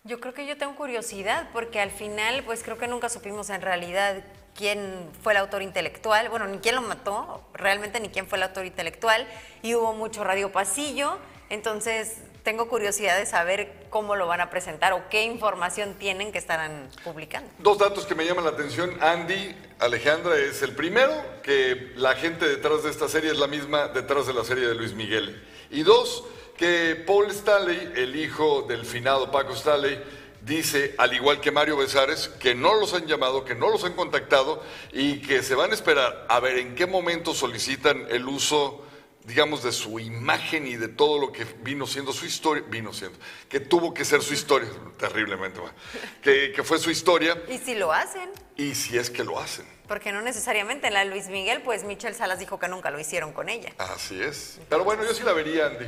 Yo 0.06 0.20
creo 0.20 0.34
que 0.34 0.46
yo 0.46 0.58
tengo 0.58 0.76
curiosidad 0.76 1.48
porque 1.54 1.80
al 1.80 1.90
final 1.90 2.44
pues 2.44 2.62
creo 2.62 2.78
que 2.78 2.88
nunca 2.88 3.08
supimos 3.08 3.50
en 3.50 3.62
realidad 3.62 4.22
quién 4.54 5.10
fue 5.22 5.32
el 5.32 5.38
autor 5.38 5.62
intelectual, 5.62 6.28
bueno, 6.28 6.46
ni 6.46 6.58
quién 6.58 6.76
lo 6.76 6.82
mató, 6.82 7.42
realmente 7.54 8.02
ni 8.02 8.10
quién 8.10 8.28
fue 8.28 8.38
el 8.38 8.44
autor 8.44 8.66
intelectual 8.66 9.26
y 9.62 9.76
hubo 9.76 9.94
mucho 9.94 10.26
radio 10.26 10.52
pasillo, 10.52 11.18
entonces 11.50 12.18
tengo 12.44 12.68
curiosidad 12.68 13.18
de 13.18 13.26
saber 13.26 13.86
cómo 13.90 14.18
lo 14.18 14.28
van 14.28 14.42
a 14.42 14.50
presentar 14.50 14.92
o 14.92 15.08
qué 15.08 15.24
información 15.24 15.94
tienen 15.94 16.34
que 16.34 16.38
estarán 16.38 16.90
publicando. 17.06 17.50
Dos 17.60 17.78
datos 17.78 18.06
que 18.06 18.14
me 18.14 18.26
llaman 18.26 18.44
la 18.44 18.50
atención. 18.52 19.02
Andy, 19.02 19.56
Alejandra, 19.80 20.36
es 20.36 20.62
el 20.64 20.76
primero, 20.76 21.14
que 21.44 21.94
la 21.96 22.16
gente 22.16 22.46
detrás 22.46 22.84
de 22.84 22.90
esta 22.90 23.08
serie 23.08 23.32
es 23.32 23.38
la 23.38 23.48
misma 23.48 23.88
detrás 23.88 24.28
de 24.28 24.34
la 24.34 24.44
serie 24.44 24.68
de 24.68 24.76
Luis 24.76 24.94
Miguel. 24.94 25.42
Y 25.72 25.84
dos, 25.84 26.26
que 26.58 26.96
Paul 27.08 27.32
Stanley, 27.32 27.94
el 27.96 28.16
hijo 28.16 28.64
del 28.64 28.86
finado 28.86 29.32
Paco 29.32 29.54
Stanley, 29.54 30.02
dice, 30.42 30.96
al 30.98 31.14
igual 31.14 31.40
que 31.40 31.52
Mario 31.52 31.78
Besares, 31.78 32.28
que 32.28 32.54
no 32.54 32.76
los 32.76 32.94
han 32.94 33.08
llamado, 33.08 33.46
que 33.46 33.56
no 33.56 33.70
los 33.70 33.84
han 33.84 33.94
contactado 33.94 34.62
y 34.92 35.22
que 35.22 35.42
se 35.42 35.56
van 35.56 35.72
a 35.72 35.74
esperar 35.74 36.26
a 36.30 36.40
ver 36.40 36.58
en 36.58 36.76
qué 36.76 36.86
momento 36.86 37.34
solicitan 37.34 38.06
el 38.10 38.28
uso 38.28 38.86
digamos, 39.26 39.64
de 39.64 39.72
su 39.72 40.00
imagen 40.00 40.68
y 40.68 40.76
de 40.76 40.90
todo 40.90 41.20
lo 41.20 41.32
que 41.32 41.46
vino 41.62 41.88
siendo 41.88 42.12
su 42.12 42.26
historia, 42.26 42.64
vino 42.68 42.92
siendo, 42.94 43.18
que 43.48 43.60
tuvo 43.60 43.94
que 43.94 44.04
ser 44.04 44.22
su 44.22 44.34
historia, 44.34 44.68
terriblemente 44.98 45.62
mal, 45.62 45.72
que, 46.22 46.52
que 46.52 46.64
fue 46.64 46.78
su 46.78 46.92
historia, 46.92 47.42
Y 47.48 47.58
si 47.58 47.76
lo 47.76 47.94
hacen, 47.94 48.30
y 48.58 48.76
si 48.76 48.98
es 48.98 49.10
que 49.10 49.24
lo 49.24 49.40
hacen. 49.40 49.66
porque 49.88 50.12
no 50.12 50.22
necesariamente 50.22 50.88
en 50.88 50.94
la 50.94 51.06
Luis 51.06 51.28
Miguel, 51.28 51.62
pues 51.62 51.84
Michelle 51.84 52.16
Salas 52.16 52.40
dijo 52.40 52.60
que 52.60 52.68
nunca 52.68 52.92
lo 52.92 53.00
hicieron 53.00 53.32
con 53.32 53.48
ella. 53.48 53.74
Así 53.78 54.22
es. 54.22 54.60
Pero 54.70 54.84
bueno, 54.84 55.04
yo 55.06 55.14
sí 55.14 55.24
la 55.24 55.34
vería, 55.34 55.68
Andy. 55.68 55.86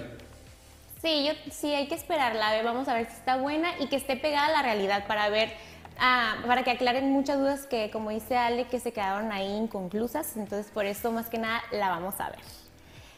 Sí, 1.05 1.23
yo, 1.23 1.33
sí, 1.51 1.71
hay 1.71 1.87
que 1.87 1.93
esperarla, 1.93 2.63
vamos 2.63 2.87
a 2.87 2.95
ver 2.95 3.05
si 3.05 3.13
está 3.13 3.37
buena 3.37 3.69
y 3.79 3.85
que 3.85 3.95
esté 3.95 4.15
pegada 4.15 4.47
a 4.47 4.51
la 4.51 4.61
realidad 4.63 5.05
para 5.05 5.29
ver, 5.29 5.53
ah, 5.99 6.37
para 6.47 6.63
que 6.63 6.71
aclaren 6.71 7.11
muchas 7.11 7.37
dudas 7.37 7.67
que, 7.67 7.91
como 7.91 8.09
dice 8.09 8.35
Ale, 8.35 8.65
que 8.65 8.79
se 8.79 8.91
quedaron 8.91 9.31
ahí 9.31 9.55
inconclusas, 9.55 10.35
entonces 10.35 10.71
por 10.71 10.83
eso 10.85 11.11
más 11.11 11.29
que 11.29 11.37
nada 11.37 11.61
la 11.71 11.89
vamos 11.89 12.19
a 12.19 12.31
ver. 12.31 12.39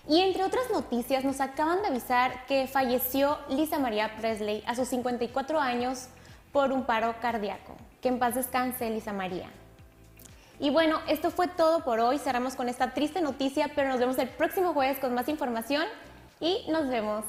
Y 0.06 0.20
entre 0.20 0.44
otras 0.44 0.70
noticias, 0.70 1.24
nos 1.24 1.40
acaban 1.40 1.82
de 1.82 1.88
avisar 1.88 2.46
que 2.46 2.68
falleció 2.68 3.38
Lisa 3.48 3.80
María 3.80 4.18
Presley 4.18 4.66
a 4.68 4.76
sus 4.76 4.90
54 4.90 5.58
años 5.58 6.10
por 6.52 6.74
un 6.74 6.84
paro 6.84 7.16
cardíaco. 7.22 7.78
Que 8.02 8.10
en 8.10 8.20
paz 8.20 8.36
descanse, 8.36 8.90
Lisa 8.90 9.14
María. 9.14 9.50
Y 10.60 10.72
bueno, 10.72 11.00
esto 11.08 11.32
fue 11.32 11.48
todo 11.48 11.86
por 11.86 12.02
hoy. 12.02 12.20
Cerramos 12.20 12.56
con 12.56 12.68
esta 12.68 12.94
triste 12.94 13.22
noticia, 13.22 13.72
pero 13.74 13.88
nos 13.88 14.00
vemos 14.00 14.18
el 14.18 14.28
próximo 14.28 14.74
jueves 14.74 15.00
con 15.00 15.14
más 15.14 15.30
información 15.30 15.86
y 16.42 16.66
nos 16.70 16.90
vemos. 16.90 17.24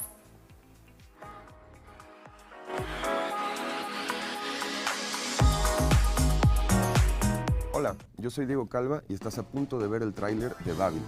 Hola, 7.78 7.94
yo 8.16 8.28
soy 8.28 8.44
Diego 8.44 8.68
Calva 8.68 9.04
y 9.08 9.14
estás 9.14 9.38
a 9.38 9.44
punto 9.44 9.78
de 9.78 9.86
ver 9.86 10.02
el 10.02 10.12
tráiler 10.12 10.52
de 10.64 10.72
Babylon, 10.72 11.06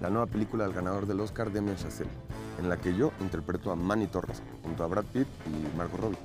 la 0.00 0.10
nueva 0.10 0.26
película 0.26 0.64
del 0.64 0.72
ganador 0.72 1.06
del 1.06 1.20
Oscar 1.20 1.52
Damien 1.52 1.76
Chazelle, 1.76 2.10
en 2.58 2.68
la 2.68 2.78
que 2.78 2.96
yo 2.96 3.12
interpreto 3.20 3.70
a 3.70 3.76
Manny 3.76 4.08
Torres 4.08 4.42
junto 4.64 4.82
a 4.82 4.88
Brad 4.88 5.04
Pitt 5.04 5.28
y 5.46 5.76
Margot 5.76 6.00
Robbie. 6.00 6.18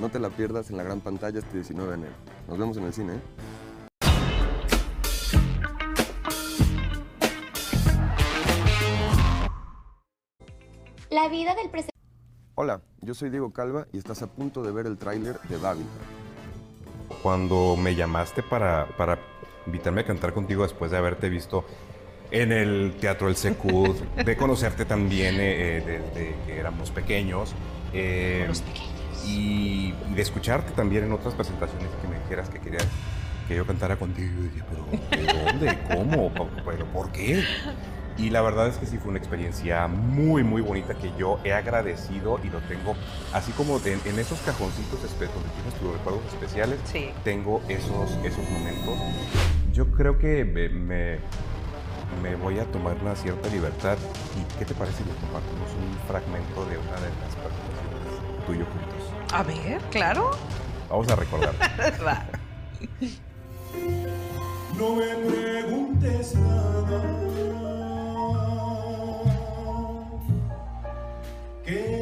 No 0.00 0.10
te 0.10 0.20
la 0.20 0.30
pierdas 0.30 0.70
en 0.70 0.76
la 0.76 0.84
gran 0.84 1.00
pantalla 1.00 1.40
este 1.40 1.56
19 1.56 1.88
de 1.88 1.96
enero. 1.96 2.12
Nos 2.46 2.56
vemos 2.56 2.76
en 2.76 2.84
el 2.84 2.92
cine. 2.92 3.14
¿eh? 3.14 3.20
La 11.10 11.28
vida 11.28 11.56
del 11.56 11.68
presidente. 11.68 11.90
Hola, 12.54 12.80
yo 13.00 13.12
soy 13.14 13.30
Diego 13.30 13.52
Calva 13.52 13.88
y 13.92 13.98
estás 13.98 14.22
a 14.22 14.28
punto 14.28 14.62
de 14.62 14.70
ver 14.70 14.86
el 14.86 14.98
tráiler 14.98 15.40
de 15.48 15.56
Babylon. 15.56 16.22
Cuando 17.22 17.76
me 17.76 17.94
llamaste 17.94 18.42
para, 18.42 18.86
para 18.96 19.18
invitarme 19.66 20.00
a 20.00 20.04
cantar 20.04 20.32
contigo 20.32 20.62
después 20.64 20.90
de 20.90 20.96
haberte 20.98 21.28
visto 21.28 21.64
en 22.30 22.50
el 22.52 22.94
Teatro 23.00 23.28
El 23.28 23.36
Secud, 23.36 23.94
de 24.24 24.36
conocerte 24.36 24.84
también 24.84 25.36
eh, 25.36 25.78
eh, 25.78 25.82
desde 26.14 26.34
que 26.46 26.58
éramos 26.58 26.90
pequeños. 26.90 27.54
eh, 27.92 28.50
Y, 29.24 29.94
y 30.10 30.14
de 30.14 30.22
escucharte 30.22 30.72
también 30.72 31.04
en 31.04 31.12
otras 31.12 31.34
presentaciones 31.34 31.88
que 32.00 32.08
me 32.08 32.18
dijeras 32.18 32.48
que 32.48 32.58
querías 32.58 32.86
que 33.46 33.54
yo 33.54 33.64
cantara 33.64 33.94
contigo. 33.96 34.32
Y 34.40 34.48
dije, 34.48 34.64
pero 34.68 35.22
¿de 35.22 35.44
dónde? 35.44 35.78
¿Cómo? 35.94 36.32
¿Pero 36.66 36.86
por 36.86 37.12
qué? 37.12 37.44
Y 38.18 38.30
la 38.30 38.42
verdad 38.42 38.68
es 38.68 38.76
que 38.76 38.86
sí 38.86 38.98
fue 38.98 39.08
una 39.10 39.18
experiencia 39.18 39.88
muy, 39.88 40.44
muy 40.44 40.60
bonita 40.62 40.94
que 40.94 41.12
yo 41.18 41.38
he 41.44 41.52
agradecido 41.52 42.38
y 42.44 42.48
lo 42.50 42.58
tengo, 42.60 42.94
así 43.32 43.52
como 43.52 43.78
de- 43.80 43.94
en 44.04 44.18
esos 44.18 44.38
cajoncitos 44.40 45.00
donde 45.00 45.48
tienes 45.50 45.74
tus 45.80 45.92
recuerdos 45.92 46.22
especiales, 46.32 46.78
tengo 47.24 47.62
esos, 47.68 48.10
esos 48.24 48.48
momentos. 48.50 48.94
Yo 49.72 49.86
creo 49.92 50.18
que 50.18 50.44
me, 50.44 50.68
me, 50.68 51.18
me 52.22 52.36
voy 52.36 52.58
a 52.58 52.64
tomar 52.66 52.96
una 53.00 53.16
cierta 53.16 53.48
libertad. 53.48 53.96
¿Y 54.38 54.58
qué 54.58 54.64
te 54.66 54.74
parece 54.74 54.98
si 54.98 55.04
compartimos 55.04 55.70
un 55.80 55.96
fragmento 56.06 56.64
de 56.66 56.76
una 56.78 56.94
de 57.00 57.08
las 57.08 57.34
participaciones 57.36 58.46
tuyo 58.46 58.66
juntos? 58.66 59.32
A 59.32 59.42
ver, 59.42 59.80
claro. 59.90 60.30
Vamos 60.90 61.08
a 61.08 61.16
recordar. 61.16 61.54
No 64.78 64.96
me 64.96 65.14
preguntes 65.30 66.34
nada. 66.34 66.81
Que 71.72 72.01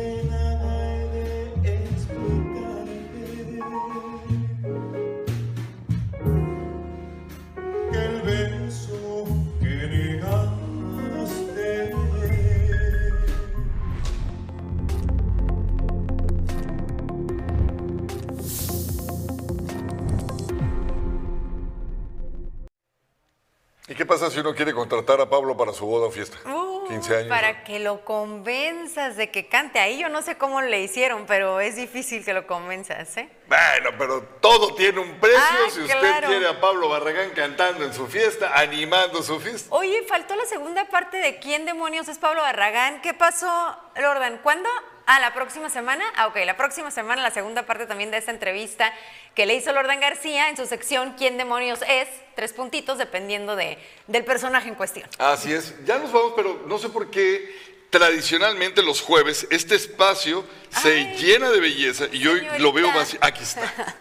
pasa 24.10 24.28
si 24.28 24.40
uno 24.40 24.56
quiere 24.56 24.74
contratar 24.74 25.20
a 25.20 25.30
Pablo 25.30 25.56
para 25.56 25.72
su 25.72 25.86
boda 25.86 26.08
o 26.08 26.10
fiesta? 26.10 26.36
Uh, 26.50 26.88
15 26.88 27.16
años. 27.16 27.28
Para 27.28 27.62
que 27.62 27.78
lo 27.78 28.04
convenzas 28.04 29.16
de 29.16 29.30
que 29.30 29.46
cante. 29.46 29.78
Ahí 29.78 30.00
yo 30.00 30.08
no 30.08 30.20
sé 30.20 30.36
cómo 30.36 30.60
le 30.62 30.82
hicieron, 30.82 31.26
pero 31.26 31.60
es 31.60 31.76
difícil 31.76 32.24
que 32.24 32.32
lo 32.32 32.44
convenzas, 32.44 33.16
¿eh? 33.16 33.28
Bueno, 33.46 33.96
pero 33.96 34.22
todo 34.40 34.74
tiene 34.74 34.98
un 34.98 35.20
precio. 35.20 35.38
Ah, 35.40 35.70
si 35.70 35.82
usted 35.82 35.96
claro. 35.96 36.26
quiere 36.26 36.48
a 36.48 36.60
Pablo 36.60 36.88
Barragán 36.88 37.30
cantando 37.30 37.84
en 37.84 37.94
su 37.94 38.08
fiesta, 38.08 38.58
animando 38.58 39.22
su 39.22 39.38
fiesta. 39.38 39.72
Oye, 39.72 40.02
faltó 40.08 40.34
la 40.34 40.44
segunda 40.46 40.88
parte 40.88 41.18
de 41.18 41.38
quién 41.38 41.64
demonios 41.64 42.08
es 42.08 42.18
Pablo 42.18 42.42
Barragán. 42.42 43.02
¿Qué 43.02 43.14
pasó, 43.14 43.48
Lordan? 43.94 44.40
¿Cuándo? 44.42 44.68
Ah, 45.12 45.18
la 45.18 45.34
próxima 45.34 45.68
semana. 45.70 46.04
Ah, 46.14 46.28
ok, 46.28 46.36
la 46.46 46.56
próxima 46.56 46.92
semana, 46.92 47.20
la 47.20 47.32
segunda 47.32 47.66
parte 47.66 47.84
también 47.86 48.12
de 48.12 48.18
esta 48.18 48.30
entrevista 48.30 48.94
que 49.34 49.44
le 49.44 49.56
hizo 49.56 49.72
Lordan 49.72 49.98
García 49.98 50.48
en 50.50 50.56
su 50.56 50.66
sección 50.66 51.16
¿Quién 51.18 51.36
demonios 51.36 51.80
es? 51.88 52.06
Tres 52.36 52.52
puntitos 52.52 52.96
dependiendo 52.96 53.56
de, 53.56 53.76
del 54.06 54.24
personaje 54.24 54.68
en 54.68 54.76
cuestión. 54.76 55.10
Así 55.18 55.52
es. 55.52 55.74
Ya 55.84 55.98
nos 55.98 56.12
vamos, 56.12 56.34
pero 56.36 56.62
no 56.68 56.78
sé 56.78 56.90
por 56.90 57.10
qué 57.10 57.58
tradicionalmente 57.90 58.84
los 58.84 59.00
jueves 59.00 59.48
este 59.50 59.74
espacio 59.74 60.44
se 60.80 61.12
llena 61.16 61.50
de 61.50 61.58
belleza 61.58 62.04
y 62.12 62.24
hoy 62.28 62.46
lo 62.58 62.72
veo 62.72 62.92
vacío. 62.92 63.18
Aquí 63.20 63.42
está. 63.42 63.96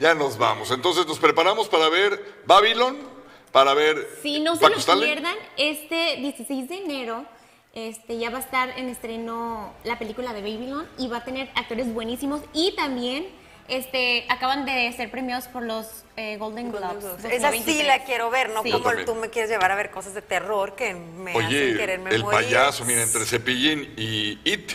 ya 0.00 0.12
nos 0.12 0.38
vamos. 0.38 0.72
Entonces 0.72 1.06
nos 1.06 1.20
preparamos 1.20 1.68
para 1.68 1.88
ver 1.88 2.42
Babylon, 2.46 2.98
para 3.52 3.74
ver 3.74 4.18
Si 4.22 4.40
no 4.40 4.56
se 4.56 4.68
lo 4.68 5.00
pierdan, 5.00 5.36
este 5.56 6.16
16 6.16 6.68
de 6.68 6.78
enero 6.78 7.24
este, 7.74 8.18
ya 8.18 8.30
va 8.30 8.38
a 8.38 8.40
estar 8.42 8.68
en 8.78 8.88
estreno 8.88 9.72
la 9.84 9.98
película 9.98 10.32
de 10.32 10.40
Babylon 10.42 10.86
y 10.98 11.08
va 11.08 11.18
a 11.18 11.24
tener 11.24 11.50
actores 11.54 11.92
buenísimos 11.92 12.42
y 12.52 12.74
también 12.76 13.26
este, 13.68 14.26
acaban 14.28 14.66
de 14.66 14.92
ser 14.92 15.10
premiados 15.10 15.46
por 15.46 15.62
los 15.62 16.04
eh, 16.16 16.36
Golden 16.36 16.70
Globes. 16.70 17.04
Esa 17.04 17.50
sí 17.52 17.58
2023. 17.58 17.86
la 17.86 18.04
quiero 18.04 18.28
ver, 18.30 18.50
no 18.50 18.62
Sí. 18.62 18.72
Como 18.72 18.90
tú 19.06 19.14
me 19.14 19.30
quieres 19.30 19.50
llevar 19.50 19.70
a 19.72 19.76
ver 19.76 19.90
cosas 19.90 20.12
de 20.14 20.20
terror 20.22 20.74
que 20.74 20.92
me 20.94 21.30
hacen 21.30 21.46
Oye, 21.46 21.76
quererme 21.76 22.10
el 22.14 22.22
morir. 22.24 22.40
payaso, 22.40 22.84
mira, 22.84 23.02
entre 23.02 23.24
Cepillín 23.24 23.94
y 23.96 24.38
It, 24.44 24.72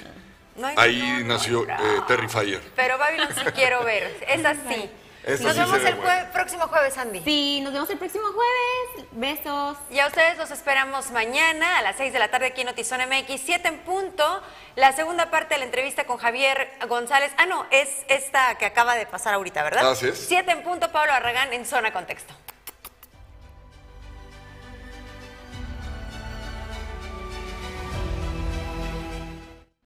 No, 0.55 0.67
ahí 0.75 0.99
no, 1.19 1.35
nació 1.35 1.65
no. 1.67 1.73
eh, 1.73 2.01
Terrifier. 2.07 2.61
Pero 2.75 2.97
Babylon 2.97 3.27
sí 3.35 3.41
quiero 3.53 3.83
ver, 3.83 4.17
esa 4.27 4.55
sí. 4.55 4.89
Nos 5.27 5.39
sí 5.53 5.59
vemos 5.59 5.77
el 5.83 5.97
jue- 5.99 6.31
próximo 6.31 6.67
jueves, 6.67 6.97
Andy. 6.97 7.21
Sí, 7.23 7.59
nos 7.61 7.73
vemos 7.73 7.89
el 7.89 7.97
próximo 7.97 8.25
jueves. 8.27 9.07
Besos. 9.11 9.77
Y 9.89 9.99
a 9.99 10.07
ustedes 10.07 10.37
los 10.37 10.51
esperamos 10.51 11.11
mañana 11.11 11.79
a 11.79 11.81
las 11.81 11.97
6 11.97 12.13
de 12.13 12.19
la 12.19 12.29
tarde 12.29 12.47
aquí 12.47 12.61
en 12.61 12.67
Notizón 12.67 13.01
MX, 13.01 13.41
7 13.43 13.67
en 13.67 13.79
punto. 13.79 14.41
La 14.75 14.93
segunda 14.93 15.29
parte 15.29 15.55
de 15.55 15.59
la 15.59 15.65
entrevista 15.65 16.05
con 16.05 16.17
Javier 16.17 16.71
González. 16.87 17.31
Ah, 17.37 17.45
no, 17.45 17.65
es 17.71 17.89
esta 18.07 18.55
que 18.55 18.65
acaba 18.65 18.95
de 18.95 19.05
pasar 19.05 19.33
ahorita, 19.33 19.63
¿verdad? 19.63 19.91
Así 19.91 20.07
es. 20.07 20.17
7 20.27 20.51
en 20.51 20.63
punto, 20.63 20.91
Pablo 20.91 21.11
Arragán 21.13 21.51
en 21.53 21.65
Zona 21.65 21.91
Contexto. 21.91 22.33